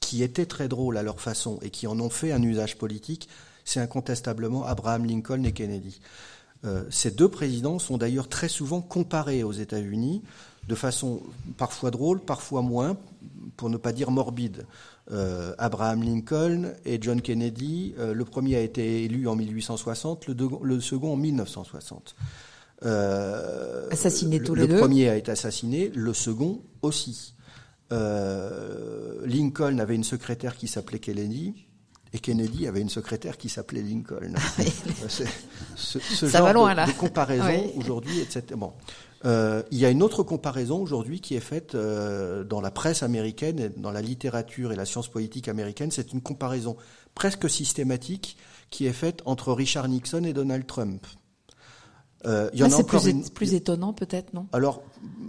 qui 0.00 0.22
étaient 0.22 0.46
très 0.46 0.68
drôles 0.68 0.96
à 0.96 1.02
leur 1.02 1.20
façon 1.20 1.58
et 1.60 1.68
qui 1.68 1.86
en 1.86 2.00
ont 2.00 2.08
fait 2.08 2.32
un 2.32 2.42
usage 2.42 2.78
politique, 2.78 3.28
c'est 3.66 3.80
incontestablement 3.80 4.64
Abraham 4.64 5.04
Lincoln 5.04 5.44
et 5.44 5.52
Kennedy. 5.52 6.00
Euh, 6.64 6.84
ces 6.90 7.10
deux 7.10 7.28
présidents 7.28 7.78
sont 7.78 7.98
d'ailleurs 7.98 8.28
très 8.28 8.48
souvent 8.48 8.80
comparés 8.80 9.42
aux 9.42 9.52
États-Unis, 9.52 10.22
de 10.66 10.74
façon 10.74 11.22
parfois 11.56 11.90
drôle, 11.90 12.20
parfois 12.20 12.62
moins, 12.62 12.96
pour 13.56 13.70
ne 13.70 13.76
pas 13.76 13.92
dire 13.92 14.10
morbide. 14.10 14.66
Euh, 15.10 15.54
Abraham 15.58 16.02
Lincoln 16.02 16.72
et 16.84 16.98
John 17.00 17.22
Kennedy, 17.22 17.94
euh, 17.98 18.12
le 18.12 18.24
premier 18.24 18.56
a 18.56 18.60
été 18.60 19.04
élu 19.04 19.28
en 19.28 19.36
1860, 19.36 20.26
le, 20.62 20.80
second 20.80 21.12
en 21.12 21.16
1960. 21.16 22.14
Assassinés 23.90 24.42
tous 24.42 24.54
les 24.54 24.66
deux. 24.66 24.74
Le 24.74 24.80
premier 24.80 25.08
a 25.08 25.16
été 25.16 25.30
assassiné, 25.30 25.90
le 25.94 26.12
second 26.12 26.60
aussi. 26.82 27.34
Lincoln 27.90 29.78
avait 29.78 29.94
une 29.94 30.04
secrétaire 30.04 30.56
qui 30.56 30.68
s'appelait 30.68 30.98
Kennedy. 30.98 31.67
Et 32.12 32.18
Kennedy 32.18 32.66
avait 32.66 32.80
une 32.80 32.88
secrétaire 32.88 33.36
qui 33.36 33.48
s'appelait 33.48 33.82
Lincoln. 33.82 34.34
ce, 35.76 35.98
Ça 35.98 36.38
genre 36.38 36.52
loin, 36.52 36.70
de, 36.72 36.76
là. 36.76 36.86
de, 36.86 36.92
comparaison 36.92 37.72
aujourd'hui, 37.76 38.20
etc. 38.20 38.42
Bon. 38.56 38.72
Euh, 39.24 39.62
il 39.70 39.78
y 39.78 39.84
a 39.84 39.90
une 39.90 40.02
autre 40.02 40.22
comparaison 40.22 40.80
aujourd'hui 40.80 41.20
qui 41.20 41.34
est 41.34 41.40
faite 41.40 41.74
euh, 41.74 42.44
dans 42.44 42.60
la 42.60 42.70
presse 42.70 43.02
américaine, 43.02 43.58
et 43.58 43.68
dans 43.68 43.90
la 43.90 44.00
littérature 44.00 44.72
et 44.72 44.76
la 44.76 44.84
science 44.84 45.08
politique 45.08 45.48
américaine. 45.48 45.90
C'est 45.90 46.12
une 46.12 46.22
comparaison 46.22 46.76
presque 47.14 47.50
systématique 47.50 48.36
qui 48.70 48.86
est 48.86 48.92
faite 48.92 49.22
entre 49.24 49.52
Richard 49.52 49.88
Nixon 49.88 50.24
et 50.24 50.32
Donald 50.32 50.66
Trump. 50.66 51.04
Euh, 52.26 52.50
y 52.52 52.64
en 52.64 52.70
c'est 52.70 52.84
plus, 52.84 53.30
plus, 53.30 53.54
étonnant 53.54 53.92
peut-être, 53.92 54.34
non? 54.34 54.48
Alors, 54.52 54.82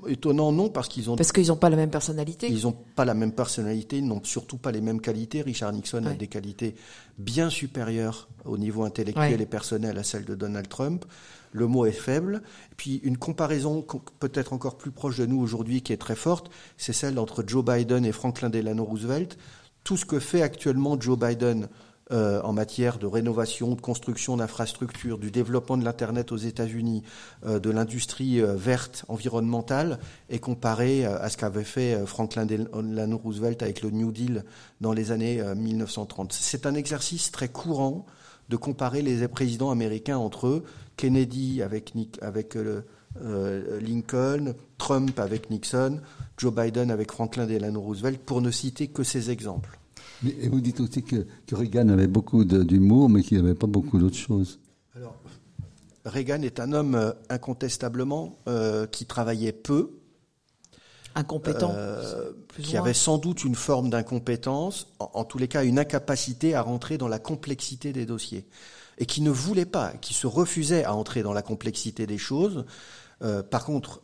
étonnant 0.08 0.52
non, 0.52 0.70
parce 0.70 0.88
qu'ils 0.88 1.10
ont... 1.10 1.16
Parce 1.16 1.32
qu'ils 1.32 1.48
n'ont 1.48 1.56
pas 1.56 1.70
la 1.70 1.76
même 1.76 1.92
personnalité. 1.92 2.48
Ils 2.50 2.64
n'ont 2.64 2.76
pas 2.96 3.06
la 3.06 3.14
même 3.14 3.32
personnalité, 3.32 3.98
ils 3.98 4.08
n'ont 4.08 4.24
surtout 4.24 4.58
pas 4.58 4.72
les 4.72 4.82
mêmes 4.82 5.00
qualités. 5.00 5.44
Richard 5.44 5.72
Nixon 5.72 6.06
a 6.06 6.14
des 6.14 6.28
qualités 6.28 6.76
bien 7.20 7.52
supérieures 7.52 8.28
au 8.46 8.58
niveau 8.58 8.84
intellectuel 8.84 9.40
et 9.40 9.46
personnel 9.46 9.98
à 10.00 10.04
celles 10.04 10.26
de 10.26 10.34
Donald 10.34 10.68
Trump. 10.68 11.06
Le 11.52 11.68
mot 11.68 11.86
est 11.86 11.92
faible. 11.92 12.42
Puis 12.76 12.98
une 13.04 13.18
comparaison 13.18 13.86
peut-être 14.20 14.54
encore 14.54 14.78
plus 14.78 14.92
proche 14.92 15.18
de 15.18 15.26
nous 15.26 15.40
aujourd'hui 15.40 15.82
qui 15.82 15.94
est 15.94 15.98
très 15.98 16.16
forte, 16.16 16.50
c'est 16.78 16.94
celle 16.94 17.20
entre 17.20 17.44
Joe 17.46 17.64
Biden 17.64 18.06
et 18.06 18.12
Franklin 18.12 18.50
Delano 18.50 18.84
Roosevelt. 18.84 19.38
Tout 19.84 19.98
ce 19.98 20.06
que 20.06 20.20
fait 20.20 20.42
actuellement 20.42 21.00
Joe 21.00 21.18
Biden 21.18 21.68
euh, 22.12 22.42
en 22.42 22.54
matière 22.54 22.98
de 22.98 23.06
rénovation, 23.06 23.76
de 23.76 23.82
construction 23.82 24.36
d'infrastructures, 24.38 25.20
du 25.20 25.30
développement 25.30 25.78
de 25.78 25.84
l'Internet 25.84 26.32
aux 26.32 26.38
États-Unis, 26.38 27.04
euh, 27.46 27.60
de 27.60 27.70
l'industrie 27.70 28.42
euh, 28.42 28.56
verte, 28.56 29.06
environnementale, 29.10 30.00
est 30.32 30.40
comparé 30.40 31.06
à 31.06 31.30
ce 31.30 31.38
qu'avait 31.38 31.64
fait 31.64 32.04
Franklin 32.08 32.48
Delano 32.48 33.18
Roosevelt 33.18 33.62
avec 33.62 33.84
le 33.84 33.92
New 33.92 34.12
Deal 34.12 34.44
dans 34.82 34.92
les 34.92 35.12
années 35.12 35.40
1930. 35.56 36.34
C'est 36.34 36.66
un 36.66 36.74
exercice 36.74 37.32
très 37.32 37.50
courant 37.50 38.08
de 38.50 38.56
comparer 38.56 39.04
les 39.04 39.28
présidents 39.28 39.70
américains 39.70 40.18
entre 40.18 40.48
eux, 40.48 40.64
Kennedy 40.98 41.62
avec, 41.62 41.94
avec 42.22 42.58
Lincoln, 43.82 44.56
Trump 44.80 45.20
avec 45.20 45.52
Nixon, 45.52 46.00
Joe 46.38 46.54
Biden 46.54 46.90
avec 46.90 47.12
Franklin 47.12 47.46
Delano 47.46 47.82
Roosevelt, 47.82 48.20
pour 48.20 48.42
ne 48.42 48.50
citer 48.50 48.88
que 48.88 49.04
ces 49.04 49.30
exemples. 49.30 49.80
Et 50.26 50.50
vous 50.50 50.60
dites 50.60 50.80
aussi 50.82 51.04
que, 51.04 51.26
Reagan 51.52 51.90
avait 51.90 52.08
beaucoup 52.08 52.44
d'humour, 52.44 53.10
mais 53.10 53.24
qu'il 53.24 53.42
n'avait 53.42 53.56
pas 53.56 53.68
beaucoup 53.68 53.98
d'autres 54.00 54.18
choses. 54.18 54.60
Alors, 54.96 55.16
Reagan 56.06 56.42
est 56.42 56.60
un 56.60 56.74
homme 56.74 56.96
euh, 56.96 57.12
incontestablement 57.30 58.38
euh, 58.48 58.86
qui 58.88 59.06
travaillait 59.06 59.54
peu. 59.54 59.92
Incompétent. 61.16 61.72
Euh, 61.74 62.32
qui 62.62 62.78
avait 62.78 62.94
sans 62.94 63.18
doute 63.18 63.44
une 63.44 63.56
forme 63.56 63.90
d'incompétence, 63.90 64.88
en, 65.00 65.24
tous 65.24 65.38
les 65.38 65.48
cas 65.48 65.64
une 65.64 65.80
incapacité 65.80 66.54
à 66.54 66.62
rentrer 66.62 66.98
dans 66.98 67.08
la 67.08 67.20
complexité 67.20 67.94
des 67.94 68.06
dossiers. 68.06 68.46
Et 68.98 69.06
qui 69.06 69.22
ne 69.22 69.32
voulait 69.32 69.66
pas, 69.66 69.94
qui 70.02 70.14
se 70.14 70.28
refusait 70.28 70.84
à 70.84 70.94
entrer 70.94 71.24
dans 71.24 71.34
la 71.34 71.42
complexité 71.42 72.06
des 72.06 72.18
choses. 72.18 72.66
par 73.50 73.64
contre, 73.64 74.02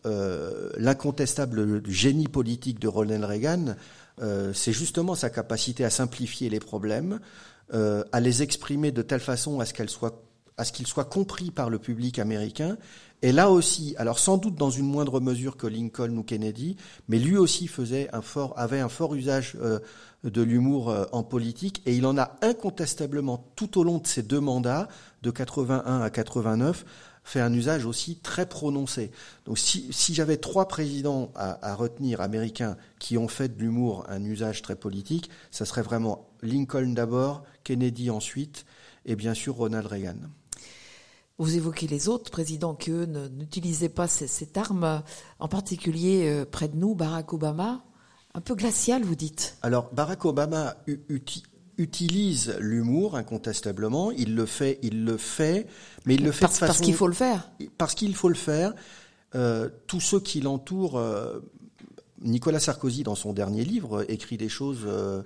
l'incontestable 0.77 1.85
génie 1.85 2.29
politique 2.29 2.79
de 2.79 2.87
Ronald 2.87 3.25
Reagan 3.25 3.75
euh, 4.21 4.53
c'est 4.53 4.71
justement 4.71 5.15
sa 5.15 5.29
capacité 5.29 5.83
à 5.83 5.89
simplifier 5.89 6.49
les 6.49 6.59
problèmes, 6.59 7.19
euh, 7.73 8.03
à 8.11 8.19
les 8.19 8.43
exprimer 8.43 8.91
de 8.91 9.01
telle 9.01 9.19
façon 9.19 9.59
à 9.59 9.65
ce 9.65 9.73
qu'elles 9.73 9.89
soient 9.89 10.21
à 10.57 10.63
ce 10.63 10.71
qu'il 10.71 10.87
soit 10.87 11.03
compris 11.03 11.51
par 11.51 11.69
le 11.69 11.79
public 11.79 12.17
américain. 12.17 12.77
Et 13.21 13.33
là 13.33 13.51
aussi, 13.51 13.93
alors 13.97 14.19
sans 14.19 14.37
doute 14.37 14.55
dans 14.55 14.69
une 14.69 14.85
moindre 14.85 15.19
mesure 15.19 15.57
que 15.57 15.67
Lincoln 15.67 16.15
ou 16.15 16.23
Kennedy, 16.23 16.77
mais 17.09 17.19
lui 17.19 17.35
aussi 17.35 17.67
faisait 17.67 18.07
un 18.13 18.21
fort, 18.21 18.53
avait 18.55 18.79
un 18.79 18.87
fort 18.87 19.15
usage 19.15 19.57
euh, 19.61 19.79
de 20.23 20.41
l'humour 20.41 20.95
en 21.11 21.23
politique, 21.23 21.81
et 21.85 21.93
il 21.93 22.05
en 22.05 22.17
a 22.17 22.37
incontestablement 22.41 23.51
tout 23.57 23.77
au 23.77 23.83
long 23.83 23.97
de 23.97 24.07
ses 24.07 24.23
deux 24.23 24.39
mandats, 24.39 24.87
de 25.23 25.29
81 25.29 25.99
à 25.99 26.09
89, 26.09 26.85
fait 27.25 27.41
un 27.41 27.51
usage 27.51 27.85
aussi 27.85 28.17
très 28.17 28.45
prononcé. 28.45 29.11
Donc 29.45 29.57
si, 29.57 29.91
si 29.91 30.13
j'avais 30.13 30.37
trois 30.37 30.67
présidents 30.67 31.31
à, 31.35 31.71
à, 31.71 31.75
retenir 31.75 32.21
américains 32.21 32.77
qui 32.99 33.17
ont 33.17 33.27
fait 33.27 33.49
de 33.49 33.59
l'humour 33.59 34.05
un 34.07 34.23
usage 34.23 34.61
très 34.61 34.75
politique, 34.75 35.29
ça 35.51 35.65
serait 35.65 35.81
vraiment 35.81 36.29
Lincoln 36.41 36.93
d'abord, 36.93 37.43
Kennedy 37.63 38.09
ensuite, 38.11 38.65
et 39.05 39.15
bien 39.15 39.33
sûr 39.33 39.55
Ronald 39.55 39.87
Reagan. 39.87 40.15
Vous 41.37 41.57
évoquez 41.57 41.87
les 41.87 42.07
autres 42.07 42.31
présidents 42.31 42.75
qui, 42.75 42.91
eux, 42.91 43.05
n'utilisaient 43.05 43.89
pas 43.89 44.07
cette 44.07 44.55
arme, 44.55 45.03
en 45.39 45.47
particulier 45.49 46.29
euh, 46.29 46.45
près 46.45 46.69
de 46.69 46.77
nous, 46.77 46.95
Barack 46.95 47.33
Obama, 47.33 47.83
un 48.33 48.39
peu 48.39 48.55
glacial, 48.55 49.03
vous 49.03 49.15
dites. 49.15 49.57
Alors, 49.61 49.89
Barack 49.93 50.23
Obama 50.23 50.75
utilise 51.77 52.55
l'humour 52.59 53.15
incontestablement. 53.15 54.11
Il 54.11 54.35
le 54.35 54.45
fait, 54.45 54.79
il 54.81 55.05
le 55.05 55.17
fait, 55.17 55.67
mais 56.05 56.15
il 56.15 56.23
le 56.23 56.31
fait 56.31 56.41
parce, 56.41 56.59
parce 56.59 56.81
qu'il 56.81 56.93
faut 56.93 57.07
le 57.07 57.13
faire. 57.13 57.49
Parce 57.77 57.95
qu'il 57.95 58.15
faut 58.15 58.29
le 58.29 58.35
faire. 58.35 58.73
Euh, 59.35 59.69
tous 59.87 59.99
ceux 59.99 60.19
qui 60.19 60.39
l'entourent, 60.39 60.97
euh, 60.97 61.39
Nicolas 62.21 62.59
Sarkozy 62.59 63.03
dans 63.03 63.15
son 63.15 63.33
dernier 63.33 63.65
livre 63.65 64.05
écrit 64.09 64.37
des 64.37 64.49
choses 64.49 64.83
euh, 64.85 65.23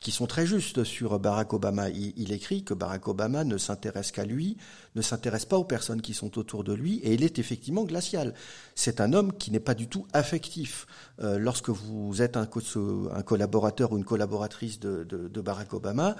qui 0.00 0.10
sont 0.10 0.26
très 0.26 0.46
justes 0.46 0.84
sur 0.84 1.18
Barack 1.18 1.52
Obama. 1.52 1.88
Il, 1.90 2.32
écrit 2.32 2.62
que 2.64 2.74
Barack 2.74 3.08
Obama 3.08 3.44
ne 3.44 3.58
s'intéresse 3.58 4.12
qu'à 4.12 4.24
lui, 4.24 4.56
ne 4.94 5.02
s'intéresse 5.02 5.44
pas 5.44 5.58
aux 5.58 5.64
personnes 5.64 6.02
qui 6.02 6.14
sont 6.14 6.38
autour 6.38 6.64
de 6.64 6.72
lui, 6.72 6.98
et 6.98 7.14
il 7.14 7.24
est 7.24 7.38
effectivement 7.38 7.84
glacial. 7.84 8.34
C'est 8.74 9.00
un 9.00 9.12
homme 9.12 9.32
qui 9.32 9.50
n'est 9.50 9.60
pas 9.60 9.74
du 9.74 9.88
tout 9.88 10.06
affectif. 10.12 10.86
Euh, 11.20 11.38
lorsque 11.38 11.70
vous 11.70 12.22
êtes 12.22 12.36
un, 12.36 12.46
collaborateur 12.46 13.92
ou 13.92 13.98
une 13.98 14.04
collaboratrice 14.04 14.80
de 14.80 15.40
Barack 15.40 15.72
Obama, 15.72 16.16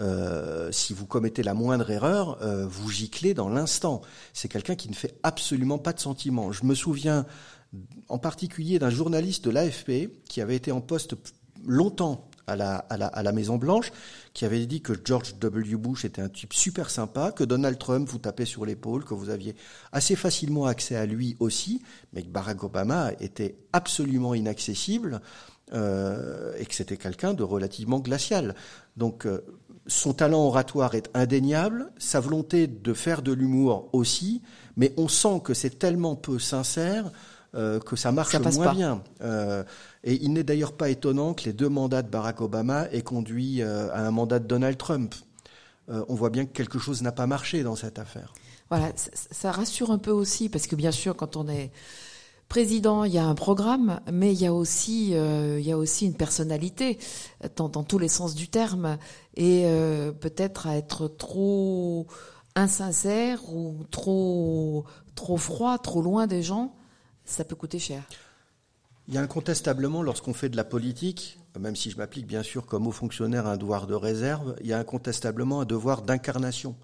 euh, 0.00 0.70
si 0.70 0.92
vous 0.92 1.06
commettez 1.06 1.42
la 1.42 1.54
moindre 1.54 1.90
erreur, 1.90 2.38
euh, 2.42 2.66
vous 2.66 2.90
giclez 2.90 3.34
dans 3.34 3.48
l'instant. 3.48 4.00
C'est 4.32 4.48
quelqu'un 4.48 4.76
qui 4.76 4.88
ne 4.88 4.94
fait 4.94 5.18
absolument 5.22 5.78
pas 5.78 5.92
de 5.92 6.00
sentiments. 6.00 6.52
Je 6.52 6.64
me 6.64 6.74
souviens 6.74 7.26
en 8.08 8.18
particulier 8.18 8.78
d'un 8.78 8.90
journaliste 8.90 9.44
de 9.44 9.50
l'AFP 9.50 10.10
qui 10.28 10.40
avait 10.40 10.56
été 10.56 10.72
en 10.72 10.80
poste 10.80 11.16
longtemps 11.66 12.27
à 12.48 12.56
la, 12.56 12.76
à 12.76 12.96
la, 12.96 13.06
à 13.06 13.22
la 13.22 13.32
Maison 13.32 13.56
Blanche, 13.56 13.92
qui 14.32 14.44
avait 14.44 14.64
dit 14.66 14.80
que 14.80 14.92
George 15.04 15.36
W. 15.38 15.76
Bush 15.76 16.04
était 16.04 16.22
un 16.22 16.28
type 16.28 16.54
super 16.54 16.90
sympa, 16.90 17.32
que 17.32 17.44
Donald 17.44 17.78
Trump 17.78 18.08
vous 18.08 18.18
tapait 18.18 18.44
sur 18.44 18.64
l'épaule, 18.64 19.04
que 19.04 19.14
vous 19.14 19.30
aviez 19.30 19.54
assez 19.92 20.16
facilement 20.16 20.66
accès 20.66 20.96
à 20.96 21.06
lui 21.06 21.36
aussi, 21.40 21.82
mais 22.12 22.22
que 22.22 22.28
Barack 22.28 22.62
Obama 22.64 23.10
était 23.20 23.56
absolument 23.72 24.34
inaccessible 24.34 25.20
euh, 25.72 26.52
et 26.58 26.66
que 26.66 26.74
c'était 26.74 26.96
quelqu'un 26.96 27.34
de 27.34 27.42
relativement 27.42 28.00
glacial. 28.00 28.54
Donc 28.96 29.26
euh, 29.26 29.44
son 29.86 30.12
talent 30.12 30.44
oratoire 30.44 30.94
est 30.94 31.10
indéniable, 31.14 31.90
sa 31.98 32.20
volonté 32.20 32.66
de 32.66 32.94
faire 32.94 33.22
de 33.22 33.32
l'humour 33.32 33.88
aussi, 33.92 34.42
mais 34.76 34.94
on 34.96 35.08
sent 35.08 35.40
que 35.44 35.54
c'est 35.54 35.78
tellement 35.78 36.14
peu 36.14 36.38
sincère 36.38 37.10
euh, 37.54 37.80
que 37.80 37.96
ça 37.96 38.12
marche 38.12 38.34
moins 38.38 38.74
bien. 38.74 39.02
Euh, 39.22 39.64
et 40.04 40.14
il 40.22 40.32
n'est 40.32 40.44
d'ailleurs 40.44 40.72
pas 40.72 40.90
étonnant 40.90 41.34
que 41.34 41.44
les 41.44 41.52
deux 41.52 41.68
mandats 41.68 42.02
de 42.02 42.08
Barack 42.08 42.40
Obama 42.40 42.88
aient 42.92 43.02
conduit 43.02 43.62
euh, 43.62 43.92
à 43.92 44.06
un 44.06 44.10
mandat 44.10 44.38
de 44.38 44.46
Donald 44.46 44.76
Trump. 44.76 45.14
on 45.88 46.14
voit 46.14 46.30
bien 46.30 46.44
que 46.44 46.52
quelque 46.52 46.78
chose 46.78 47.02
n'a 47.02 47.12
pas 47.12 47.26
marché 47.26 47.62
dans 47.62 47.76
cette 47.76 47.98
affaire. 47.98 48.34
Voilà, 48.68 48.92
ça, 48.94 49.50
rassure 49.52 49.90
un 49.90 49.96
peu 49.96 50.10
aussi, 50.10 50.50
parce 50.50 50.66
que 50.66 50.76
bien 50.76 50.90
sûr, 50.90 51.16
quand 51.16 51.36
on 51.36 51.48
est 51.48 51.70
président, 52.50 53.04
il 53.04 53.12
y 53.12 53.18
a 53.18 53.24
un 53.24 53.34
programme, 53.34 54.00
mais 54.12 54.34
il 54.34 54.38
y 54.38 54.46
a 54.46 54.52
aussi, 54.52 55.12
il 55.12 55.60
y 55.60 55.72
a 55.72 55.78
aussi 55.78 56.04
une 56.04 56.14
personnalité, 56.14 56.98
dans, 57.56 57.70
dans, 57.70 57.84
tous 57.84 57.98
les 57.98 58.08
sens 58.08 58.34
du 58.34 58.48
terme, 58.48 58.98
et 59.34 59.64
peut-être 60.20 60.66
à 60.66 60.76
être 60.76 61.08
trop 61.08 62.06
insincère 62.54 63.40
ou 63.50 63.84
trop, 63.90 64.84
trop 65.14 65.38
froid, 65.38 65.78
trop 65.78 66.02
loin 66.02 66.26
des 66.26 66.42
gens 66.42 66.74
ça 67.28 67.44
peut 67.44 67.56
coûter 67.56 67.78
cher. 67.78 68.02
Il 69.08 69.14
y 69.14 69.16
a 69.18 69.22
incontestablement, 69.22 70.02
lorsqu'on 70.02 70.34
fait 70.34 70.50
de 70.50 70.56
la 70.56 70.64
politique, 70.64 71.38
même 71.58 71.76
si 71.76 71.90
je 71.90 71.96
m'applique 71.96 72.26
bien 72.26 72.42
sûr 72.42 72.66
comme 72.66 72.86
haut 72.86 72.92
fonctionnaire 72.92 73.46
un 73.46 73.56
devoir 73.56 73.86
de 73.86 73.94
réserve, 73.94 74.54
il 74.60 74.66
y 74.66 74.74
a 74.74 74.78
incontestablement 74.78 75.62
un 75.62 75.64
devoir 75.64 76.02
d'incarnation. 76.02 76.76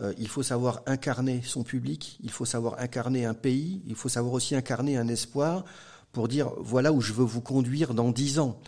Euh, 0.00 0.12
il 0.18 0.26
faut 0.26 0.42
savoir 0.42 0.82
incarner 0.86 1.42
son 1.44 1.62
public, 1.62 2.18
il 2.24 2.32
faut 2.32 2.44
savoir 2.44 2.80
incarner 2.80 3.24
un 3.24 3.34
pays, 3.34 3.82
il 3.86 3.94
faut 3.94 4.08
savoir 4.08 4.34
aussi 4.34 4.56
incarner 4.56 4.96
un 4.96 5.06
espoir 5.06 5.64
pour 6.10 6.26
dire 6.26 6.50
voilà 6.58 6.92
où 6.92 7.00
je 7.00 7.12
veux 7.12 7.24
vous 7.24 7.40
conduire 7.40 7.94
dans 7.94 8.10
dix 8.10 8.40
ans. 8.40 8.60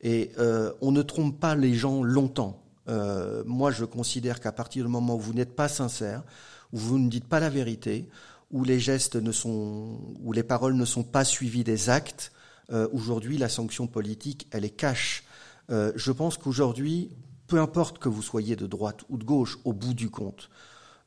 Et 0.00 0.32
euh, 0.38 0.72
on 0.80 0.90
ne 0.90 1.02
trompe 1.02 1.38
pas 1.38 1.54
les 1.54 1.74
gens 1.74 2.02
longtemps. 2.02 2.60
Euh, 2.88 3.44
moi, 3.46 3.70
je 3.70 3.84
considère 3.84 4.40
qu'à 4.40 4.50
partir 4.50 4.84
du 4.84 4.90
moment 4.90 5.14
où 5.14 5.20
vous 5.20 5.32
n'êtes 5.32 5.54
pas 5.54 5.68
sincère, 5.68 6.24
où 6.72 6.78
vous 6.78 6.98
ne 6.98 7.08
dites 7.08 7.28
pas 7.28 7.38
la 7.38 7.50
vérité, 7.50 8.08
où 8.50 8.64
les 8.64 8.80
gestes 8.80 9.16
ne 9.16 9.30
sont, 9.30 9.98
où 10.22 10.32
les 10.32 10.42
paroles 10.42 10.74
ne 10.74 10.84
sont 10.84 11.04
pas 11.04 11.24
suivies 11.24 11.64
des 11.64 11.88
actes. 11.88 12.31
Euh, 12.70 12.88
aujourd'hui, 12.92 13.38
la 13.38 13.48
sanction 13.48 13.86
politique, 13.86 14.46
elle 14.50 14.64
est 14.64 14.70
cache. 14.70 15.24
Euh, 15.70 15.92
je 15.96 16.12
pense 16.12 16.38
qu'aujourd'hui, 16.38 17.10
peu 17.46 17.60
importe 17.60 17.98
que 17.98 18.08
vous 18.08 18.22
soyez 18.22 18.56
de 18.56 18.66
droite 18.66 19.00
ou 19.08 19.18
de 19.18 19.24
gauche, 19.24 19.58
au 19.64 19.72
bout 19.72 19.94
du 19.94 20.10
compte, 20.10 20.48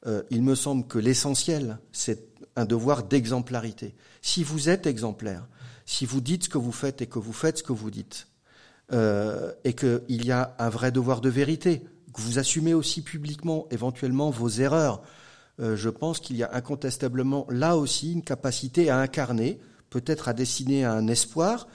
euh, 0.05 0.21
il 0.29 0.43
me 0.43 0.55
semble 0.55 0.85
que 0.85 0.99
l'essentiel, 0.99 1.79
c'est 1.91 2.27
un 2.55 2.65
devoir 2.65 3.03
d'exemplarité. 3.03 3.95
Si 4.21 4.43
vous 4.43 4.69
êtes 4.69 4.85
exemplaire, 4.85 5.47
si 5.85 6.05
vous 6.05 6.21
dites 6.21 6.45
ce 6.45 6.49
que 6.49 6.57
vous 6.57 6.71
faites 6.71 7.01
et 7.01 7.07
que 7.07 7.19
vous 7.19 7.33
faites 7.33 7.59
ce 7.59 7.63
que 7.63 7.73
vous 7.73 7.91
dites, 7.91 8.27
et 8.91 9.73
qu'il 9.73 10.25
y 10.25 10.31
a 10.31 10.55
un 10.59 10.69
vrai 10.69 10.91
devoir 10.91 11.19
de 11.19 11.29
vérité, 11.29 11.83
que 12.13 12.21
vous 12.21 12.37
assumez 12.37 12.75
aussi 12.75 13.01
publiquement 13.01 13.67
éventuellement 13.71 14.29
vos 14.29 14.47
erreurs, 14.47 15.01
je 15.57 15.89
pense 15.89 16.19
qu'il 16.19 16.37
y 16.37 16.43
a 16.43 16.53
incontestablement 16.53 17.47
là 17.49 17.77
aussi 17.77 18.13
une 18.13 18.21
capacité 18.21 18.91
à 18.91 18.99
incarner, 18.99 19.59
peut-être 19.95 20.27
à 20.27 20.33
dessiner 20.33 20.83
un 20.83 21.07
espoir, 21.07 21.69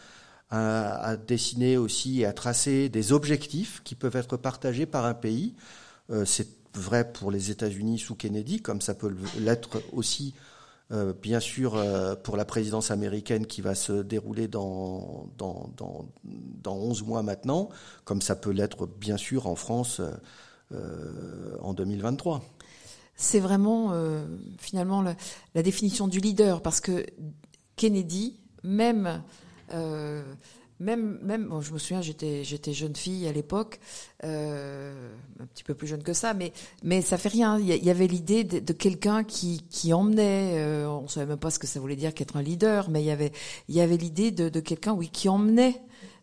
à, 0.51 1.17
dessiner 1.17 1.79
aussi 1.79 2.21
et 2.21 2.27
à 2.27 2.35
tracer 2.35 2.91
des 2.91 3.13
objectifs 3.13 3.81
qui 3.83 3.95
peuvent 3.95 4.17
être 4.17 4.37
partagés 4.37 4.85
par 4.85 5.07
un 5.07 5.15
pays. 5.15 5.55
Euh, 6.11 6.27
c'est 6.27 6.49
vrai 6.75 7.11
pour 7.11 7.31
les 7.31 7.51
États-Unis 7.51 7.99
sous 7.99 8.15
Kennedy, 8.15 8.61
comme 8.61 8.83
ça 8.83 8.93
peut 8.93 9.17
l'être 9.39 9.81
aussi, 9.95 10.35
euh, 10.93 11.15
bien 11.23 11.41
sûr, 11.41 11.83
pour 12.23 12.37
la 12.37 12.45
présidence 12.45 12.91
américaine 12.91 13.47
qui 13.47 13.63
va 13.63 13.75
se 13.75 14.03
dérouler 14.03 14.49
dans, 14.49 15.27
dans, 15.39 15.71
dans, 15.79 16.05
dans 16.63 16.77
11 16.77 17.05
mois 17.05 17.23
maintenant, 17.23 17.71
comme 18.05 18.21
ça 18.21 18.37
peut 18.37 18.51
l'être, 18.51 18.87
bien 18.87 19.17
sûr, 19.17 19.47
en 19.47 19.57
France 19.57 20.03
en 21.63 21.73
2023 21.73 22.43
c'est 23.21 23.41
vraiment 23.41 23.91
euh, 23.93 24.25
finalement 24.59 25.03
la, 25.03 25.63
définition 25.63 26.09
du 26.09 26.21
leader, 26.21 26.63
parce 26.63 26.81
que 26.81 27.05
Kennedy, 27.81 28.37
même 28.63 29.23
euh, 29.73 30.23
même 30.81 31.19
même 31.23 31.49
bon, 31.49 31.63
je 31.63 31.73
me 31.73 31.79
souviens 31.79 32.03
j'étais 32.03 32.45
j'étais 32.45 32.75
jeune 32.75 32.95
fille 32.95 33.27
à 33.27 33.33
l'époque 33.33 33.81
euh, 34.23 35.11
un 35.41 35.47
petit 35.47 35.65
peu 35.65 35.73
plus 35.73 35.87
jeune 35.87 36.03
que 36.03 36.13
ça 36.13 36.35
mais 36.35 36.53
mais 36.83 37.01
ça 37.01 37.17
fait 37.17 37.31
rien 37.31 37.59
il 37.59 37.67
y, 37.67 37.91
avait 37.91 38.07
l'idée 38.07 38.45
de, 38.45 38.73
quelqu'un 38.75 39.25
qui 39.25 39.65
qui 39.71 39.95
emmenait 39.95 40.59
euh, 40.59 40.89
on 40.89 41.09
savait 41.09 41.25
même 41.25 41.39
pas 41.39 41.51
ce 41.51 41.59
que 41.59 41.67
ça 41.67 41.81
voulait 41.81 41.97
dire 41.97 42.13
qu'être 42.13 42.37
un 42.37 42.43
leader 42.43 42.91
mais 42.91 43.03
il 43.03 43.07
y 43.07 43.11
avait 43.11 43.33
il 43.71 43.75
y 43.75 43.81
avait 43.81 43.97
l'idée 43.97 44.31
de, 44.31 44.61
quelqu'un 44.61 44.93
oui 44.93 45.09
qui 45.09 45.31
emmenait 45.31 45.81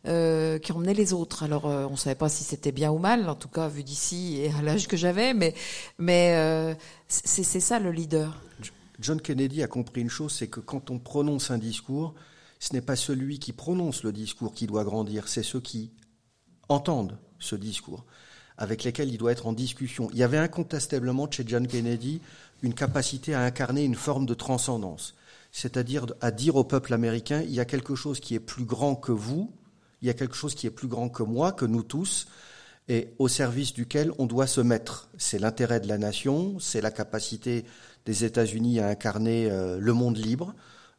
euh, 0.08 0.58
qui 0.60 0.72
emmenait 0.72 0.94
les 0.94 1.12
autres. 1.12 1.44
Alors, 1.44 1.66
euh, 1.66 1.86
on 1.90 1.98
savait 1.98 2.16
pas 2.16 2.30
si 2.30 2.46
c'était 2.46 2.72
bien 2.72 2.92
ou 2.92 2.98
mal, 2.98 3.28
en 3.28 3.36
tout 3.36 3.50
cas 3.50 3.68
vu 3.68 3.84
d'ici 3.84 4.40
et 4.40 4.52
à 4.58 4.62
l'âge 4.62 4.88
que 4.88 4.96
j'avais, 4.96 5.34
mais 5.34 5.54
mais 5.98 6.34
euh, 6.38 6.74
c'est 7.10 7.60
ça 7.60 7.80
le 7.80 7.92
leader. 7.92 8.42
John 9.00 9.22
Kennedy 9.22 9.62
a 9.64 9.68
compris 9.68 10.02
une 10.02 10.10
chose, 10.10 10.34
c'est 10.34 10.48
que 10.48 10.60
quand 10.60 10.90
on 10.90 11.00
prononce 11.00 11.52
un 11.52 11.58
discours, 11.58 12.16
ce 12.60 12.74
n'est 12.74 12.82
pas 12.82 12.96
celui 12.96 13.40
qui 13.40 13.54
prononce 13.54 14.04
le 14.04 14.12
discours 14.12 14.54
qui 14.54 14.68
doit 14.68 14.84
grandir, 14.84 15.28
c'est 15.28 15.44
ceux 15.44 15.60
qui 15.60 15.92
entendent 16.70 17.18
ce 17.40 17.56
discours, 17.56 18.06
avec 18.58 18.84
lesquels 18.84 19.10
il 19.10 19.18
doit 19.18 19.32
être 19.32 19.48
en 19.48 19.54
discussion. 19.54 20.10
Il 20.12 20.18
y 20.18 20.24
avait 20.24 20.38
incontestablement 20.38 21.30
chez 21.30 21.44
John 21.46 21.68
Kennedy 21.68 22.22
une 22.64 22.74
capacité 22.74 23.36
à 23.36 23.42
incarner 23.42 23.84
une 23.84 23.96
forme 23.96 24.26
de 24.26 24.34
transcendance, 24.34 25.14
c'est-à-dire 25.52 26.08
à 26.22 26.32
dire 26.32 26.56
au 26.56 26.64
peuple 26.64 26.94
américain, 26.94 27.42
il 27.42 27.54
y 27.54 27.60
a 27.60 27.66
quelque 27.66 27.96
chose 27.96 28.20
qui 28.20 28.34
est 28.34 28.40
plus 28.40 28.66
grand 28.66 28.96
que 28.96 29.12
vous, 29.12 29.52
il 30.02 30.08
y 30.08 30.12
a 30.12 30.16
quelque 30.16 30.36
chose 30.36 30.56
qui 30.56 30.66
est 30.68 30.72
plus 30.72 30.88
grand 30.88 31.10
que 31.10 31.24
moi, 31.24 31.52
que 31.52 31.66
nous 31.66 31.84
tous, 31.84 32.28
et 32.90 33.10
au 33.20 33.28
service 33.28 33.74
duquel 33.74 34.12
on 34.18 34.26
doit 34.26 34.48
se 34.48 34.62
mettre. 34.62 35.10
C'est 35.18 35.40
l'intérêt 35.40 35.80
de 35.80 35.88
la 35.88 35.98
nation, 35.98 36.58
c'est 36.60 36.82
la 36.82 36.92
capacité 36.92 37.66
des 38.08 38.24
États-Unis 38.24 38.80
à 38.80 38.88
incarner 38.88 39.52
euh, 39.52 39.78
le 39.80 39.94
monde 39.94 40.18
libre. 40.18 40.56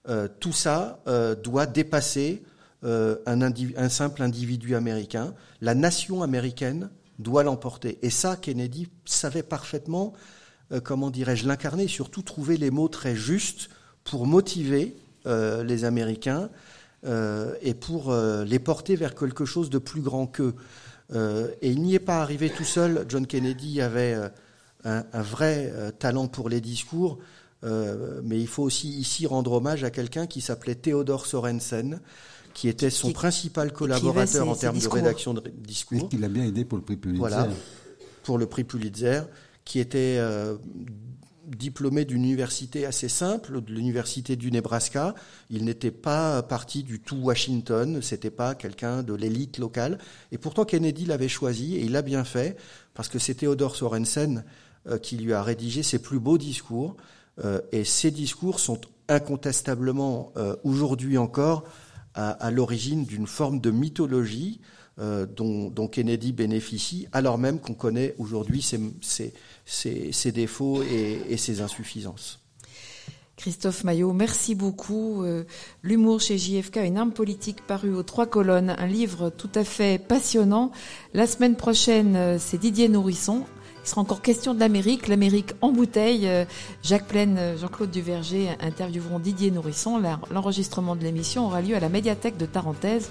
Euh, 0.09 0.29
tout 0.41 0.53
ça 0.53 1.01
euh, 1.09 1.35
doit 1.35 1.67
dépasser 1.67 2.43
un, 2.85 3.89
simple 3.89 4.23
individu 4.23 4.77
américain. 4.77 5.35
La 5.61 5.75
nation 5.75 6.23
américaine 6.23 6.91
doit 7.19 7.43
l'emporter. 7.43 7.99
Et 8.03 8.11
ça, 8.11 8.37
Kennedy 8.37 8.87
savait 9.05 9.43
parfaitement, 9.43 10.13
comment 10.85 11.11
dirais-je, 11.11 11.49
l'incarner, 11.49 11.89
surtout 11.89 12.23
trouver 12.23 12.57
les 12.57 12.71
mots 12.71 12.87
très 12.87 13.17
justes 13.17 13.69
pour 14.05 14.29
motiver 14.29 14.97
les 15.27 15.85
Américains 15.85 16.51
et 17.05 17.75
pour 17.75 18.15
les 18.15 18.59
porter 18.61 18.95
vers 18.95 19.17
quelque 19.17 19.45
chose 19.45 19.71
de 19.71 19.79
plus 19.79 20.03
grand 20.03 20.29
qu'eux. 20.29 20.55
Et 21.13 21.73
il 21.73 21.83
n'y 21.83 21.97
est 21.97 21.99
pas 21.99 22.23
arrivé 22.23 22.49
tout 22.49 22.63
seul. 22.63 23.07
John 23.09 23.27
Kennedy 23.27 23.81
avait 23.81 24.31
un, 24.85 25.05
un, 25.13 25.23
vrai 25.23 25.73
talent 25.99 26.29
pour 26.29 26.49
les 26.49 26.61
discours, 26.61 27.19
mais 27.63 28.41
il 28.41 28.47
faut 28.47 28.63
aussi 28.63 28.89
ici 28.89 29.27
rendre 29.27 29.53
hommage 29.53 29.85
à 29.85 29.91
quelqu'un 29.91 30.27
qui 30.27 30.41
s'appelait 30.41 30.77
Theodore 30.77 31.27
Sorensen, 31.27 32.01
qui 32.55 32.69
était 32.69 32.91
son 32.91 33.13
principal 33.13 33.73
collaborateur 33.73 34.49
en 34.49 34.55
termes 34.55 34.79
de 34.79 34.89
rédaction 34.89 35.35
de 35.35 35.43
discours. 35.49 36.05
Et 36.05 36.09
qui 36.09 36.19
l'a 36.19 36.29
bien 36.29 36.45
aidé 36.45 36.65
pour 36.65 36.79
le 36.79 36.85
prix 36.85 36.97
Pulitzer. 36.97 37.19
Voilà, 37.19 37.49
pour 38.23 38.39
le 38.39 38.47
prix 38.47 38.65
Pulitzer, 38.65 39.23
qui 39.65 39.81
était 39.81 40.21
diplômé 41.57 42.05
d'une 42.05 42.25
université 42.25 42.87
assez 42.87 43.09
simple, 43.09 43.63
de 43.63 43.73
l'université 43.73 44.37
du 44.37 44.51
Nebraska. 44.51 45.15
Il 45.51 45.65
n'était 45.65 45.91
pas 45.91 46.43
parti 46.43 46.83
du 46.83 47.01
tout 47.01 47.17
Washington, 47.17 48.01
c'était 48.03 48.31
pas 48.31 48.55
quelqu'un 48.55 49.03
de 49.03 49.15
l'élite 49.15 49.59
locale. 49.59 49.99
Et 50.33 50.39
pourtant 50.39 50.65
Kennedy 50.65 51.07
l'avait 51.07 51.29
choisi 51.29 51.77
et 51.77 51.81
il 51.83 51.93
l'a 51.93 52.03
bien 52.03 52.25
fait 52.25 52.57
parce 52.95 53.09
que 53.09 53.19
c'est 53.19 53.35
Theodore 53.35 53.77
Sorensen 53.77 54.39
euh, 54.39 54.43
qui 54.97 55.17
lui 55.19 55.35
a 55.35 55.43
rédigé 55.43 55.83
ses 55.83 55.99
plus 55.99 56.19
beaux 56.19 56.39
discours. 56.39 56.97
Euh, 57.45 57.61
et 57.73 57.85
ces 57.85 58.11
discours 58.11 58.59
sont 58.59 58.81
incontestablement 59.09 60.33
euh, 60.37 60.57
aujourd'hui 60.65 61.19
encore 61.19 61.65
à, 62.15 62.51
l'origine 62.51 63.05
d'une 63.05 63.29
forme 63.29 63.61
de 63.61 63.71
mythologie 63.71 64.61
euh, 64.99 65.25
dont, 65.25 65.87
Kennedy 65.87 66.33
bénéficie, 66.33 67.07
alors 67.13 67.39
même 67.39 67.61
qu'on 67.61 67.75
connaît 67.75 68.17
aujourd'hui 68.19 68.61
ses, 68.61 70.33
défauts 70.33 70.83
et, 70.83 71.37
ses 71.37 71.61
insuffisances. 71.61 72.41
Christophe 73.39 73.85
Maillot, 73.85 74.13
merci 74.13 74.57
beaucoup. 74.57 75.23
Euh, 75.23 75.45
L'humour 75.85 76.21
chez 76.21 76.39
JFK, 76.39 76.79
une 76.79 76.99
arme 76.99 77.13
politique 77.13 77.65
parue 77.65 77.95
aux 77.95 78.03
trois 78.03 78.27
colonnes, 78.27 78.75
un 78.77 78.87
livre 78.89 79.31
tout 79.31 79.51
à 79.55 79.63
fait 79.63 80.05
passionnant. 80.05 80.73
La 81.15 81.29
semaine 81.29 81.55
prochaine, 81.55 82.17
euh, 82.17 82.37
c'est 82.41 82.59
Didier 82.59 82.89
Nourrisson. 82.89 83.45
Il 83.89 83.93
sera 83.93 84.03
encore 84.03 84.21
question 84.21 84.53
de 84.53 84.61
l'Amérique, 84.61 85.09
l'Amérique 85.09 85.55
en 85.63 85.73
bouteille. 85.73 86.29
Euh, 86.29 86.45
Jacques 86.83 87.07
Plaine, 87.07 87.57
Jean-Claude 87.59 87.91
Duverger 87.91 88.51
intervieweront 88.61 89.19
Didier 89.19 89.51
Nourrisson. 89.51 89.99
L'enregistrement 90.31 90.95
de 90.95 91.03
l'émission 91.03 91.47
aura 91.47 91.63
lieu 91.63 91.75
à 91.75 91.81
la 91.81 91.89
médiathèque 91.89 92.37
de 92.37 92.45
Tarentaise 92.45 93.09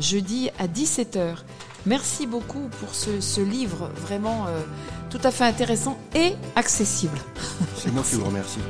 jeudi 0.00 0.48
à 0.58 0.68
17h. 0.68 1.36
Merci 1.84 2.26
beaucoup 2.26 2.70
pour 2.80 2.94
ce, 2.94 3.20
ce 3.20 3.42
livre 3.42 3.90
vraiment 3.94 4.46
euh, 4.46 4.62
tout 5.10 5.20
à 5.22 5.30
fait 5.30 5.44
intéressant 5.44 5.98
et 6.14 6.32
accessible. 6.54 7.18
C'est 7.76 7.92
moi 7.92 8.02
qui 8.02 8.14
vous 8.14 8.24
remercie. 8.24 8.60